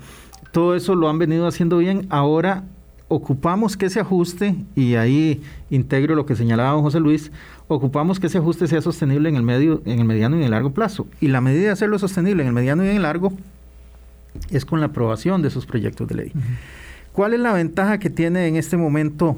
todo 0.52 0.74
eso 0.74 0.94
lo 0.94 1.08
han 1.08 1.18
venido 1.18 1.46
haciendo 1.46 1.78
bien. 1.78 2.06
Ahora 2.08 2.64
ocupamos 3.08 3.76
que 3.76 3.86
ese 3.86 4.00
ajuste, 4.00 4.56
y 4.74 4.94
ahí 4.94 5.40
integro 5.70 6.14
lo 6.14 6.26
que 6.26 6.34
señalaba 6.34 6.70
don 6.70 6.82
José 6.82 7.00
Luis, 7.00 7.30
ocupamos 7.68 8.18
que 8.18 8.26
ese 8.26 8.38
ajuste 8.38 8.66
sea 8.66 8.80
sostenible 8.80 9.28
en 9.28 9.36
el, 9.36 9.42
medio, 9.42 9.82
en 9.84 9.98
el 10.00 10.04
mediano 10.04 10.36
y 10.36 10.40
en 10.40 10.44
el 10.46 10.50
largo 10.50 10.72
plazo. 10.72 11.06
Y 11.20 11.28
la 11.28 11.40
medida 11.40 11.66
de 11.66 11.70
hacerlo 11.70 11.98
sostenible 11.98 12.42
en 12.42 12.48
el 12.48 12.54
mediano 12.54 12.84
y 12.84 12.88
en 12.88 12.96
el 12.96 13.02
largo 13.02 13.32
es 14.50 14.64
con 14.64 14.80
la 14.80 14.86
aprobación 14.86 15.42
de 15.42 15.48
esos 15.48 15.66
proyectos 15.66 16.08
de 16.08 16.14
ley. 16.14 16.32
¿Cuál 17.12 17.34
es 17.34 17.40
la 17.40 17.52
ventaja 17.52 17.98
que 17.98 18.10
tiene 18.10 18.46
en 18.46 18.56
este 18.56 18.76
momento 18.76 19.36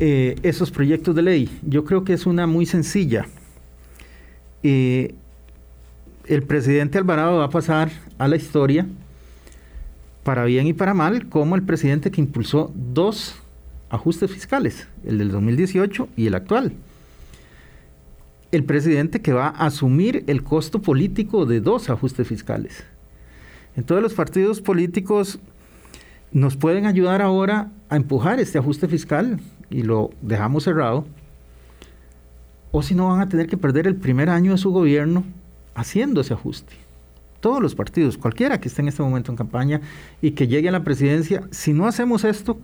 eh, 0.00 0.36
esos 0.42 0.70
proyectos 0.70 1.14
de 1.14 1.22
ley? 1.22 1.60
Yo 1.62 1.84
creo 1.84 2.04
que 2.04 2.12
es 2.12 2.26
una 2.26 2.46
muy 2.46 2.66
sencilla. 2.66 3.26
Eh, 4.62 5.14
el 6.28 6.42
presidente 6.42 6.98
Alvarado 6.98 7.38
va 7.38 7.44
a 7.44 7.50
pasar 7.50 7.90
a 8.18 8.28
la 8.28 8.36
historia, 8.36 8.86
para 10.24 10.44
bien 10.44 10.66
y 10.66 10.72
para 10.72 10.92
mal, 10.92 11.28
como 11.28 11.54
el 11.54 11.62
presidente 11.62 12.10
que 12.10 12.20
impulsó 12.20 12.72
dos 12.74 13.36
ajustes 13.90 14.30
fiscales, 14.30 14.88
el 15.04 15.18
del 15.18 15.30
2018 15.30 16.08
y 16.16 16.26
el 16.26 16.34
actual. 16.34 16.72
El 18.50 18.64
presidente 18.64 19.22
que 19.22 19.32
va 19.32 19.48
a 19.48 19.66
asumir 19.66 20.24
el 20.26 20.42
costo 20.42 20.82
político 20.82 21.46
de 21.46 21.60
dos 21.60 21.90
ajustes 21.90 22.26
fiscales. 22.26 22.84
Entonces 23.76 24.02
los 24.02 24.14
partidos 24.14 24.60
políticos 24.60 25.38
nos 26.32 26.56
pueden 26.56 26.86
ayudar 26.86 27.22
ahora 27.22 27.70
a 27.88 27.96
empujar 27.96 28.40
este 28.40 28.58
ajuste 28.58 28.88
fiscal 28.88 29.38
y 29.70 29.82
lo 29.82 30.10
dejamos 30.22 30.64
cerrado. 30.64 31.06
O 32.72 32.82
si 32.82 32.94
no 32.94 33.08
van 33.08 33.20
a 33.20 33.28
tener 33.28 33.46
que 33.46 33.56
perder 33.56 33.86
el 33.86 33.96
primer 33.96 34.28
año 34.28 34.52
de 34.52 34.58
su 34.58 34.70
gobierno 34.70 35.24
haciendo 35.76 36.22
ese 36.22 36.34
ajuste. 36.34 36.74
Todos 37.40 37.62
los 37.62 37.74
partidos, 37.74 38.18
cualquiera 38.18 38.58
que 38.58 38.68
esté 38.68 38.82
en 38.82 38.88
este 38.88 39.02
momento 39.02 39.30
en 39.30 39.36
campaña 39.36 39.80
y 40.20 40.32
que 40.32 40.48
llegue 40.48 40.68
a 40.68 40.72
la 40.72 40.82
presidencia, 40.82 41.44
si 41.52 41.72
no 41.72 41.86
hacemos 41.86 42.24
esto, 42.24 42.58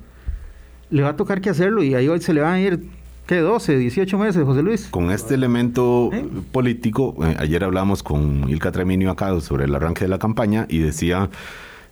le 0.91 1.03
va 1.03 1.11
a 1.11 1.17
tocar 1.17 1.41
que 1.41 1.51
hacerlo 1.51 1.83
y 1.83 1.95
ahí 1.95 2.09
hoy 2.09 2.21
se 2.21 2.35
le 2.35 2.41
van 2.41 2.55
a 2.55 2.61
ir 2.61 2.81
¿Qué? 3.27 3.39
12, 3.39 3.79
18 3.79 4.19
meses, 4.19 4.45
José 4.45 4.63
Luis. 4.63 4.89
Con 4.91 5.13
este 5.13 5.35
elemento 5.35 6.11
¿Eh? 6.13 6.27
político, 6.51 7.15
eh, 7.25 7.37
ayer 7.39 7.63
hablamos 7.63 8.03
con 8.03 8.49
Ilka 8.49 8.73
Treminio 8.73 9.13
acá 9.13 9.41
sobre 9.41 9.67
el 9.67 9.75
arranque 9.75 10.05
de 10.05 10.09
la 10.09 10.19
campaña 10.19 10.67
y 10.69 10.79
decía, 10.79 11.31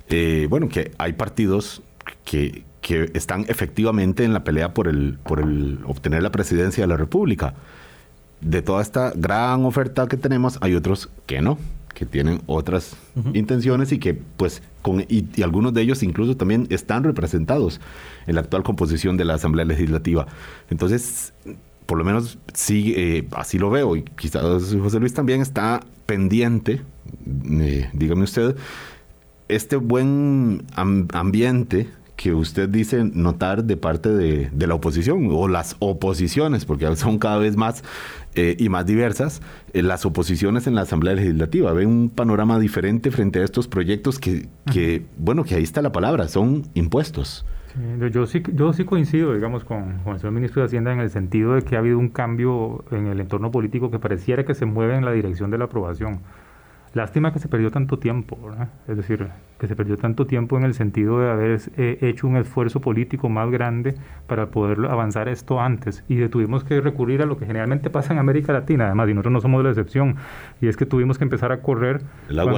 eh, 0.09 0.49
bueno, 0.51 0.69
que 0.69 0.91
hay 0.99 1.13
partidos 1.13 1.83
que, 2.25 2.65
que 2.81 3.13
están 3.15 3.45
efectivamente 3.47 4.25
en 4.25 4.33
la 4.33 4.43
pelea 4.43 4.75
por 4.75 4.89
el, 4.89 5.19
por 5.23 5.39
el 5.41 5.79
obtener 5.87 6.25
la 6.25 6.33
presidencia 6.33 6.83
de 6.83 6.89
la 6.89 6.97
República. 6.97 7.55
De 8.41 8.63
toda 8.63 8.83
esta 8.83 9.13
gran 9.15 9.65
oferta 9.65 10.09
que 10.09 10.17
tenemos, 10.17 10.59
hay 10.61 10.75
otros 10.75 11.11
que 11.27 11.43
no 11.43 11.59
que 11.95 12.07
tienen 12.07 12.41
otras 12.47 12.97
intenciones 13.35 13.93
y 13.93 13.99
que 13.99 14.15
pues 14.15 14.63
con 14.81 15.05
y, 15.07 15.43
algunos 15.43 15.75
de 15.75 15.83
ellos 15.83 16.03
incluso 16.03 16.35
también 16.35 16.67
están 16.71 17.05
representados 17.05 17.79
en 18.27 18.37
la 18.37 18.41
actual 18.41 18.63
composición 18.63 19.19
de 19.19 19.27
la 19.27 19.35
Asamblea 19.35 19.67
Legislativa. 19.67 20.27
Entonces, 20.71 21.35
por 21.85 21.99
lo 21.99 22.05
menos 22.05 22.39
sí, 22.55 22.95
eh, 22.97 23.29
así 23.33 23.59
lo 23.59 23.69
veo 23.69 23.97
y 23.97 24.03
quizás 24.03 24.75
José 24.75 24.99
Luis 24.99 25.13
también 25.13 25.43
está 25.43 25.81
pendiente, 26.07 26.81
eh, 27.61 27.91
dígame 27.93 28.23
usted, 28.23 28.57
este 29.49 29.77
buen 29.77 30.65
ambiente 30.77 31.89
que 32.21 32.35
usted 32.35 32.69
dice 32.69 33.03
notar 33.15 33.65
de 33.65 33.79
parte 33.79 34.11
de, 34.11 34.51
de, 34.53 34.67
la 34.67 34.75
oposición 34.75 35.31
o 35.33 35.49
las 35.49 35.77
oposiciones, 35.79 36.67
porque 36.67 36.95
son 36.97 37.19
cada 37.19 37.39
vez 37.39 37.57
más 37.57 37.83
eh, 38.35 38.57
y 38.59 38.69
más 38.69 38.85
diversas, 38.85 39.41
eh, 39.73 39.83
las 39.83 40.05
oposiciones 40.05 40.67
en 40.67 40.75
la 40.75 40.83
Asamblea 40.83 41.15
Legislativa. 41.15 41.73
Ven 41.73 41.89
un 41.89 42.11
panorama 42.11 42.59
diferente 42.59 43.11
frente 43.11 43.39
a 43.39 43.45
estos 43.45 43.69
proyectos 43.69 44.19
que, 44.19 44.51
que 44.71 45.07
bueno, 45.17 45.45
que 45.45 45.55
ahí 45.55 45.63
está 45.63 45.81
la 45.81 45.93
palabra, 45.93 46.29
son 46.29 46.65
impuestos. 46.75 47.47
yo, 48.13 48.27
sí, 48.27 48.43
yo 48.53 48.75
sí 48.75 48.85
coincido, 48.85 49.33
digamos, 49.33 49.65
con, 49.65 50.01
con, 50.01 50.13
el 50.13 50.21
señor 50.21 50.35
ministro 50.35 50.61
de 50.61 50.67
Hacienda 50.67 50.93
en 50.93 51.01
el 51.01 51.09
sentido 51.09 51.55
de 51.55 51.63
que 51.63 51.77
ha 51.77 51.79
habido 51.79 51.99
un 51.99 52.11
cambio 52.11 52.85
en 52.91 53.07
el 53.07 53.19
entorno 53.21 53.51
político 53.51 53.91
que 53.91 53.99
pareciera 53.99 54.45
que 54.45 54.55
se 54.55 54.67
mueve 54.67 54.95
en 54.95 55.07
la 55.07 55.13
dirección 55.13 55.51
de 55.51 55.57
la 55.57 55.65
aprobación. 55.65 56.21
Lástima 56.93 57.33
que 57.33 57.39
se 57.39 57.47
perdió 57.47 57.71
tanto 57.71 58.01
tiempo, 58.01 58.37
¿verdad? 58.43 58.69
es 58.89 58.97
decir, 58.97 59.29
que 59.61 59.69
se 59.69 59.77
perdió 59.77 59.97
tanto 59.97 60.27
tiempo 60.27 60.59
en 60.59 60.65
el 60.65 60.75
sentido 60.75 61.21
de 61.21 61.31
haber 61.31 61.61
eh, 61.77 61.99
hecho 62.01 62.27
un 62.27 62.37
esfuerzo 62.37 62.81
político 62.81 63.29
más 63.29 63.49
grande 63.49 63.95
para 64.27 64.47
poder 64.47 64.79
avanzar 64.91 65.29
esto 65.29 65.61
antes 65.61 66.03
y 66.09 66.27
tuvimos 66.29 66.65
que 66.65 66.81
recurrir 66.81 67.23
a 67.23 67.27
lo 67.27 67.39
que 67.39 67.47
generalmente 67.47 67.91
pasa 67.91 68.13
en 68.13 68.19
América 68.19 68.53
Latina, 68.53 68.87
además, 68.87 69.09
y 69.09 69.15
nosotros 69.15 69.33
no 69.33 69.41
somos 69.41 69.63
la 69.63 69.71
excepción, 69.71 70.17
y 70.61 70.67
es 70.67 70.77
que 70.77 70.85
tuvimos 70.85 71.17
que 71.17 71.23
empezar 71.23 71.53
a 71.53 71.63
correr 71.63 72.03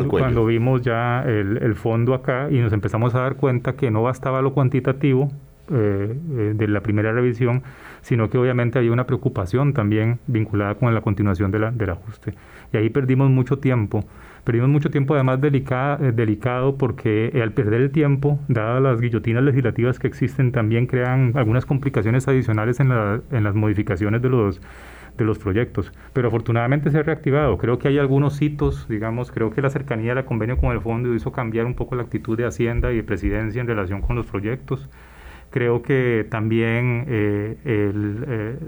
cuando, 0.08 0.46
vimos 0.46 0.80
ya 0.80 1.22
el, 1.24 1.74
fondo 1.74 2.14
acá 2.14 2.48
y 2.50 2.58
nos 2.58 2.72
empezamos 2.72 3.14
a 3.14 3.20
dar 3.20 3.36
cuenta 3.36 3.74
que 3.74 3.90
no 3.90 4.02
bastaba 4.02 4.40
lo 4.40 4.54
cuantitativo 4.54 5.30
eh, 5.70 6.16
eh, 6.32 6.52
de 6.54 6.68
la 6.68 6.80
primera 6.80 7.12
revisión, 7.12 7.62
sino 8.02 8.28
que 8.28 8.38
obviamente 8.38 8.78
había 8.78 8.92
una 8.92 9.06
preocupación 9.06 9.72
también 9.72 10.18
vinculada 10.26 10.74
con 10.74 10.94
la 10.94 11.00
continuación 11.00 11.50
del 11.50 11.90
ajuste. 11.90 12.34
Y 12.72 12.76
ahí 12.76 12.90
perdimos 12.90 13.30
mucho 13.30 13.58
tiempo 13.58 14.04
Perdimos 14.44 14.70
mucho 14.70 14.90
tiempo 14.90 15.14
además 15.14 15.38
eh, 15.40 16.12
delicado 16.12 16.76
porque 16.76 17.30
eh, 17.32 17.42
al 17.42 17.52
perder 17.52 17.80
el 17.80 17.90
tiempo, 17.92 18.40
dadas 18.48 18.82
las 18.82 19.00
guillotinas 19.00 19.44
legislativas 19.44 20.00
que 20.00 20.08
existen, 20.08 20.50
también 20.50 20.86
crean 20.86 21.32
algunas 21.36 21.64
complicaciones 21.64 22.26
adicionales 22.26 22.80
en, 22.80 22.90
en 22.90 23.44
las 23.44 23.54
modificaciones 23.54 24.20
de 24.20 24.28
los 24.28 24.60
de 25.16 25.24
los 25.26 25.38
proyectos. 25.38 25.92
Pero 26.14 26.28
afortunadamente 26.28 26.90
se 26.90 26.98
ha 26.98 27.02
reactivado. 27.02 27.58
Creo 27.58 27.78
que 27.78 27.86
hay 27.86 27.98
algunos 27.98 28.40
hitos, 28.40 28.88
digamos, 28.88 29.30
creo 29.30 29.50
que 29.50 29.60
la 29.60 29.68
cercanía 29.68 30.14
del 30.14 30.24
convenio 30.24 30.56
con 30.56 30.72
el 30.72 30.80
fondo 30.80 31.14
hizo 31.14 31.32
cambiar 31.32 31.66
un 31.66 31.74
poco 31.74 31.94
la 31.94 32.02
actitud 32.02 32.36
de 32.36 32.46
Hacienda 32.46 32.90
y 32.92 32.96
de 32.96 33.02
Presidencia 33.04 33.60
en 33.60 33.66
relación 33.66 34.00
con 34.00 34.16
los 34.16 34.26
proyectos. 34.26 34.88
Creo 35.52 35.82
que 35.82 36.26
también 36.30 37.04
eh, 37.08 37.56
el, 37.64 38.58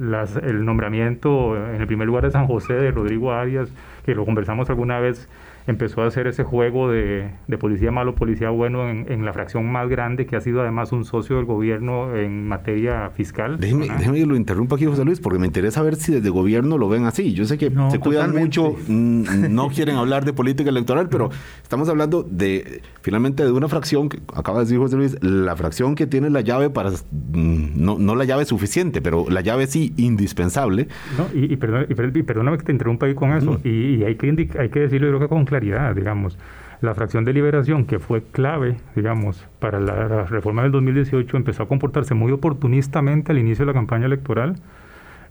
el 0.43 0.65
nombramiento 0.65 1.57
en 1.57 1.81
el 1.81 1.87
primer 1.87 2.07
lugar 2.07 2.25
de 2.25 2.31
San 2.31 2.47
José 2.47 2.75
de 2.75 2.91
Rodrigo 2.91 3.33
Arias, 3.33 3.71
que 4.05 4.15
lo 4.15 4.27
conversamos 4.27 4.69
alguna 4.69 5.01
vez, 5.01 5.27
empezó 5.67 6.03
a 6.03 6.07
hacer 6.07 6.27
ese 6.27 6.45
juego 6.45 6.91
de, 6.91 7.31
policía 7.59 7.91
malo, 7.91 8.15
policía 8.15 8.51
bueno 8.51 8.89
en, 8.89 9.25
la 9.25 9.33
fracción 9.33 9.71
más 9.71 9.89
grande, 9.89 10.27
que 10.27 10.37
ha 10.37 10.41
sido 10.41 10.61
además 10.61 10.93
un 10.93 11.05
socio 11.05 11.37
del 11.37 11.47
gobierno 11.47 12.15
en 12.15 12.47
materia 12.47 13.11
fiscal. 13.11 13.59
Déjeme, 13.59 13.89
que 13.89 14.27
lo 14.27 14.37
interrumpa 14.37 14.77
aquí, 14.77 14.85
José 14.85 15.05
Luis, 15.05 15.21
porque 15.21 15.39
me 15.39 15.47
interesa 15.47 15.83
ver 15.83 15.97
si 15.97 16.13
desde 16.13 16.29
gobierno 16.29 16.77
lo 16.77 16.89
ven 16.89 17.05
así. 17.05 17.33
Yo 17.33 17.47
sé 17.47 17.57
que 17.57 17.73
se 17.91 17.99
cuidan 17.99 18.35
mucho, 18.35 18.77
mm, 18.87 19.55
no 19.55 19.69
quieren 19.69 19.97
hablar 19.97 20.25
de 20.25 20.33
política 20.33 20.71
electoral, 20.71 21.09
pero 21.09 21.31
estamos 21.63 21.89
hablando 21.89 22.23
de, 22.23 22.83
finalmente, 23.01 23.45
de 23.45 23.53
una 23.53 23.69
fracción, 23.69 24.09
que 24.09 24.19
acaba 24.35 24.59
de 24.59 24.65
decir 24.67 24.79
José 24.79 24.97
Luis, 24.97 25.17
la 25.23 25.57
fracción 25.57 25.95
que 25.95 26.07
tiene 26.07 26.29
la 26.29 26.43
llave 26.43 26.69
para, 26.69 26.91
mm, 26.91 27.73
no, 27.77 27.99
no 27.99 28.17
la 28.17 28.25
llave 28.25 28.45
suficiente, 28.45 29.01
pero 29.01 29.27
la 29.31 29.41
llave 29.41 29.67
sí 29.67 29.95
indispensable. 29.97 30.89
No, 31.17 31.29
y, 31.33 31.53
y, 31.53 31.57
perdóname 31.57 32.59
que 32.59 32.65
te 32.65 32.73
interrumpa 32.73 33.07
ahí 33.07 33.15
con 33.15 33.33
eso, 33.33 33.61
y, 33.65 34.03
hay, 34.05 34.17
que 34.17 34.49
hay 34.59 34.69
que 34.69 34.81
decirlo, 34.81 35.09
creo 35.09 35.21
que 35.21 35.29
con 35.29 35.45
claridad, 35.55 35.95
digamos. 35.95 36.39
La 36.81 36.95
fracción 36.95 37.25
de 37.25 37.33
liberación, 37.33 37.87
que 37.87 37.99
fue 37.99 38.23
clave, 38.23 38.77
digamos, 38.95 39.47
para 39.59 39.81
la, 39.81 40.25
reforma 40.25 40.63
del 40.63 40.73
2018, 40.73 41.37
empezó 41.37 41.63
a 41.63 41.69
comportarse 41.69 42.15
muy 42.15 42.33
oportunistamente 42.33 43.33
al 43.33 43.39
inicio 43.39 43.65
de 43.65 43.73
la 43.73 43.73
campaña 43.73 44.07
electoral 44.07 44.57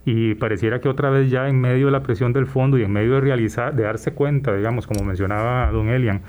y 0.06 0.36
pareciera 0.36 0.80
que 0.80 0.90
otra 0.90 1.10
vez 1.10 1.30
ya 1.30 1.48
en 1.48 1.60
medio 1.60 1.88
de 1.88 1.92
la 1.92 2.02
presión 2.02 2.34
del 2.34 2.48
fondo 2.48 2.78
y 2.78 2.84
en 2.84 2.92
medio 2.92 3.16
de 3.16 3.22
realizar, 3.22 3.76
de 3.76 3.84
darse 3.84 4.14
cuenta, 4.14 4.56
digamos, 4.56 4.88
como 4.88 5.04
mencionaba 5.04 5.70
don 5.72 5.90
Elian, 5.90 6.22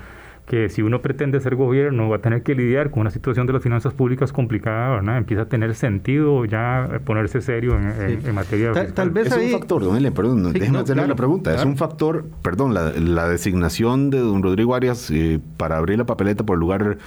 que 0.45 0.69
si 0.69 0.81
uno 0.81 1.01
pretende 1.01 1.39
ser 1.39 1.55
gobierno 1.55 2.07
va 2.09 2.17
a 2.17 2.19
tener 2.19 2.43
que 2.43 2.53
lidiar 2.53 2.91
con 2.91 3.01
una 3.01 3.09
situación 3.09 3.47
de 3.47 3.53
las 3.53 3.63
finanzas 3.63 3.93
públicas 3.93 4.31
complicada, 4.31 4.95
¿verdad? 4.95 5.17
Empieza 5.17 5.43
a 5.43 5.45
tener 5.47 5.73
sentido 5.75 6.45
ya 6.45 7.01
ponerse 7.03 7.41
serio 7.41 7.75
en, 7.77 8.35
materia 8.35 8.71
tal, 8.73 8.93
tal, 8.93 9.09
vez 9.09 9.27
es 9.27 9.37
un 9.37 9.59
factor, 9.59 9.83
don 9.83 9.97
Elian, 9.97 10.13
perdón, 10.13 10.53
déjeme 10.53 10.79
hacerle 10.79 11.07
la 11.07 11.15
pregunta. 11.15 11.53
Es 11.55 11.65
un 11.65 11.77
factor, 11.77 12.25
perdón, 12.41 12.73
la, 12.73 13.25
designación 13.25 14.11
de 14.11 14.19
don 14.19 14.43
Rodrigo 14.43 14.75
Arias 14.75 15.09
eh, 15.09 15.39
para 15.57 15.77
abrir 15.77 15.97
la 15.97 16.05
papeleta 16.05 16.45
por 16.45 16.55
el 16.55 16.59
lugar 16.59 16.97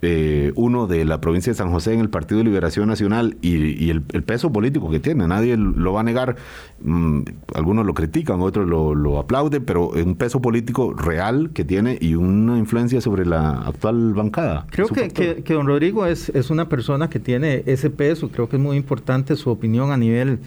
eh, 0.00 0.52
uno 0.54 0.86
de 0.86 1.04
la 1.04 1.20
provincia 1.20 1.52
de 1.52 1.56
San 1.56 1.70
José 1.70 1.92
en 1.92 2.00
el 2.00 2.08
Partido 2.08 2.38
de 2.38 2.44
Liberación 2.44 2.88
Nacional 2.88 3.36
y, 3.42 3.90
el, 3.90 4.02
peso 4.02 4.52
político 4.52 4.90
que 4.90 5.00
tiene, 5.00 5.26
nadie 5.26 5.56
lo 5.56 5.92
va 5.92 6.00
a 6.00 6.02
negar, 6.04 6.36
mm, 6.82 7.22
algunos 7.54 7.84
lo 7.84 7.94
critican, 7.94 8.40
otros 8.40 8.68
lo, 8.68 9.18
aplauden, 9.18 9.64
pero 9.64 9.88
un 9.88 10.14
peso 10.14 10.40
político 10.40 10.92
real 10.92 11.50
que 11.52 11.64
tiene 11.64 11.98
y 12.00 12.14
una 12.14 12.58
influencia 12.58 13.00
sobre 13.00 13.26
la 13.26 13.62
actual 13.62 14.14
bancada. 14.14 14.66
Creo 14.70 14.88
que, 14.88 15.08
que, 15.08 15.54
don 15.54 15.66
Rodrigo 15.66 16.06
es, 16.06 16.28
es 16.28 16.50
una 16.50 16.68
persona 16.68 17.10
que 17.10 17.18
tiene 17.18 17.62
ese 17.66 17.90
peso, 17.90 18.28
creo 18.28 18.48
que 18.48 18.56
es 18.56 18.62
muy 18.62 18.76
importante 18.76 19.34
su 19.36 19.50
opinión 19.50 19.90
a 19.90 19.96
nivel 19.96 20.38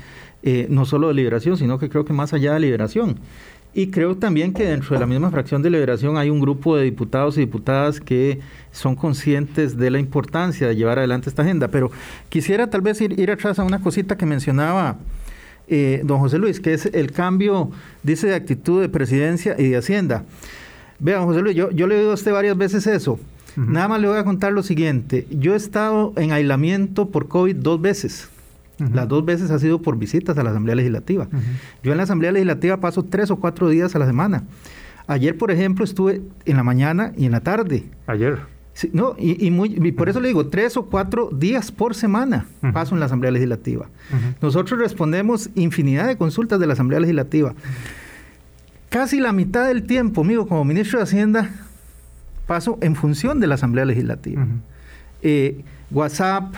eh, 0.43 0.65
no 0.69 0.85
solo 0.85 1.09
de 1.09 1.13
liberación, 1.13 1.55
sino 1.55 1.77
que 1.77 1.87
creo 1.87 2.03
que 2.03 2.13
más 2.13 2.33
allá 2.33 2.53
de 2.55 2.61
liberación. 2.61 3.19
Y 3.73 3.88
creo 3.88 4.17
también 4.17 4.53
que 4.53 4.65
dentro 4.65 4.95
de 4.95 4.99
la 4.99 5.05
misma 5.05 5.31
fracción 5.31 5.62
de 5.62 5.69
liberación 5.69 6.17
hay 6.17 6.29
un 6.29 6.41
grupo 6.41 6.75
de 6.75 6.84
diputados 6.84 7.38
y 7.38 7.41
diputadas 7.41 8.01
que 8.01 8.39
son 8.71 8.96
conscientes 8.96 9.77
de 9.77 9.89
la 9.89 10.00
importancia 10.00 10.67
de 10.67 10.75
llevar 10.75 11.00
adelante 11.00 11.29
esta 11.29 11.43
agenda. 11.43 11.69
Pero 11.69 11.89
quisiera 12.27 12.69
tal 12.69 12.81
vez 12.81 13.00
ir, 13.00 13.17
ir 13.17 13.31
atrás 13.31 13.60
a 13.60 13.63
una 13.63 13.81
cosita 13.81 14.17
que 14.17 14.25
mencionaba 14.25 14.98
eh, 15.69 16.02
don 16.04 16.19
José 16.19 16.37
Luis, 16.37 16.60
que 16.60 16.73
es 16.73 16.87
el 16.87 17.13
cambio, 17.13 17.71
dice, 18.04 18.27
de 18.27 18.35
actitud 18.35 18.81
de 18.81 18.89
presidencia 18.89 19.56
y 19.58 19.69
de 19.69 19.77
hacienda. 19.77 20.25
Vean, 21.00 21.23
José 21.23 21.41
Luis, 21.41 21.56
yo, 21.56 21.71
yo 21.71 21.87
le 21.87 21.96
he 21.96 22.00
oído 22.00 22.12
a 22.12 22.15
usted 22.15 22.33
varias 22.33 22.58
veces 22.58 22.85
eso. 22.87 23.19
Nada 23.56 23.87
más 23.87 24.02
le 24.02 24.08
voy 24.08 24.17
a 24.17 24.23
contar 24.23 24.54
lo 24.54 24.63
siguiente. 24.63 25.27
Yo 25.29 25.54
he 25.54 25.58
estado 25.58 26.13
en 26.15 26.31
aislamiento 26.31 27.10
por 27.10 27.27
COVID 27.27 27.56
dos 27.56 27.81
veces. 27.81 28.29
Las 28.94 29.08
dos 29.08 29.25
veces 29.25 29.52
ha 29.52 29.60
sido 29.60 29.82
por 29.82 29.98
visitas 29.98 30.38
a 30.38 30.44
la 30.44 30.52
Asamblea 30.52 30.75
Legislativa. 30.75 31.27
Yo 31.84 31.92
en 31.92 31.98
la 31.98 32.04
Asamblea 32.04 32.32
Legislativa 32.32 32.79
paso 32.79 33.04
tres 33.04 33.32
o 33.32 33.38
cuatro 33.38 33.69
días 33.69 33.96
a 33.96 34.00
la 34.00 34.06
semana. 34.06 34.44
Ayer, 35.08 35.38
por 35.38 35.52
ejemplo, 35.52 35.84
estuve 35.84 36.21
en 36.46 36.58
la 36.58 36.63
mañana 36.63 37.12
y 37.17 37.25
en 37.25 37.32
la 37.32 37.42
tarde. 37.42 37.84
Ayer. 38.08 38.40
Sí, 38.73 38.90
no, 38.94 39.15
y, 39.17 39.52
muy, 39.52 39.92
por 39.92 40.08
eso 40.08 40.21
le 40.21 40.29
digo, 40.29 40.48
tres 40.48 40.77
o 40.77 40.86
cuatro 40.86 41.29
días 41.34 41.71
por 41.71 41.94
semana 41.94 42.46
paso 42.71 42.96
en 42.96 43.02
la 43.02 43.08
Asamblea 43.08 43.32
Legislativa. 43.32 43.88
Nosotros 44.42 44.79
respondemos 44.79 45.50
infinidad 45.56 46.08
de 46.08 46.17
consultas 46.17 46.60
de 46.60 46.67
la 46.67 46.73
Asamblea 46.73 47.02
Legislativa. 47.02 47.54
Casi 48.90 49.19
la 49.19 49.34
mitad 49.34 49.67
del 49.67 49.84
tiempo, 49.84 50.21
amigo, 50.21 50.48
como 50.48 50.63
ministro 50.63 51.00
de 51.00 51.04
Hacienda, 51.04 51.50
paso 52.48 52.77
en 52.82 52.96
función 52.96 53.40
de 53.40 53.48
la 53.48 53.56
Asamblea 53.56 53.86
Legislativa. 53.86 54.46
Eh, 55.21 55.63
WhatsApp, 55.92 56.54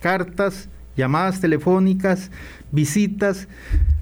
cartas, 0.00 0.68
llamadas 0.96 1.40
telefónicas, 1.40 2.30
visitas. 2.70 3.48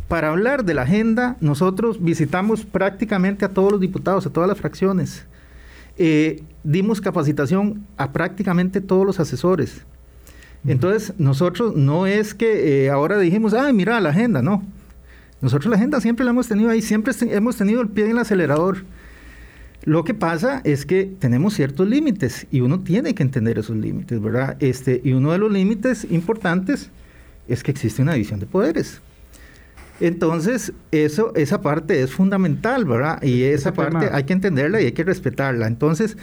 Para 0.08 0.30
hablar 0.30 0.64
de 0.64 0.74
la 0.74 0.82
agenda, 0.82 1.36
nosotros 1.40 2.02
visitamos 2.02 2.64
prácticamente 2.64 3.44
a 3.44 3.50
todos 3.50 3.72
los 3.72 3.80
diputados, 3.80 4.26
a 4.26 4.30
todas 4.30 4.48
las 4.48 4.58
fracciones. 4.58 5.24
Eh, 5.98 6.42
dimos 6.64 7.00
capacitación 7.00 7.86
a 7.96 8.12
prácticamente 8.12 8.80
todos 8.80 9.06
los 9.06 9.20
asesores. 9.20 9.82
Entonces, 10.66 11.14
nosotros 11.18 11.74
no 11.74 12.06
es 12.06 12.34
que 12.34 12.84
eh, 12.84 12.90
ahora 12.90 13.18
dijimos, 13.18 13.54
ay, 13.54 13.72
mira 13.72 14.00
la 14.00 14.10
agenda, 14.10 14.42
no. 14.42 14.62
Nosotros 15.40 15.70
la 15.70 15.76
agenda 15.76 16.00
siempre 16.00 16.24
la 16.24 16.32
hemos 16.32 16.48
tenido 16.48 16.70
ahí, 16.70 16.82
siempre 16.82 17.14
hemos 17.30 17.56
tenido 17.56 17.80
el 17.80 17.88
pie 17.88 18.04
en 18.04 18.10
el 18.12 18.18
acelerador. 18.18 18.84
Lo 19.84 20.04
que 20.04 20.12
pasa 20.12 20.60
es 20.64 20.84
que 20.84 21.10
tenemos 21.18 21.54
ciertos 21.54 21.88
límites 21.88 22.46
y 22.50 22.60
uno 22.60 22.80
tiene 22.80 23.14
que 23.14 23.22
entender 23.22 23.58
esos 23.58 23.76
límites, 23.76 24.20
¿verdad? 24.20 24.56
Este, 24.60 25.00
y 25.02 25.12
uno 25.12 25.32
de 25.32 25.38
los 25.38 25.50
límites 25.50 26.06
importantes 26.10 26.90
es 27.48 27.62
que 27.62 27.70
existe 27.70 28.02
una 28.02 28.12
división 28.12 28.40
de 28.40 28.46
poderes. 28.46 29.00
Entonces, 30.00 30.72
eso, 30.92 31.34
esa 31.34 31.60
parte 31.60 32.02
es 32.02 32.10
fundamental, 32.10 32.86
¿verdad? 32.86 33.22
Y 33.22 33.42
esa 33.42 33.74
parte 33.74 34.08
hay 34.10 34.24
que 34.24 34.32
entenderla 34.32 34.80
y 34.80 34.86
hay 34.86 34.92
que 34.92 35.04
respetarla. 35.04 35.66
Entonces, 35.66 36.16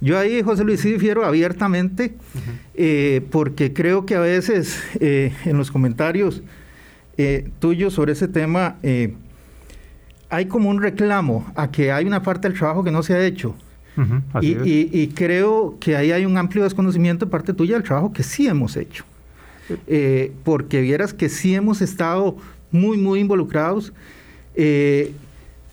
yo 0.00 0.18
ahí, 0.18 0.42
José 0.42 0.62
Luis, 0.64 0.80
sí 0.80 0.92
difiero 0.92 1.24
abiertamente, 1.24 2.14
eh, 2.74 3.26
porque 3.30 3.72
creo 3.72 4.06
que 4.06 4.14
a 4.14 4.20
veces 4.20 4.80
eh, 5.00 5.32
en 5.44 5.56
los 5.56 5.72
comentarios 5.72 6.42
eh, 7.16 7.50
tuyos 7.58 7.94
sobre 7.94 8.12
ese 8.12 8.28
tema 8.28 8.76
hay 10.30 10.46
como 10.46 10.70
un 10.70 10.80
reclamo 10.80 11.50
a 11.54 11.70
que 11.70 11.92
hay 11.92 12.04
una 12.04 12.22
parte 12.22 12.48
del 12.48 12.58
trabajo 12.58 12.84
que 12.84 12.90
no 12.90 13.02
se 13.02 13.14
ha 13.14 13.24
hecho. 13.24 13.54
y, 14.40 15.06
creo 15.08 15.76
que 15.78 15.96
ahí 15.96 16.10
hay 16.10 16.24
un 16.24 16.36
amplio 16.36 16.64
desconocimiento 16.64 17.26
de 17.26 17.30
parte 17.30 17.52
tuya 17.52 17.74
del 17.74 17.84
trabajo 17.84 18.12
que 18.12 18.22
sí 18.22 18.46
hemos 18.46 18.76
hecho. 18.76 19.04
Eh, 19.86 20.32
porque 20.44 20.80
vieras 20.80 21.14
que 21.14 21.28
sí 21.28 21.54
hemos 21.54 21.80
estado 21.80 22.36
muy, 22.70 22.96
muy 22.98 23.20
involucrados. 23.20 23.92
Eh, 24.54 25.12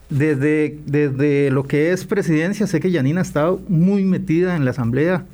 desde, 0.09 0.77
desde 0.85 1.51
lo 1.51 1.63
que 1.63 1.91
es 1.91 2.05
presidencia, 2.05 2.67
sé 2.67 2.79
que 2.79 2.91
Yanina 2.91 3.21
ha 3.21 3.23
estado 3.23 3.61
muy 3.69 4.03
metida 4.03 4.55
en 4.55 4.65
la 4.65 4.71
asamblea. 4.71 5.25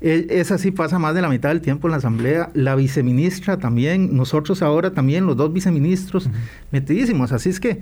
E, 0.00 0.26
esa 0.30 0.58
sí 0.58 0.70
pasa 0.70 0.98
más 0.98 1.14
de 1.14 1.22
la 1.22 1.28
mitad 1.28 1.50
del 1.50 1.60
tiempo 1.60 1.86
en 1.86 1.92
la 1.92 1.98
asamblea. 1.98 2.50
La 2.54 2.74
viceministra 2.74 3.56
también, 3.58 4.16
nosotros 4.16 4.62
ahora 4.62 4.90
también, 4.90 5.26
los 5.26 5.36
dos 5.36 5.52
viceministros, 5.52 6.28
metidísimos. 6.70 7.32
Así 7.32 7.50
es 7.50 7.60
que 7.60 7.80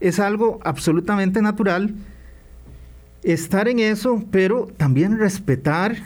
es 0.00 0.18
algo 0.18 0.60
absolutamente 0.64 1.42
natural 1.42 1.94
estar 3.22 3.68
en 3.68 3.78
eso, 3.80 4.24
pero 4.30 4.68
también 4.76 5.18
respetar 5.18 5.96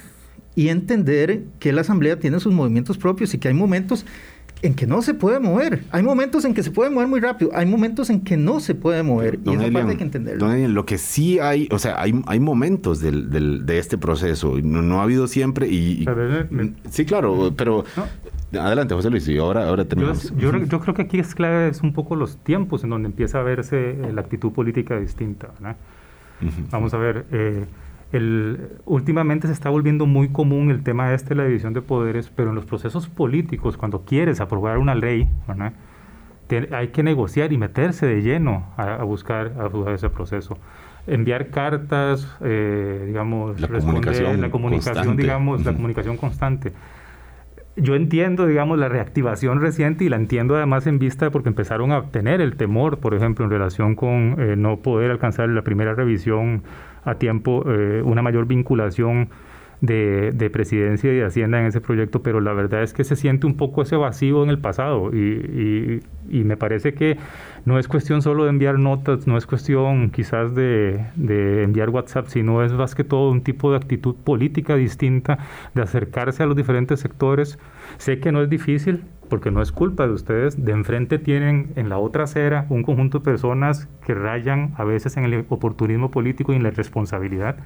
y 0.57 0.69
entender 0.69 1.45
que 1.59 1.73
la 1.73 1.83
Asamblea 1.83 2.19
tiene 2.19 2.41
sus 2.41 2.53
movimientos 2.53 2.99
propios 2.99 3.35
y 3.35 3.39
que 3.39 3.49
hay 3.49 3.55
momentos 3.55 4.05
en 4.63 4.75
que 4.75 4.87
no 4.87 5.03
se 5.03 5.15
puede 5.15 5.41
mover. 5.41 5.85
Hay 5.91 6.03
momentos 6.03 6.45
en 6.45 6.55
que 6.55 6.63
se 6.63 6.71
puede 6.71 6.91
mover 6.91 7.07
muy 7.07 7.21
rápido, 7.21 7.51
hay 7.55 7.67
momentos 7.67 8.09
en 8.09 8.23
que 8.23 8.37
no 8.37 8.61
se 8.61 8.75
puede 8.75 9.03
mover. 9.03 9.39
y 9.45 9.51
esa 9.51 9.71
parte 9.71 9.91
hay 9.91 9.97
que 9.97 10.05
entenderlo. 10.05 10.69
lo 10.69 10.87
que 10.87 10.99
sí 10.99 11.39
hay, 11.39 11.69
o 11.71 11.79
sea, 11.79 12.01
hay, 12.01 12.15
hay 12.27 12.41
momentos 12.41 13.01
del, 13.01 13.67
de 13.67 13.79
este 13.79 13.99
proceso, 13.99 14.59
no, 14.63 15.01
ha 15.01 15.03
habido 15.03 15.27
siempre 15.29 15.69
y... 15.69 16.07
sí, 16.91 17.05
claro, 17.05 17.53
pero... 17.57 17.85
Adelante, 18.59 18.95
José 18.95 19.11
Luis, 19.11 19.27
y 19.29 19.39
ahora, 19.39 19.69
ahora 19.69 19.85
tenemos... 19.85 20.35
Yo, 20.37 20.57
yo, 20.57 20.81
creo 20.81 20.95
que 20.95 21.03
aquí 21.03 21.19
es 21.19 21.35
clave 21.35 21.69
es 21.69 21.83
un 21.83 21.93
poco 21.93 22.17
los 22.17 22.39
tiempos 22.39 22.85
en 22.85 22.91
donde 22.91 23.09
empieza 23.09 23.41
a 23.41 23.43
verse 23.43 23.91
eh, 23.91 24.13
la 24.13 24.21
actitud 24.21 24.53
política 24.53 24.99
distinta. 24.99 25.49
Vamos 26.71 26.93
a 26.95 26.99
ver, 26.99 27.27
eh, 27.31 27.65
el, 28.13 28.69
últimamente 28.85 29.47
se 29.47 29.53
está 29.53 29.71
volviendo 29.71 30.07
muy 30.07 30.29
común 30.29 30.71
el 30.71 30.83
tema 30.83 31.15
este 31.15 31.31
de 31.31 31.35
la 31.37 31.45
división 31.45 31.73
de 31.73 31.83
poderes, 31.83 32.31
pero 32.35 32.51
en 32.51 32.55
los 32.55 32.65
procesos 32.65 33.09
políticos, 33.09 33.77
cuando 33.77 34.03
quieres 34.03 34.41
aprobar 34.41 34.79
una 34.79 34.95
ley, 34.95 35.29
hay 36.73 36.89
que 36.89 37.03
negociar 37.03 37.53
y 37.53 37.59
meterse 37.59 38.07
de 38.07 38.23
lleno 38.23 38.67
a, 38.77 39.03
buscar, 39.05 39.53
a 39.59 39.91
ese 39.93 40.11
proceso. 40.11 40.59
Enviar 41.07 41.49
cartas, 41.49 42.27
eh, 42.41 43.05
digamos, 43.07 43.61
la 43.61 43.69
comunicación, 43.69 44.41
la 44.41 44.51
comunicación 44.51 45.17
digamos, 45.17 45.65
la 45.65 45.73
comunicación 45.73 46.17
constante 46.17 46.73
yo 47.77 47.97
entiendo, 47.97 48.47
digamos, 48.47 48.79
la 48.79 48.89
reactivación 48.89 49.61
reciente 49.61 50.05
y 50.05 50.09
la 50.09 50.17
entiendo 50.17 50.57
además 50.57 50.87
en 50.87 50.99
vista 50.99 51.27
de 51.27 51.31
porque 51.31 51.49
empezaron 51.49 51.93
a 51.93 52.11
tener 52.11 52.41
el 52.41 52.57
temor, 52.57 52.99
por 52.99 53.15
ejemplo, 53.15 53.45
en 53.45 53.51
relación 53.51 53.97
con 53.97 54.37
eh, 54.39 54.55
no 54.57 54.79
poder 54.79 55.11
alcanzar 55.11 55.49
la 55.49 55.63
primera 55.63 55.95
revisión 55.95 56.63
a 57.05 57.17
tiempo, 57.17 57.65
eh, 57.67 58.03
una 58.05 58.23
mayor 58.23 58.47
vinculación 58.47 59.29
de, 59.81 60.51
presidencia 60.53 61.13
y 61.13 61.17
de 61.17 61.25
hacienda 61.25 61.61
en 61.61 61.67
ese 61.67 61.81
proyecto, 61.81 62.23
pero 62.23 62.41
la 62.41 62.53
verdad 62.53 62.83
es 62.83 62.93
que 62.93 63.05
se 63.05 63.17
siente 63.17 63.47
un 63.47 63.57
poco 63.57 63.83
ese 63.83 63.97
vacío 63.97 64.43
en 64.43 64.51
el 64.51 64.59
pasado 64.59 65.11
y, 65.15 66.01
me 66.29 66.57
parece 66.57 66.95
que 66.95 67.17
no 67.65 67.79
es 67.79 67.89
cuestión 67.89 68.21
solo 68.21 68.45
de 68.45 68.51
enviar 68.51 68.79
notas, 68.79 69.27
no 69.27 69.39
es 69.39 69.47
cuestión 69.47 70.11
quizás 70.11 70.55
de, 70.55 71.05
de, 71.17 71.63
enviar 71.63 71.91
WhatsApp, 71.91 72.27
sino 72.27 72.63
es 72.63 72.73
más 72.73 72.95
que 72.95 73.05
todo 73.05 73.31
un 73.31 73.43
tipo 73.43 73.71
de 73.71 73.79
actitud 73.79 74.15
política 74.15 74.77
distinta, 74.77 75.39
de 75.75 75.83
acercarse 75.83 76.43
a 76.43 76.47
los 76.47 76.57
diferentes 76.57 77.01
sectores. 77.01 77.59
Sé 77.97 78.21
que 78.21 78.31
no 78.31 78.43
es 78.43 78.51
difícil, 78.51 79.05
porque 79.29 79.51
no 79.51 79.63
es 79.63 79.73
culpa 79.73 80.07
de 80.07 80.13
ustedes, 80.13 80.65
de 80.65 80.73
enfrente 80.73 81.19
tienen 81.19 81.73
en 81.77 81.89
la 81.89 81.99
otra 81.99 82.25
acera 82.25 82.67
un 82.69 82.83
conjunto 82.83 83.19
de 83.19 83.25
personas 83.25 83.89
que 84.07 84.15
rayan 84.15 84.75
a 84.77 84.85
veces 84.85 85.17
en 85.17 85.25
el 85.25 85.45
oportunismo 85.49 86.11
político 86.11 86.53
y 86.53 86.57
en 86.57 86.63
la 86.63 86.69
irresponsabilidad 86.69 87.57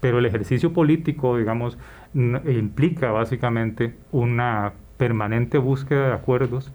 pero 0.00 0.18
el 0.18 0.26
ejercicio 0.26 0.72
político, 0.72 1.36
digamos, 1.36 1.78
implica 2.14 3.10
básicamente 3.10 3.94
una 4.12 4.72
permanente 4.96 5.58
búsqueda 5.58 6.08
de 6.08 6.14
acuerdos 6.14 6.72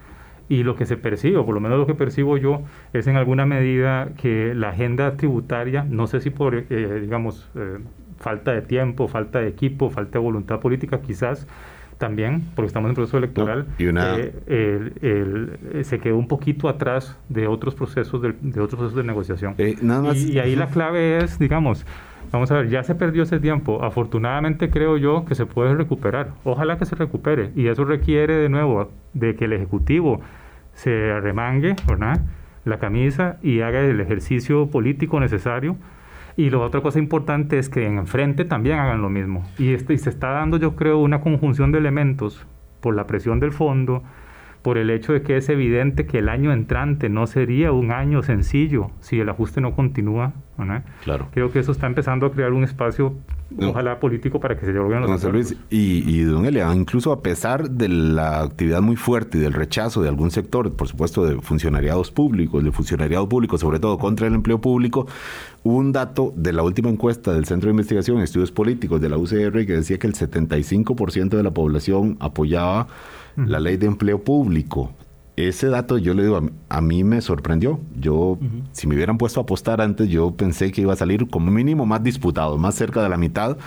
y 0.52 0.64
lo 0.64 0.76
que 0.76 0.86
se 0.86 0.98
percibe, 0.98 1.38
o 1.38 1.46
por 1.46 1.56
lo 1.56 1.62
menos 1.62 1.80
lo 1.80 1.88
que 1.88 1.96
percibo 1.96 2.38
yo, 2.38 2.62
es 2.92 3.08
en 3.08 3.16
alguna 3.16 3.46
medida 3.46 4.10
que 4.18 4.54
la 4.54 4.70
agenda 4.70 5.16
tributaria, 5.16 5.86
no 5.90 6.08
sé 6.08 6.20
si 6.20 6.30
por, 6.30 6.56
eh, 6.56 7.00
digamos, 7.02 7.50
eh, 7.56 7.78
falta 8.20 8.52
de 8.52 8.62
tiempo, 8.62 9.08
falta 9.08 9.40
de 9.40 9.48
equipo, 9.48 9.90
falta 9.90 10.20
de 10.20 10.20
voluntad 10.20 10.60
política, 10.60 11.02
quizás 11.02 11.48
también, 11.98 12.44
porque 12.54 12.68
estamos 12.68 12.90
en 12.90 12.96
proceso 12.96 13.18
electoral, 13.18 13.66
eh, 13.78 14.34
se 15.84 16.00
quedó 16.00 16.18
un 16.18 16.28
poquito 16.28 16.68
atrás 16.68 17.18
de 17.30 17.48
otros 17.48 17.74
procesos 17.74 18.22
de, 18.22 18.32
otros 18.60 18.76
procesos 18.76 18.96
de 18.96 19.04
negociación. 19.04 19.56
y, 19.58 20.40
ahí 20.40 20.58
la 20.58 20.68
clave 20.68 21.20
es, 21.20 21.40
digamos, 21.40 21.86
Vamos 22.32 22.50
a 22.52 22.56
ver, 22.56 22.70
ya 22.70 22.84
se 22.84 22.96
perdió 22.96 23.24
ese 23.24 23.40
tiempo. 23.40 23.84
Afortunadamente 23.84 24.70
creo 24.70 24.98
yo 24.98 25.26
que 25.26 25.36
se 25.36 25.46
puede 25.46 25.76
recuperar. 25.76 26.32
Ojalá 26.44 26.78
que 26.78 26.86
se 26.86 26.96
recupere. 26.96 27.52
Y 27.56 27.68
eso 27.68 27.84
requiere 27.84 28.36
de 28.36 28.50
nuevo 28.50 28.90
de 29.14 29.36
que 29.36 29.46
el 29.46 29.54
Ejecutivo 29.54 30.22
se 30.74 31.12
arremangue, 31.12 31.76
¿verdad? 31.88 32.22
La 32.64 32.80
camisa 32.80 33.38
y 33.42 33.62
haga 33.62 33.82
el 33.82 34.00
ejercicio 34.00 34.68
político 34.68 35.20
necesario. 35.20 35.76
Y 36.38 36.50
la 36.50 36.60
otra 36.60 36.82
cosa 36.82 37.00
importante 37.00 37.60
es 37.60 37.68
que 37.68 37.86
en 37.86 37.98
enfrente 37.98 38.46
también 38.46 38.80
hagan 38.80 39.02
lo 39.02 39.10
mismo. 39.10 39.44
Y, 39.58 39.74
este, 39.74 39.94
y 39.94 39.98
se 39.98 40.10
está 40.10 40.30
dando, 40.30 40.58
yo 40.58 40.76
creo, 40.76 41.00
una 41.00 41.20
conjunción 41.20 41.74
de 41.74 41.80
elementos 41.80 42.46
por 42.80 42.96
la 42.96 43.06
presión 43.08 43.40
del 43.40 43.52
fondo, 43.52 44.04
por 44.62 44.78
el 44.78 44.90
hecho 44.90 45.12
de 45.12 45.22
que 45.22 45.38
es 45.38 45.50
evidente 45.50 46.06
que 46.06 46.20
el 46.20 46.30
año 46.30 46.54
entrante 46.54 47.10
no 47.10 47.28
sería 47.28 47.72
un 47.72 47.92
año 47.92 48.22
sencillo 48.22 48.92
si 49.00 49.20
el 49.20 49.30
ajuste 49.30 49.60
no 49.60 49.76
continúa. 49.76 50.34
Claro. 51.04 51.28
Creo 51.32 51.52
que 51.52 51.60
eso 51.60 51.72
está 51.72 51.88
empezando 51.88 52.26
a 52.26 52.32
crear 52.32 52.54
un 52.54 52.64
espacio, 52.64 53.16
ojalá 53.60 54.00
político, 54.00 54.40
para 54.40 54.58
que 54.58 54.66
se 54.66 54.72
logren 54.72 55.02
los 55.02 55.22
don 55.22 55.32
Luis, 55.32 55.56
y, 55.70 56.04
y 56.08 56.24
don 56.24 56.46
Elia, 56.46 56.74
incluso 56.74 57.12
a 57.12 57.22
pesar 57.22 57.70
de 57.70 57.90
la 57.90 58.42
actividad 58.42 58.82
muy 58.82 58.96
fuerte 58.96 59.38
y 59.38 59.42
del 59.42 59.54
rechazo 59.54 60.02
de 60.02 60.10
algún 60.10 60.30
sector, 60.32 60.72
por 60.74 60.88
supuesto 60.88 61.26
de 61.26 61.42
funcionariados 61.42 62.12
públicos, 62.12 62.64
de 62.64 62.72
funcionariado 62.72 63.28
público, 63.28 63.58
sobre 63.58 63.80
todo 63.80 63.98
contra 63.98 64.28
el 64.28 64.36
empleo 64.36 64.62
público, 64.62 65.08
hubo 65.64 65.78
un 65.78 65.92
dato 65.92 66.34
de 66.36 66.54
la 66.54 66.64
última 66.64 66.90
encuesta 66.90 67.34
del 67.34 67.46
Centro 67.46 67.68
de 67.68 67.72
Investigación 67.72 68.18
en 68.18 68.24
Estudios 68.24 68.52
Políticos 68.52 69.02
de 69.02 69.10
la 69.10 69.18
UCR 69.18 69.66
que 69.66 69.74
decía 69.74 69.98
que 69.98 70.08
el 70.08 70.14
75% 70.14 71.30
de 71.30 71.44
la 71.44 71.52
población 71.52 72.18
apoyaba 72.20 72.88
la 73.36 73.60
ley 73.60 73.78
de 73.78 73.88
empleo 73.88 74.22
público. 74.24 74.92
Ese 75.38 75.68
dato, 75.68 75.98
yo 75.98 76.14
le 76.14 76.24
digo, 76.24 76.42
a, 76.70 76.82
mí 76.82 77.04
me 77.04 77.22
sorprendió. 77.22 77.80
Yo, 78.00 78.38
si 78.74 78.88
me 78.88 78.96
hubieran 78.96 79.18
puesto 79.18 79.40
a 79.40 79.44
apostar 79.44 79.82
antes, 79.82 80.10
yo 80.10 80.32
pensé 80.32 80.72
que 80.72 80.82
iba 80.82 80.94
a 80.94 80.98
salir 80.98 81.28
como 81.30 81.52
mínimo 81.52 81.86
más 81.86 82.04
disputado, 82.04 82.58
más 82.58 82.76
cerca 82.76 83.02
de 83.02 83.10
la 83.10 83.18
mitad. 83.18 83.58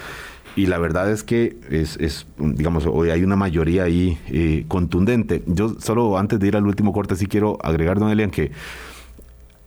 Y 0.56 0.66
la 0.66 0.78
verdad 0.78 1.10
es 1.10 1.24
que 1.24 1.56
es, 1.70 2.26
digamos, 2.38 2.86
hoy 2.86 3.10
hay 3.10 3.24
una 3.24 3.34
mayoría 3.34 3.84
ahí 3.84 4.18
eh, 4.28 4.64
contundente. 4.68 5.42
Yo 5.46 5.76
solo 5.80 6.16
antes 6.16 6.38
de 6.38 6.46
ir 6.46 6.56
al 6.56 6.66
último 6.66 6.92
corte 6.92 7.16
sí 7.16 7.26
quiero 7.26 7.58
agregar, 7.62 7.98
don 7.98 8.10
Elian, 8.10 8.30
que 8.30 8.52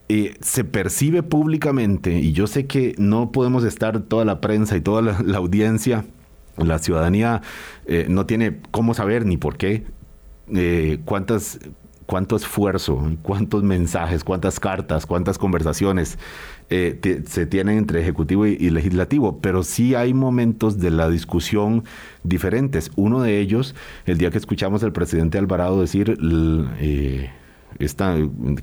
eh, 0.08 0.36
se 0.40 0.64
percibe 0.64 1.24
públicamente, 1.24 2.18
y 2.18 2.32
yo 2.32 2.48
sé 2.48 2.68
que 2.68 2.96
no 2.98 3.34
podemos 3.34 3.66
estar 3.66 4.00
toda 4.00 4.24
la 4.24 4.40
prensa 4.40 4.78
y 4.78 4.82
toda 4.82 5.02
la, 5.02 5.18
audiencia, 5.38 6.06
la 6.56 6.80
ciudadanía 6.80 7.42
eh, 7.86 8.06
no 8.08 8.26
tiene 8.26 8.62
cómo 8.72 8.94
saber 8.94 9.26
ni 9.26 9.36
por 9.36 9.58
qué, 9.58 9.84
cuántas 11.04 11.60
cuánto 12.08 12.38
esfuerzo, 12.38 13.00
cuántos 13.22 13.64
mensajes, 13.64 14.24
cuántas 14.24 14.60
cartas, 14.60 15.06
cuántas 15.06 15.38
conversaciones 15.38 16.18
eh, 16.70 17.22
se 17.28 17.46
tienen 17.46 17.78
entre 17.78 18.02
ejecutivo 18.02 18.48
y, 18.48 18.70
legislativo, 18.72 19.40
pero 19.40 19.62
sí 19.62 19.94
hay 19.94 20.14
momentos 20.14 20.80
de 20.80 20.90
la 20.90 21.10
discusión 21.10 21.84
diferentes. 22.24 22.92
Uno 22.96 23.22
de 23.22 23.40
ellos, 23.40 23.76
el 24.06 24.18
día 24.18 24.32
que 24.32 24.38
escuchamos 24.38 24.84
al 24.84 24.94
presidente 24.94 25.38
Alvarado 25.38 25.82
decir 25.82 26.18
eh, 26.80 27.30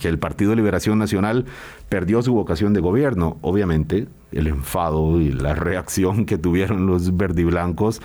que 0.00 0.08
el 0.08 0.18
Partido 0.18 0.50
de 0.50 0.56
Liberación 0.56 0.98
Nacional 0.98 1.44
perdió 1.90 2.22
su 2.22 2.32
vocación 2.32 2.72
de 2.72 2.80
gobierno, 2.80 3.36
obviamente 3.42 4.08
el 4.32 4.46
enfado 4.46 5.20
y 5.20 5.30
la 5.30 5.54
reacción 5.54 6.24
que 6.24 6.38
tuvieron 6.38 6.86
los 6.86 7.16
verdiblancos 7.16 8.00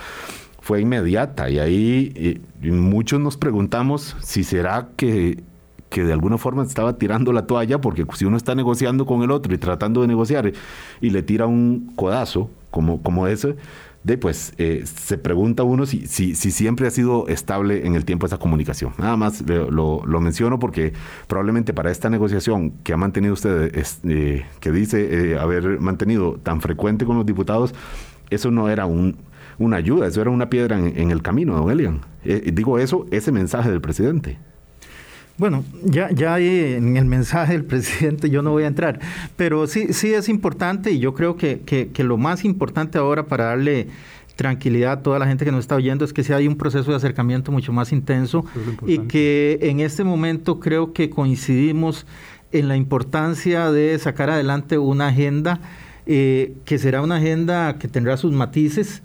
fue 0.70 0.82
inmediata 0.82 1.50
y 1.50 1.58
ahí 1.58 2.12
eh, 2.14 2.40
muchos 2.70 3.18
nos 3.18 3.36
preguntamos 3.36 4.16
si 4.20 4.44
será 4.44 4.90
que 4.94 5.42
que 5.88 6.04
de 6.04 6.12
alguna 6.12 6.38
forma 6.38 6.62
estaba 6.62 6.96
tirando 6.96 7.32
la 7.32 7.44
toalla, 7.48 7.80
porque 7.80 8.06
si 8.14 8.24
uno 8.24 8.36
está 8.36 8.54
negociando 8.54 9.04
con 9.04 9.24
el 9.24 9.32
otro 9.32 9.52
y 9.52 9.58
tratando 9.58 10.02
de 10.02 10.06
negociar 10.06 10.52
y 11.00 11.10
le 11.10 11.24
tira 11.24 11.48
un 11.48 11.90
codazo 11.96 12.48
como, 12.70 13.02
como 13.02 13.26
ese, 13.26 13.56
de 14.04 14.16
pues 14.16 14.52
eh, 14.58 14.84
se 14.84 15.18
pregunta 15.18 15.64
uno 15.64 15.86
si, 15.86 16.06
si, 16.06 16.36
si, 16.36 16.52
siempre 16.52 16.86
ha 16.86 16.92
sido 16.92 17.26
estable 17.26 17.84
en 17.84 17.96
el 17.96 18.04
tiempo 18.04 18.26
esa 18.26 18.38
comunicación. 18.38 18.92
Nada 18.96 19.16
más 19.16 19.42
lo, 19.48 20.06
lo, 20.06 20.20
menciono 20.20 20.60
porque 20.60 20.92
probablemente 21.26 21.74
para 21.74 21.90
esta 21.90 22.10
negociación 22.10 22.74
que 22.84 22.92
ha 22.92 22.96
mantenido 22.96 23.34
usted, 23.34 23.72
eh, 24.04 24.46
que 24.60 24.70
dice 24.70 25.32
eh, 25.32 25.36
haber 25.36 25.80
mantenido 25.80 26.38
tan 26.40 26.60
frecuente 26.60 27.04
con 27.06 27.16
los 27.16 27.26
diputados, 27.26 27.74
eso 28.30 28.52
no 28.52 28.68
era 28.68 28.86
un, 28.86 29.16
una 29.60 29.76
ayuda, 29.76 30.08
eso 30.08 30.22
era 30.22 30.30
una 30.30 30.50
piedra 30.50 30.78
en, 30.78 31.10
el 31.10 31.22
camino, 31.22 31.54
don 31.54 31.70
Elian. 31.70 32.00
digo 32.24 32.78
eso, 32.78 33.06
ese 33.10 33.30
mensaje 33.30 33.70
del 33.70 33.82
presidente. 33.82 34.38
Bueno, 35.36 35.64
ya, 35.84 36.10
ya 36.10 36.38
en 36.38 36.96
el 36.96 37.04
mensaje 37.04 37.52
del 37.52 37.64
presidente 37.66 38.30
yo 38.30 38.42
no 38.42 38.52
voy 38.52 38.64
a 38.64 38.66
entrar, 38.66 39.00
pero 39.36 39.66
sí, 39.66 39.92
sí 39.92 40.14
es 40.14 40.30
importante 40.30 40.92
y 40.92 40.98
yo 40.98 41.12
creo 41.14 41.36
que, 41.36 41.60
que, 41.60 42.04
lo 42.04 42.16
más 42.16 42.44
importante 42.44 42.96
ahora 42.96 43.26
para 43.26 43.44
darle 43.44 43.88
tranquilidad 44.34 44.92
a 44.92 45.02
toda 45.02 45.18
la 45.18 45.26
gente 45.26 45.44
que 45.44 45.52
nos 45.52 45.60
está 45.60 45.76
oyendo 45.76 46.06
es 46.06 46.14
que 46.14 46.24
si 46.24 46.32
hay 46.32 46.48
un 46.48 46.56
proceso 46.56 46.90
de 46.90 46.96
acercamiento 46.96 47.52
mucho 47.52 47.72
más 47.74 47.92
intenso 47.92 48.46
y 48.86 49.00
que 49.00 49.58
en 49.60 49.80
este 49.80 50.04
momento 50.04 50.58
creo 50.58 50.94
que 50.94 51.10
coincidimos 51.10 52.06
en 52.50 52.66
la 52.68 52.76
importancia 52.76 53.70
de 53.70 53.98
sacar 53.98 54.30
adelante 54.30 54.78
una 54.78 55.08
agenda 55.08 55.60
eh, 56.06 56.54
que 56.64 56.78
será 56.78 57.02
una 57.02 57.16
agenda 57.16 57.76
que 57.78 57.88
tendrá 57.88 58.16
sus 58.16 58.32
matices 58.32 59.02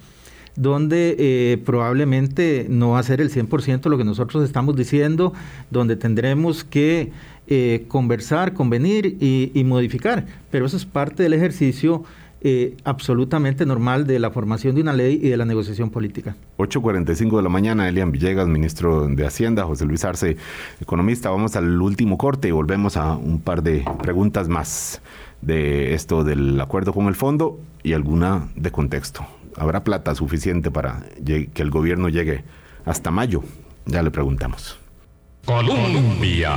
donde 0.56 1.16
eh, 1.20 1.58
probablemente 1.66 2.68
no 2.70 2.92
va 2.92 3.00
a 3.00 3.04
ser 3.04 3.22
el 3.22 3.30
100% 3.30 3.90
lo 3.90 3.98
que 3.98 4.04
nosotros 4.04 4.44
estamos 4.44 4.76
diciendo, 4.76 5.34
donde 5.70 5.96
tendremos 5.96 6.64
que 6.64 7.12
eh, 7.48 7.86
conversar, 7.88 8.54
convenir 8.54 9.18
y, 9.20 9.64
modificar. 9.66 10.26
Pero 10.50 10.66
eso 10.66 10.78
es 10.78 10.86
parte 10.86 11.24
del 11.24 11.34
ejercicio 11.34 12.04
eh, 12.42 12.76
absolutamente 12.84 13.66
normal 13.66 14.08
de 14.08 14.20
la 14.20 14.32
formación 14.32 14.76
de 14.76 14.82
una 14.82 14.94
ley 14.94 15.20
y 15.22 15.30
de 15.30 15.38
la 15.38 15.46
negociación 15.46 15.90
política. 15.90 16.36
8.45 16.58 17.38
de 17.38 17.44
la 17.44 17.50
mañana, 17.50 17.90
Elian 17.90 18.12
Villegas, 18.12 18.48
ministro 18.48 19.08
de 19.08 19.26
Hacienda, 19.26 19.64
José 19.64 19.86
Luis 19.86 20.06
Arce, 20.06 20.38
economista. 20.80 21.30
Vamos 21.30 21.56
al 21.56 21.82
último 21.82 22.18
corte 22.18 22.48
y 22.48 22.52
volvemos 22.52 22.98
a 22.98 23.16
un 23.16 23.42
par 23.42 23.62
de 23.64 23.84
preguntas 24.02 24.48
más 24.48 25.02
de 25.42 25.94
esto 25.94 26.24
del 26.24 26.60
acuerdo 26.60 26.94
con 26.94 27.08
el 27.08 27.16
fondo 27.16 27.60
y 27.84 27.94
alguna 27.94 28.48
de 28.56 28.72
contexto. 28.72 29.26
¿Habrá 29.58 29.84
plata 29.84 30.16
suficiente 30.16 30.72
para 30.72 31.04
que 31.24 31.52
el 31.56 31.70
gobierno 31.70 32.10
llegue 32.10 32.44
hasta 32.86 33.12
mayo? 33.12 33.44
Ya 33.86 34.04
le 34.04 34.12
preguntamos. 34.12 34.78
Colombia. 35.46 36.52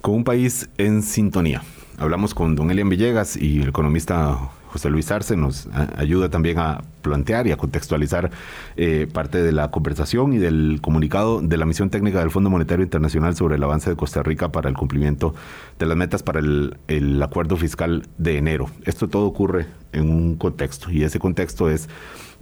Con 0.00 0.14
un 0.14 0.24
país 0.24 0.68
en 0.78 1.02
sintonía. 1.02 1.62
Hablamos 1.98 2.34
con 2.34 2.54
don 2.54 2.70
Elian 2.70 2.88
Villegas 2.88 3.36
y 3.36 3.60
el 3.62 3.68
economista 3.68 4.50
José 4.68 4.90
Luis 4.90 5.10
Arce 5.10 5.36
nos 5.36 5.68
ayuda 5.96 6.28
también 6.28 6.58
a 6.58 6.82
plantear 7.02 7.46
y 7.46 7.52
a 7.52 7.56
contextualizar 7.56 8.30
eh, 8.76 9.08
parte 9.12 9.42
de 9.42 9.52
la 9.52 9.70
conversación 9.70 10.32
y 10.32 10.38
del 10.38 10.78
comunicado 10.80 11.40
de 11.40 11.56
la 11.56 11.66
misión 11.66 11.90
técnica 11.90 12.20
del 12.20 12.30
Fondo 12.30 12.50
Monetario 12.50 12.84
Internacional 12.84 13.34
sobre 13.34 13.56
el 13.56 13.62
avance 13.62 13.90
de 13.90 13.96
Costa 13.96 14.22
Rica 14.22 14.52
para 14.52 14.68
el 14.68 14.76
cumplimiento 14.76 15.34
de 15.78 15.86
las 15.86 15.96
metas 15.96 16.22
para 16.22 16.40
el, 16.40 16.76
el 16.86 17.22
acuerdo 17.22 17.56
fiscal 17.56 18.06
de 18.18 18.38
enero. 18.38 18.70
Esto 18.84 19.08
todo 19.08 19.26
ocurre 19.26 19.66
en 19.92 20.10
un 20.10 20.36
contexto 20.36 20.90
y 20.90 21.02
ese 21.02 21.18
contexto 21.18 21.70
es 21.70 21.88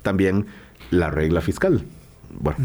también 0.03 0.47
la 0.91 1.11
regla 1.11 1.41
fiscal 1.41 1.85
bueno, 2.31 2.59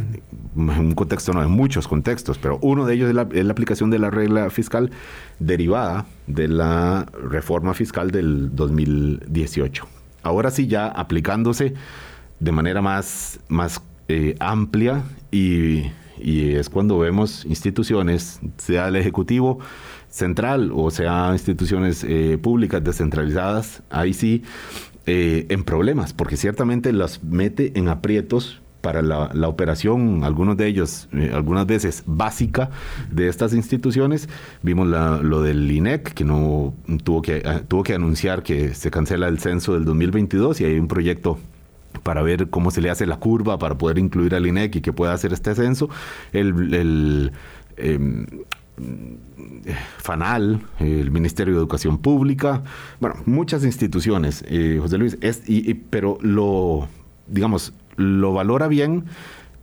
en 0.55 0.85
un 0.87 0.95
contexto 0.95 1.33
no, 1.33 1.43
en 1.43 1.51
muchos 1.51 1.87
contextos, 1.87 2.37
pero 2.37 2.59
uno 2.61 2.85
de 2.85 2.95
ellos 2.95 3.09
es 3.09 3.15
la, 3.15 3.51
aplicación 3.51 3.89
de 3.89 3.99
la 3.99 4.09
regla 4.09 4.49
fiscal 4.49 4.91
derivada 5.39 6.05
de 6.27 6.47
la 6.47 7.05
reforma 7.23 7.73
fiscal 7.73 8.11
del 8.11 8.55
2018. 8.55 9.87
Ahora 10.23 10.51
sí, 10.51 10.67
ya 10.67 10.87
aplicándose 10.87 11.73
de 12.39 12.51
manera 12.51 12.81
más, 12.81 13.39
más 13.47 13.81
eh, 14.07 14.35
amplia 14.39 15.03
y, 15.31 15.83
y 16.19 16.53
es 16.53 16.69
cuando 16.69 16.99
vemos 16.99 17.45
instituciones, 17.45 18.39
sea 18.57 18.87
el 18.87 18.95
Ejecutivo 18.95 19.59
central 20.11 20.71
o 20.75 20.91
sea 20.91 21.29
instituciones 21.31 22.03
eh, 22.03 22.37
públicas 22.37 22.83
descentralizadas, 22.83 23.81
ahí 23.89 24.13
sí 24.13 24.43
eh, 25.07 25.47
en 25.49 25.63
problemas, 25.63 26.13
porque 26.13 26.37
ciertamente 26.37 26.93
las 26.93 27.23
mete 27.23 27.77
en 27.79 27.87
aprietos 27.87 28.61
para 28.81 29.01
la, 29.01 29.47
operación, 29.47 30.23
algunos 30.23 30.57
de 30.57 30.67
ellos, 30.67 31.07
eh, 31.13 31.31
algunas 31.33 31.65
veces 31.65 32.03
básica 32.05 32.69
de 33.11 33.27
estas 33.27 33.53
instituciones. 33.53 34.27
Vimos 34.63 34.87
lo 34.87 35.41
del 35.41 35.71
INEC, 35.71 36.13
que 36.13 36.25
no 36.25 36.73
tuvo 37.03 37.21
que, 37.21 37.37
eh, 37.37 37.61
tuvo 37.67 37.83
que 37.83 37.93
anunciar 37.93 38.43
que 38.43 38.73
se 38.73 38.91
cancela 38.91 39.27
el 39.27 39.39
censo 39.39 39.73
del 39.73 39.85
2022 39.85 40.61
y 40.61 40.65
hay 40.65 40.79
un 40.79 40.87
proyecto 40.87 41.37
para 42.03 42.21
ver 42.23 42.49
cómo 42.49 42.71
se 42.71 42.81
le 42.81 42.89
hace 42.89 43.05
la 43.05 43.17
curva 43.17 43.59
para 43.59 43.77
poder 43.77 43.99
incluir 43.99 44.33
al 44.33 44.47
INEC 44.47 44.77
y 44.77 44.81
que 44.81 44.93
pueda 44.93 45.13
hacer 45.13 45.33
este 45.33 45.53
censo. 45.53 45.89
El, 46.33 47.31
em, 47.77 48.25
FANAL, 49.97 50.61
el 50.79 51.11
Ministerio 51.11 51.53
de 51.53 51.59
Educación 51.59 51.99
Pública, 51.99 52.63
bueno, 52.99 53.17
muchas 53.25 53.63
instituciones, 53.63 54.43
eh, 54.47 54.79
José 54.81 54.97
Luis, 54.97 55.17
es, 55.21 55.43
y, 55.47 55.73
pero 55.75 56.17
lo, 56.21 56.87
digamos, 57.27 57.73
lo 57.97 58.33
valora 58.33 58.67
bien 58.67 59.05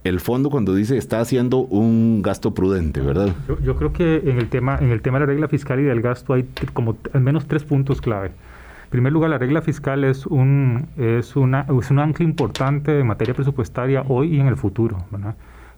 el 0.05 0.21
fondo 0.21 0.51
cuando 0.51 0.75
dice 0.75 0.97
está 0.97 1.21
haciendo 1.21 1.59
un 1.59 2.23
gasto 2.23 2.55
prudente, 2.55 3.01
¿verdad? 3.01 3.35
Yo, 3.63 3.77
creo 3.77 3.93
que 3.93 4.23
en 4.25 4.39
el 4.39 4.49
tema 4.49 4.79
en 4.81 4.91
el 4.91 5.03
tema 5.03 5.19
de 5.19 5.27
la 5.27 5.33
regla 5.33 5.49
fiscal 5.49 5.81
y 5.81 5.85
del 5.85 6.01
gasto 6.01 6.35
hay 6.35 6.49
como 6.73 6.97
al 7.13 7.21
menos 7.21 7.47
tres 7.47 7.65
puntos 7.65 8.01
clave. 8.01 8.29
En 8.29 8.91
primer 8.91 9.13
lugar, 9.13 9.29
la 9.31 9.39
regla 9.39 9.61
fiscal 9.61 10.05
es 10.05 10.27
un 10.27 10.87
es 10.97 11.37
una 11.37 11.67
es 11.79 11.91
un 11.91 11.99
ancla 11.99 12.25
importante 12.25 13.01
en 13.01 13.07
materia 13.07 13.35
presupuestaria 13.35 14.03
hoy 14.09 14.37
y 14.37 14.41
en 14.41 14.47
el 14.47 14.57
futuro, 14.57 14.99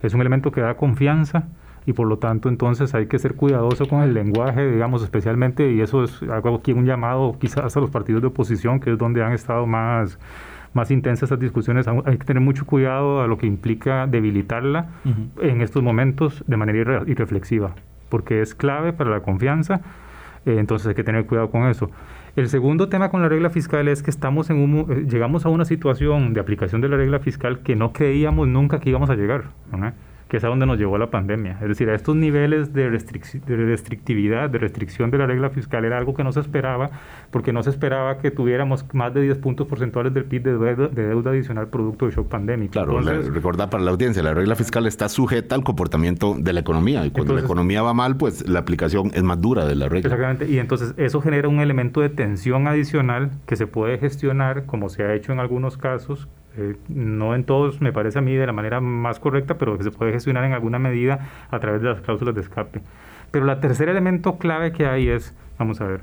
Es 0.03 0.15
un 0.15 0.21
elemento 0.21 0.53
que 0.53 0.61
da 0.61 0.75
confianza 0.75 1.49
y 1.87 1.93
por 1.93 2.07
lo 2.07 2.19
tanto 2.19 2.49
entonces 2.49 2.95
hay 2.95 3.07
que 3.07 3.19
ser 3.19 3.35
cuidadoso 3.35 3.87
con 3.89 4.03
el 4.03 4.13
lenguaje, 4.15 4.71
digamos, 4.71 5.03
especialmente, 5.03 5.73
y 5.73 5.81
eso 5.81 6.05
es, 6.05 6.23
hago 6.25 6.55
aquí 6.55 6.73
un 6.73 6.85
llamado 6.85 7.37
quizás 7.41 7.77
a 7.77 7.81
los 7.81 7.91
partidos 7.91 8.21
de 8.21 8.29
oposición, 8.29 8.81
que 8.81 8.93
es 8.93 8.99
donde 8.99 9.25
han 9.25 9.33
estado 9.33 9.67
más 9.67 10.19
más 10.73 10.91
intensas 10.91 11.25
estas 11.25 11.41
discusiones, 11.41 11.89
hay 11.89 12.19
que 12.19 12.25
tener 12.25 12.43
mucho 12.43 12.65
cuidado 12.65 13.23
a 13.23 13.27
lo 13.27 13.39
que 13.39 13.47
implica 13.47 14.07
debilitarla 14.07 14.89
en 15.41 15.63
estos 15.63 15.83
momentos 15.83 16.45
de 16.47 16.57
manera 16.57 17.03
irreflexiva, 17.07 17.75
porque 18.09 18.41
es 18.41 18.55
clave 18.55 18.93
para 18.93 19.11
la 19.11 19.21
confianza, 19.21 19.81
eh, 20.47 20.57
entonces 20.59 20.89
hay 20.89 20.95
que 20.95 21.05
tener 21.05 21.27
cuidado 21.27 21.51
con 21.51 21.67
eso. 21.67 21.91
El 22.37 22.49
segundo 22.49 22.89
tema 22.89 23.11
con 23.11 23.23
la 23.23 23.29
regla 23.29 23.51
fiscal 23.51 23.89
es 23.89 24.03
que 24.03 24.11
estamos 24.11 24.51
en 24.51 24.59
un, 24.59 24.87
eh, 24.91 25.07
llegamos 25.09 25.45
a 25.45 25.49
una 25.49 25.65
situación 25.65 26.33
de 26.33 26.41
aplicación 26.41 26.81
de 26.81 26.89
la 26.89 26.97
regla 26.97 27.19
fiscal 27.19 27.61
que 27.61 27.75
no 27.75 27.93
creíamos 27.93 28.47
nunca 28.47 28.79
que 28.81 28.91
íbamos 28.91 29.11
a 29.11 29.17
llegar. 29.17 29.45
Que 30.31 30.37
es 30.37 30.45
a 30.45 30.47
donde 30.47 30.65
nos 30.65 30.79
llevó 30.79 30.97
la 30.97 31.11
pandemia. 31.11 31.59
Es 31.61 31.69
decir, 31.69 31.91
a 31.91 31.95
estos 31.97 32.15
niveles 32.15 32.73
de, 32.73 32.89
de, 32.89 33.57
restrictividad, 33.57 34.49
de 34.49 34.59
restricción 34.59 35.11
de 35.11 35.19
la 35.19 35.27
regla 35.27 35.51
fiscal, 35.51 35.85
era 35.85 35.99
algo 35.99 36.15
que 36.15 36.23
no 36.23 36.31
se 36.31 36.39
esperaba, 36.39 36.89
porque 37.33 37.53
no 37.53 37.65
se 37.65 37.71
esperaba 37.71 38.19
que 38.19 38.31
tuviéramos 38.31 38.85
más 38.95 39.13
de 39.13 39.23
10 39.23 39.39
puntos 39.39 39.67
porcentuales 39.67 40.15
del 40.15 40.25
PIB 40.25 40.43
de 40.45 40.89
deuda, 40.93 41.31
adicional 41.33 41.67
producto 41.67 42.07
del 42.07 42.15
shock 42.15 42.29
pandémico. 42.29 42.73
Claro, 42.73 43.01
recordar 43.01 43.71
para 43.71 43.83
la 43.83 43.91
audiencia, 43.91 44.23
la 44.23 44.33
regla 44.33 44.55
fiscal 44.55 44.87
está 44.87 45.09
sujeta 45.09 45.57
al 45.57 45.65
comportamiento 45.65 46.37
de 46.39 46.53
la 46.53 46.61
economía, 46.61 47.05
y 47.05 47.11
cuando 47.11 47.35
la 47.35 47.41
economía 47.41 47.83
va 47.83 47.93
mal, 47.93 48.17
pues 48.17 48.49
la 48.49 48.61
aplicación 48.61 49.11
es 49.13 49.25
más 49.25 49.41
dura 49.41 49.67
de 49.67 49.75
la 49.75 49.89
regla. 49.89 50.15
Exactamente, 50.15 50.49
y 50.49 50.61
entonces 50.61 50.95
eso 50.97 51.21
genera 51.21 51.49
un 51.49 51.59
elemento 51.59 52.03
de 52.03 52.09
tensión 52.09 52.69
adicional 52.69 53.33
que 53.47 53.57
se 53.57 53.67
puede 53.67 53.99
gestionar, 53.99 54.65
como 54.67 54.91
se 54.91 55.03
ha 55.03 55.13
hecho 55.13 55.33
en 55.33 55.41
algunos 55.41 55.77
casos, 55.77 56.29
eh, 56.57 56.77
no 56.89 57.35
en 57.35 57.45
todos 57.45 57.81
me 57.81 57.93
parece 57.93 58.19
a 58.19 58.23
mí 58.23 58.35
de 58.35 58.47
la 58.47 58.53
manera 58.53 58.81
más 58.81 59.21
correcta, 59.21 59.59
pero 59.59 59.81
se 59.83 59.91
puede 59.91 60.13
gestionar 60.13 60.45
en 60.45 60.53
alguna 60.53 60.79
medida 60.79 61.29
a 61.51 61.59
través 61.61 61.83
de 61.83 61.89
las 61.89 62.01
cláusulas 62.01 62.35
de 62.35 62.41
escape. 62.41 62.83
Pero 63.31 63.51
el 63.51 63.61
tercer 63.61 63.89
elemento 63.89 64.39
clave 64.39 64.73
que 64.73 64.87
hay 64.87 65.09
es, 65.09 65.35
vamos 65.59 65.81
a 65.81 65.87
ver, 65.87 66.01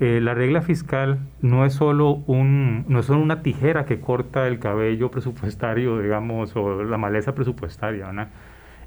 eh, 0.00 0.20
la 0.22 0.34
regla 0.34 0.62
fiscal 0.62 1.18
no 1.42 1.66
es 1.66 1.74
solo 1.74 2.22
un 2.26 2.86
no 2.88 3.00
es 3.00 3.06
solo 3.06 3.20
una 3.20 3.42
tijera 3.42 3.84
que 3.84 4.00
corta 4.00 4.46
el 4.46 4.58
cabello 4.58 5.10
presupuestario, 5.10 5.98
digamos, 5.98 6.56
o 6.56 6.82
la 6.84 6.96
maleza 6.96 7.34
presupuestaria, 7.34 8.08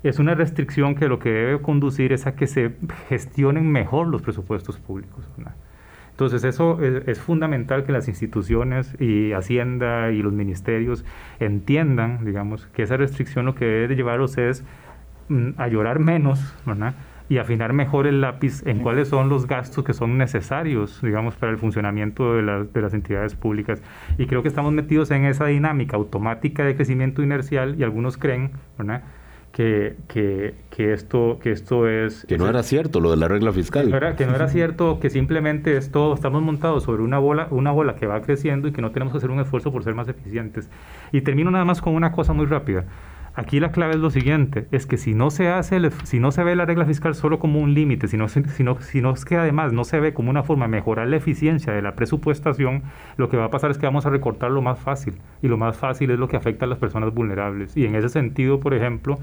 Es 0.04 0.20
una 0.20 0.34
restricción 0.36 0.96
que 0.96 1.08
lo 1.08 1.20
que 1.20 1.30
debe 1.30 1.62
conducir 1.62 2.14
es 2.14 2.26
a 2.28 2.36
que 2.36 2.48
se 2.48 2.76
gestionen 3.10 3.72
mejor 3.72 4.08
los 4.08 4.22
presupuestos 4.22 4.78
públicos. 4.80 5.30
Entonces 6.26 6.56
eso 6.56 6.80
es, 6.82 7.20
fundamental 7.20 7.84
que 7.84 7.92
las 7.92 8.08
instituciones 8.08 8.96
y 8.98 9.34
Hacienda 9.34 10.12
y 10.12 10.22
los 10.22 10.32
ministerios 10.32 11.04
entiendan, 11.42 12.24
digamos, 12.24 12.68
que 12.68 12.84
esa 12.84 12.96
restricción 12.96 13.46
lo 13.46 13.56
que 13.56 13.66
debe 13.66 13.90
de 13.90 13.96
llevarlos 13.98 14.38
es 14.38 14.64
mm, 15.28 15.50
a 15.58 15.68
llorar 15.68 16.00
menos, 16.00 16.56
¿verdad? 16.66 16.96
y 17.28 17.40
afinar 17.40 17.74
mejor 17.74 18.08
el 18.08 18.22
lápiz 18.22 18.66
en 18.66 18.80
cuáles 18.80 19.10
son 19.10 19.28
los 19.28 19.48
gastos 19.48 19.84
que 19.84 19.94
son 19.94 20.18
necesarios, 20.18 21.02
digamos, 21.02 21.36
para 21.36 21.52
el 21.52 21.58
funcionamiento 21.58 22.36
de, 22.36 22.68
de, 22.72 22.82
las 22.82 22.94
entidades 22.94 23.36
públicas. 23.36 23.82
Y 24.18 24.28
creo 24.28 24.44
que 24.44 24.50
estamos 24.50 24.72
metidos 24.72 25.12
en 25.12 25.26
esa 25.26 25.48
dinámica 25.48 25.98
automática 25.98 26.64
de 26.64 26.76
crecimiento 26.76 27.22
inercial 27.22 27.76
y 27.78 27.84
algunos 27.84 28.18
creen, 28.18 28.52
¿verdad? 28.78 29.04
Que, 29.54 29.96
que, 30.08 30.56
que, 30.72 30.94
esto, 30.94 31.38
que 31.40 31.52
esto 31.52 31.88
es... 31.88 32.26
Que 32.26 32.40
no 32.40 32.50
era 32.50 32.64
cierto 32.64 33.00
lo 33.00 33.12
de 33.12 33.18
la 33.18 33.28
regla 33.28 33.54
fiscal. 33.54 33.86
Que 33.86 33.92
no 33.92 33.98
era, 33.98 34.16
que 34.16 34.26
no 34.26 34.36
era 34.36 34.50
cierto, 34.50 35.00
que 35.00 35.12
simplemente 35.12 35.78
esto, 35.78 36.16
estamos 36.16 36.42
montados 36.42 36.84
sobre 36.84 37.04
una 37.04 37.20
bola, 37.20 37.48
una 37.52 37.72
bola 37.72 37.96
que 37.96 38.08
va 38.08 38.20
creciendo 38.22 38.68
y 38.68 38.72
que 38.72 38.82
no 38.82 38.92
tenemos 38.92 39.14
que 39.14 39.20
hacer 39.20 39.30
un 39.30 39.40
esfuerzo 39.40 39.72
por 39.72 39.84
ser 39.84 39.94
más 39.94 40.08
eficientes. 40.08 40.70
Y 41.12 41.22
termino 41.22 41.52
nada 41.52 41.66
más 41.66 41.82
con 41.82 41.94
una 41.94 42.12
cosa 42.12 42.34
muy 42.34 42.48
rápida. 42.48 42.86
Aquí 43.36 43.60
la 43.60 43.72
clave 43.72 43.94
es 43.94 44.00
lo 44.00 44.12
siguiente, 44.12 44.68
es 44.72 44.86
que 44.86 44.98
si 44.98 45.16
no 45.16 45.32
se 45.32 45.48
hace, 45.50 45.80
si 46.04 46.20
no 46.20 46.32
se 46.32 46.44
ve 46.44 46.56
la 46.56 46.66
regla 46.66 46.86
fiscal 46.86 47.16
solo 47.16 47.40
como 47.40 47.60
un 47.60 47.74
límite, 47.74 48.08
si 48.08 48.16
no, 48.16 48.28
si, 48.28 48.44
si 48.44 49.02
no 49.02 49.12
es 49.12 49.26
que 49.26 49.38
además 49.38 49.74
no 49.74 49.86
se 49.86 50.00
ve 50.00 50.14
como 50.14 50.30
una 50.30 50.44
forma 50.44 50.66
de 50.66 50.72
mejorar 50.72 51.08
la 51.08 51.16
eficiencia 51.16 51.74
de 51.74 51.82
la 51.82 51.96
presupuestación, 51.96 52.84
lo 53.18 53.30
que 53.30 53.38
va 53.38 53.46
a 53.46 53.50
pasar 53.50 53.72
es 53.72 53.80
que 53.80 53.88
vamos 53.88 54.06
a 54.06 54.12
recortar 54.12 54.52
lo 54.52 54.62
más 54.62 54.78
fácil. 54.78 55.16
Y 55.42 55.48
lo 55.48 55.58
más 55.58 55.78
fácil 55.78 56.12
es 56.12 56.20
lo 56.20 56.28
que 56.28 56.38
afecta 56.38 56.66
a 56.66 56.68
las 56.68 56.78
personas 56.78 57.12
vulnerables. 57.12 57.76
Y 57.76 57.86
en 57.86 57.96
ese 57.96 58.10
sentido, 58.10 58.60
por 58.60 58.76
ejemplo, 58.76 59.18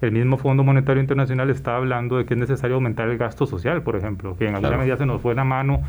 el 0.00 0.12
mismo 0.12 0.36
Fondo 0.36 0.62
Monetario 0.62 1.00
Internacional 1.00 1.50
está 1.50 1.76
hablando 1.76 2.18
de 2.18 2.24
que 2.24 2.34
es 2.34 2.40
necesario 2.40 2.76
aumentar 2.76 3.08
el 3.08 3.18
gasto 3.18 3.46
social, 3.46 3.82
por 3.82 3.96
ejemplo, 3.96 4.36
que 4.36 4.46
en 4.46 4.54
alguna 4.54 4.76
medida 4.76 4.96
se 4.96 5.06
nos 5.06 5.20
fue 5.20 5.34
la 5.34 5.44
mano 5.44 5.80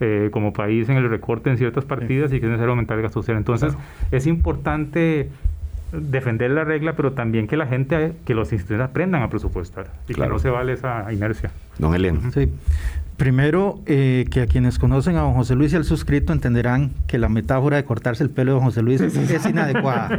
eh, 0.00 0.28
como 0.32 0.52
país 0.52 0.88
en 0.88 0.98
el 0.98 1.08
recorte 1.08 1.50
en 1.50 1.56
ciertas 1.56 1.84
partidas 1.84 2.32
y 2.32 2.38
que 2.38 2.46
es 2.46 2.50
necesario 2.50 2.70
aumentar 2.70 2.96
el 2.96 3.02
gasto 3.02 3.20
social. 3.20 3.38
Entonces, 3.38 3.76
es 4.10 4.26
importante 4.26 5.30
defender 6.00 6.50
la 6.50 6.64
regla, 6.64 6.94
pero 6.94 7.12
también 7.12 7.46
que 7.46 7.56
la 7.56 7.66
gente, 7.66 8.12
que 8.24 8.34
los 8.34 8.52
instituciones 8.52 8.88
aprendan 8.90 9.22
a 9.22 9.30
presupuestar 9.30 9.86
y 10.08 10.14
que 10.14 10.26
no 10.26 10.38
se 10.38 10.50
vale 10.50 10.72
esa 10.72 11.12
inercia. 11.12 11.50
Don 11.78 11.94
Elian. 11.94 12.32
Sí. 12.32 12.50
Primero, 13.16 13.80
eh, 13.86 14.26
que 14.30 14.40
a 14.40 14.46
quienes 14.46 14.78
conocen 14.78 15.16
a 15.16 15.20
don 15.20 15.34
José 15.34 15.54
Luis 15.54 15.72
y 15.72 15.76
al 15.76 15.84
suscrito 15.84 16.32
entenderán 16.32 16.90
que 17.06 17.16
la 17.18 17.28
metáfora 17.28 17.76
de 17.76 17.84
cortarse 17.84 18.24
el 18.24 18.30
pelo 18.30 18.52
de 18.52 18.54
don 18.56 18.64
José 18.64 18.82
Luis 18.82 19.00
es 19.00 19.46
inadecuada. 19.46 20.18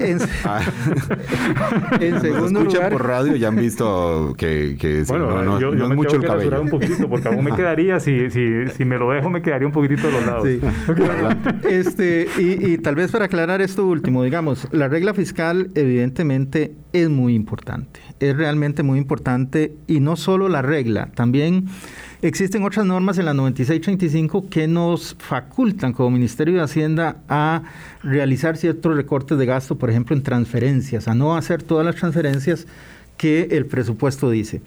en, 0.00 0.18
ah. 0.44 0.60
en, 2.00 2.20
segundo 2.22 2.64
lugar, 2.64 2.90
por 2.90 3.06
radio 3.06 3.36
ya 3.36 3.48
han 3.48 3.56
visto 3.56 4.34
que, 4.38 4.76
que 4.78 5.04
bueno, 5.06 5.42
no, 5.42 5.60
yo, 5.60 5.72
es 5.72 5.94
mucho 5.94 6.16
el 6.16 6.22
cabello. 6.22 6.62
un 6.62 6.70
poquito 6.70 7.08
porque 7.08 7.28
aún 7.28 7.44
me 7.44 7.52
quedaría, 7.52 8.00
si, 8.00 8.30
si, 8.30 8.68
si 8.68 8.84
me 8.86 8.96
lo 8.96 9.10
dejo, 9.10 9.28
me 9.28 9.42
quedaría 9.42 9.66
un 9.66 9.74
poquitito 9.74 10.06
de 10.06 10.12
los 10.14 10.26
lados. 10.26 10.44
Sí. 10.44 10.60
este, 11.68 12.28
y, 12.38 12.72
y 12.72 12.78
tal 12.78 12.94
vez 12.94 13.12
para 13.12 13.26
aclarar 13.26 13.60
esto 13.60 13.86
último, 13.86 14.22
digamos, 14.22 14.68
la 14.72 14.88
regla 14.88 15.12
fiscal 15.12 15.68
evidentemente 15.74 16.72
es 16.92 17.10
muy 17.10 17.34
importante, 17.34 18.00
es 18.20 18.36
realmente 18.36 18.82
muy 18.82 18.98
importante 18.98 19.74
y 19.86 20.00
no 20.00 20.16
solo 20.16 20.48
la 20.48 20.62
regla, 20.62 21.10
también 21.14 21.66
existen 22.22 22.62
otras 22.62 22.86
normas 22.86 23.18
en 23.18 23.26
la 23.26 23.34
9635 23.34 24.48
que 24.48 24.66
nos 24.68 25.16
facultan 25.18 25.92
como 25.92 26.10
Ministerio 26.10 26.54
de 26.54 26.62
Hacienda 26.62 27.18
a 27.28 27.62
realizar 28.02 28.56
ciertos 28.56 28.96
recortes 28.96 29.38
de 29.38 29.46
gasto, 29.46 29.76
por 29.76 29.90
ejemplo, 29.90 30.16
en 30.16 30.22
transferencias, 30.22 31.08
a 31.08 31.14
no 31.14 31.36
hacer 31.36 31.62
todas 31.62 31.84
las 31.84 31.96
transferencias 31.96 32.66
que 33.16 33.48
el 33.52 33.66
presupuesto 33.66 34.30
dice. 34.30 34.62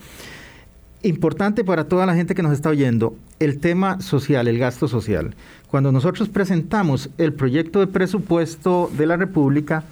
Importante 1.02 1.64
para 1.64 1.86
toda 1.86 2.06
la 2.06 2.14
gente 2.14 2.36
que 2.36 2.44
nos 2.44 2.52
está 2.52 2.70
oyendo, 2.70 3.16
el 3.40 3.60
tema 3.60 4.02
social, 4.02 4.48
el 4.48 4.60
gasto 4.60 4.88
social. 4.90 5.34
Cuando 5.68 5.92
nosotros 5.92 6.28
presentamos 6.28 7.10
el 7.18 7.32
proyecto 7.34 7.80
de 7.80 7.88
presupuesto 7.88 8.92
de 8.98 9.06
la 9.06 9.16
República, 9.16 9.86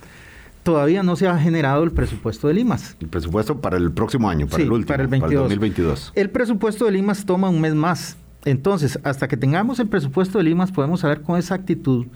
todavía 0.68 1.02
no 1.02 1.16
se 1.16 1.30
ha 1.30 1.38
generado 1.40 1.86
el 1.86 1.92
presupuesto 1.92 2.50
de 2.50 2.54
Limas. 2.56 2.98
El 3.00 3.08
presupuesto 3.08 3.62
para 3.62 3.78
el 3.78 3.90
próximo 3.90 4.30
año, 4.30 4.48
para 4.48 4.64
el 4.64 4.70
último, 4.70 4.88
para 4.88 5.04
el, 5.04 5.10
2022. 5.10 6.12
El 6.14 6.30
presupuesto 6.30 6.84
de 6.84 6.92
Limas 6.92 7.26
toma 7.26 7.48
un 7.48 7.62
mes 7.62 7.74
más. 7.74 8.18
Entonces, 8.44 9.00
hasta 9.04 9.30
que 9.30 9.38
tengamos 9.38 9.80
el 9.80 9.88
presupuesto 9.88 10.40
de 10.40 10.44
Limas, 10.44 10.74
podemos 10.74 11.00
saber 11.00 11.22
con 11.22 11.38
exactitud 11.38 12.08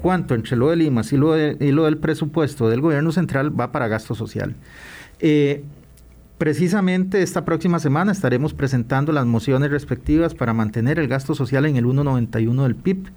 cuánto 0.00 0.34
entre 0.34 0.56
lo 0.56 0.70
de 0.70 0.76
Limas 0.76 1.12
y 1.12 1.18
lo, 1.18 1.36
lo 1.36 1.84
del 1.84 1.98
presupuesto 1.98 2.70
del 2.70 2.80
gobierno 2.80 3.12
central 3.12 3.60
va 3.60 3.72
para 3.72 3.88
gasto 3.88 4.14
social. 4.14 4.54
Eh, 5.20 5.62
precisamente 6.38 7.22
esta 7.22 7.44
próxima 7.44 7.78
semana 7.78 8.10
estaremos 8.10 8.54
presentando 8.54 9.12
las 9.12 9.26
mociones 9.26 9.70
respectivas 9.70 10.34
para 10.34 10.54
mantener 10.54 10.98
el 10.98 11.08
gasto 11.08 11.34
social 11.34 11.66
en 11.66 11.76
el 11.76 11.84
1,91 11.84 12.62
del 12.62 12.74
PIB. 12.74 13.10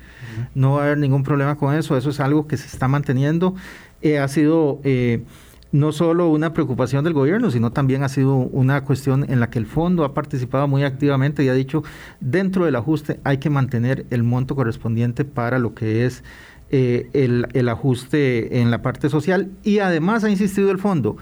No 0.53 0.73
va 0.73 0.81
a 0.81 0.85
haber 0.87 0.97
ningún 0.97 1.23
problema 1.23 1.55
con 1.55 1.73
eso, 1.73 1.97
eso 1.97 2.09
es 2.09 2.19
algo 2.19 2.45
que 2.45 2.57
se 2.57 2.67
está 2.67 2.89
manteniendo. 2.89 3.55
Eh, 4.01 4.19
ha 4.19 4.27
sido 4.27 4.79
eh, 4.83 5.23
no 5.71 5.91
solo 5.91 6.29
una 6.29 6.53
preocupación 6.53 7.03
del 7.03 7.13
gobierno, 7.13 7.51
sino 7.51 7.71
también 7.71 8.03
ha 8.03 8.09
sido 8.09 8.35
una 8.35 8.83
cuestión 8.83 9.29
en 9.29 9.39
la 9.39 9.49
que 9.49 9.59
el 9.59 9.65
fondo 9.65 10.03
ha 10.05 10.13
participado 10.13 10.67
muy 10.67 10.83
activamente 10.83 11.43
y 11.43 11.49
ha 11.49 11.53
dicho, 11.53 11.83
dentro 12.19 12.65
del 12.65 12.75
ajuste 12.75 13.19
hay 13.23 13.39
que 13.39 13.49
mantener 13.49 14.05
el 14.09 14.23
monto 14.23 14.55
correspondiente 14.55 15.25
para 15.25 15.59
lo 15.59 15.73
que 15.73 16.05
es 16.05 16.23
eh, 16.69 17.09
el, 17.13 17.47
el 17.53 17.69
ajuste 17.69 18.61
en 18.61 18.71
la 18.71 18.81
parte 18.81 19.09
social. 19.09 19.51
Y 19.63 19.79
además 19.79 20.23
ha 20.23 20.29
insistido 20.29 20.71
el 20.71 20.79
fondo, 20.79 21.17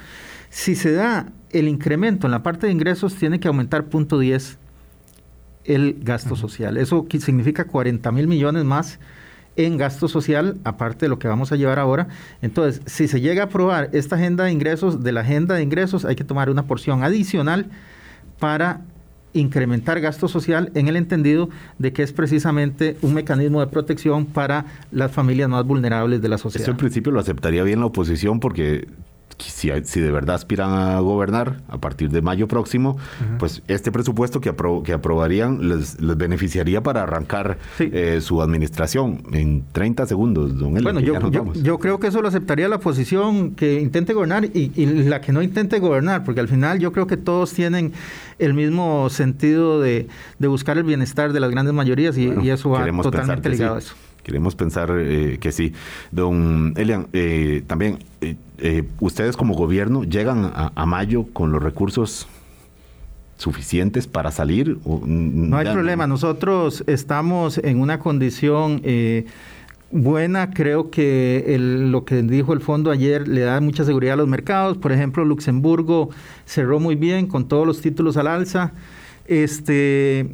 si 0.49 0.75
se 0.75 0.91
da 0.91 1.31
el 1.49 1.67
incremento 1.67 2.27
en 2.27 2.31
la 2.31 2.43
parte 2.43 2.67
de 2.67 2.73
ingresos, 2.73 3.15
tiene 3.15 3.39
que 3.39 3.47
aumentar 3.47 3.85
punto 3.85 4.19
10 4.19 4.59
el 5.65 5.97
gasto 6.01 6.35
social. 6.35 6.77
Eso 6.77 7.07
significa 7.19 7.65
40 7.65 8.11
mil 8.11 8.27
millones 8.27 8.63
más 8.63 8.99
en 9.55 9.77
gasto 9.77 10.07
social, 10.07 10.57
aparte 10.63 11.05
de 11.05 11.09
lo 11.09 11.19
que 11.19 11.27
vamos 11.27 11.51
a 11.51 11.55
llevar 11.55 11.79
ahora. 11.79 12.07
Entonces, 12.41 12.81
si 12.85 13.07
se 13.07 13.21
llega 13.21 13.43
a 13.43 13.45
aprobar 13.45 13.89
esta 13.93 14.15
agenda 14.15 14.45
de 14.45 14.51
ingresos, 14.51 15.03
de 15.03 15.11
la 15.11 15.21
agenda 15.21 15.55
de 15.55 15.63
ingresos 15.63 16.05
hay 16.05 16.15
que 16.15 16.23
tomar 16.23 16.49
una 16.49 16.63
porción 16.63 17.03
adicional 17.03 17.67
para 18.39 18.81
incrementar 19.33 19.99
gasto 19.99 20.27
social 20.27 20.71
en 20.75 20.87
el 20.87 20.95
entendido 20.95 21.49
de 21.79 21.91
que 21.91 22.03
es 22.03 22.13
precisamente 22.13 22.97
un 23.01 23.13
mecanismo 23.13 23.61
de 23.61 23.67
protección 23.67 24.25
para 24.25 24.65
las 24.91 25.11
familias 25.11 25.49
más 25.49 25.65
vulnerables 25.65 26.21
de 26.21 26.29
la 26.29 26.37
sociedad. 26.37 26.63
Eso 26.63 26.71
en 26.71 26.77
principio 26.77 27.11
lo 27.11 27.19
aceptaría 27.19 27.63
bien 27.63 27.79
la 27.79 27.87
oposición 27.87 28.39
porque 28.39 28.87
si, 29.37 29.71
si, 29.83 29.99
de 29.99 30.11
verdad 30.11 30.35
aspiran 30.35 30.71
a 30.71 30.99
gobernar 30.99 31.61
a 31.67 31.77
partir 31.77 32.09
de 32.09 32.21
mayo 32.21 32.47
próximo, 32.47 32.97
pues 33.39 33.61
este 33.67 33.91
presupuesto 33.91 34.41
que, 34.41 34.53
que 34.83 34.93
aprobarían 34.93 35.69
les, 35.69 35.99
les, 35.99 36.17
beneficiaría 36.17 36.81
para 36.81 37.03
arrancar 37.03 37.57
eh, 37.79 38.19
su 38.21 38.41
administración 38.41 39.23
en 39.31 39.63
30 39.71 40.05
segundos, 40.05 40.57
don 40.57 40.73
Bueno, 40.73 40.99
yo, 40.99 41.53
yo, 41.53 41.79
creo 41.79 41.99
que 41.99 42.07
eso 42.07 42.21
lo 42.21 42.27
aceptaría 42.27 42.67
la 42.67 42.77
oposición 42.77 43.55
que 43.55 43.81
intente 43.81 44.13
gobernar 44.13 44.45
y, 44.45 44.85
la 44.85 45.21
que 45.21 45.31
no 45.31 45.41
intente 45.41 45.79
gobernar, 45.79 46.23
porque 46.23 46.39
al 46.39 46.47
final 46.47 46.79
yo 46.79 46.91
creo 46.91 47.07
que 47.07 47.17
todos 47.17 47.53
tienen 47.53 47.93
el 48.39 48.53
mismo 48.53 49.09
sentido 49.09 49.81
de, 49.81 50.07
de 50.39 50.47
buscar 50.47 50.77
el 50.77 50.83
bienestar 50.83 51.33
de 51.33 51.39
las 51.39 51.51
grandes 51.51 51.73
mayorías 51.73 52.17
y, 52.17 52.33
eso 52.53 52.69
va 52.69 52.85
totalmente 53.01 53.49
ligado 53.49 53.75
a 53.75 53.79
eso. 53.79 53.95
Queremos 54.23 54.55
pensar 54.55 54.89
eh, 54.97 55.37
que 55.39 55.51
sí. 55.51 55.73
Don 56.11 56.73
Elian, 56.77 57.07
eh, 57.13 57.63
también 57.67 57.99
eh, 58.21 58.83
ustedes 58.99 59.35
como 59.35 59.53
gobierno 59.53 60.03
llegan 60.03 60.51
a, 60.53 60.85
mayo 60.85 61.25
con 61.33 61.51
los 61.51 61.61
recursos 61.61 62.27
suficientes 63.37 64.07
para 64.07 64.31
salir? 64.31 64.77
no 64.85 65.57
hay 65.57 65.65
problema, 65.65 66.07
nosotros 66.07 66.83
estamos 66.87 67.57
en 67.57 67.81
una 67.81 67.99
condición 67.99 68.81
buena. 69.91 70.51
Creo 70.51 70.89
que 70.89 71.57
lo 71.59 72.05
que 72.05 72.21
dijo 72.21 72.53
el 72.53 72.61
fondo 72.61 72.91
ayer 72.91 73.27
le 73.27 73.41
da 73.41 73.59
mucha 73.59 73.83
seguridad 73.83 74.13
a 74.13 74.17
los 74.17 74.27
mercados. 74.27 74.77
Por 74.77 74.93
ejemplo, 74.93 75.25
Luxemburgo 75.25 76.09
cerró 76.45 76.79
muy 76.79 76.95
bien 76.95 77.27
con 77.27 77.47
todos 77.47 77.67
los 77.67 77.81
títulos 77.81 78.15
al 78.15 78.27
alza. 78.27 78.71
Este, 79.25 80.29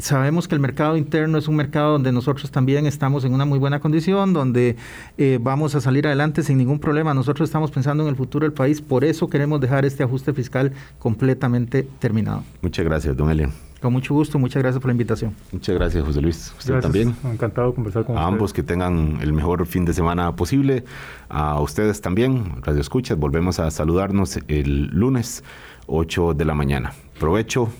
sabemos 0.00 0.48
que 0.48 0.54
el 0.54 0.60
mercado 0.60 0.96
interno 0.96 1.38
es 1.38 1.48
un 1.48 1.56
mercado 1.56 1.92
donde 1.92 2.12
nosotros 2.12 2.50
también 2.50 2.86
estamos 2.86 3.24
en 3.24 3.34
una 3.34 3.44
muy 3.44 3.58
buena 3.58 3.80
condición, 3.80 4.32
donde 4.32 4.76
eh, 5.18 5.38
vamos 5.40 5.74
a 5.74 5.80
salir 5.80 6.06
adelante 6.06 6.42
sin 6.42 6.58
ningún 6.58 6.78
problema. 6.78 7.14
Nosotros 7.14 7.48
estamos 7.48 7.70
pensando 7.70 8.02
en 8.02 8.08
el 8.08 8.16
futuro 8.16 8.44
del 8.44 8.52
país, 8.52 8.80
por 8.80 9.04
eso 9.04 9.28
queremos 9.28 9.60
dejar 9.60 9.84
este 9.84 10.02
ajuste 10.02 10.32
fiscal 10.32 10.72
completamente 10.98 11.86
terminado. 11.98 12.42
Muchas 12.62 12.84
gracias, 12.84 13.16
don 13.16 13.30
Elian. 13.30 13.52
Con 13.80 13.94
mucho 13.94 14.12
gusto, 14.12 14.38
muchas 14.38 14.62
gracias 14.62 14.80
por 14.80 14.88
la 14.88 14.92
invitación. 14.92 15.34
Muchas 15.52 15.74
gracias, 15.74 16.04
José 16.04 16.20
Luis. 16.20 16.52
Usted 16.58 16.80
también. 16.80 17.16
Encantado 17.24 17.68
de 17.68 17.74
conversar 17.74 18.04
con 18.04 18.18
A 18.18 18.26
ambos 18.26 18.52
que 18.52 18.62
tengan 18.62 19.18
el 19.22 19.32
mejor 19.32 19.64
fin 19.66 19.86
de 19.86 19.94
semana 19.94 20.36
posible. 20.36 20.84
A 21.30 21.58
ustedes 21.60 22.02
también, 22.02 22.60
Radio 22.62 22.82
Escuchas. 22.82 23.18
Volvemos 23.18 23.58
a 23.58 23.70
saludarnos 23.70 24.38
el 24.48 24.88
lunes, 24.88 25.42
8 25.86 26.34
de 26.34 26.44
la 26.44 26.52
mañana. 26.52 26.92
Provecho, 27.18 27.70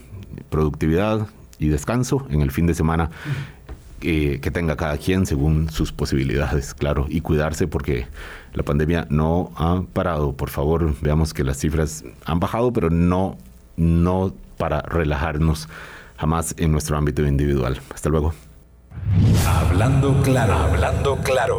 productividad 0.48 1.28
y 1.60 1.68
descanso 1.68 2.26
en 2.30 2.40
el 2.40 2.50
fin 2.50 2.66
de 2.66 2.74
semana. 2.74 3.10
Eh, 4.02 4.38
que 4.40 4.50
tenga 4.50 4.76
cada 4.76 4.96
quien 4.96 5.26
según 5.26 5.68
sus 5.68 5.92
posibilidades, 5.92 6.72
claro, 6.72 7.04
y 7.10 7.20
cuidarse 7.20 7.66
porque 7.68 8.06
la 8.54 8.62
pandemia 8.62 9.06
no 9.10 9.52
ha 9.56 9.82
parado. 9.92 10.32
Por 10.32 10.48
favor, 10.48 10.94
veamos 11.02 11.34
que 11.34 11.44
las 11.44 11.58
cifras 11.58 12.02
han 12.24 12.40
bajado, 12.40 12.72
pero 12.72 12.88
no, 12.88 13.36
no 13.76 14.32
para 14.56 14.80
relajarnos 14.80 15.68
jamás 16.16 16.54
en 16.56 16.72
nuestro 16.72 16.96
ámbito 16.96 17.26
individual. 17.26 17.78
Hasta 17.92 18.08
luego. 18.08 18.32
Hablando 19.46 20.22
claro, 20.22 20.54
hablando 20.54 21.16
claro. 21.16 21.58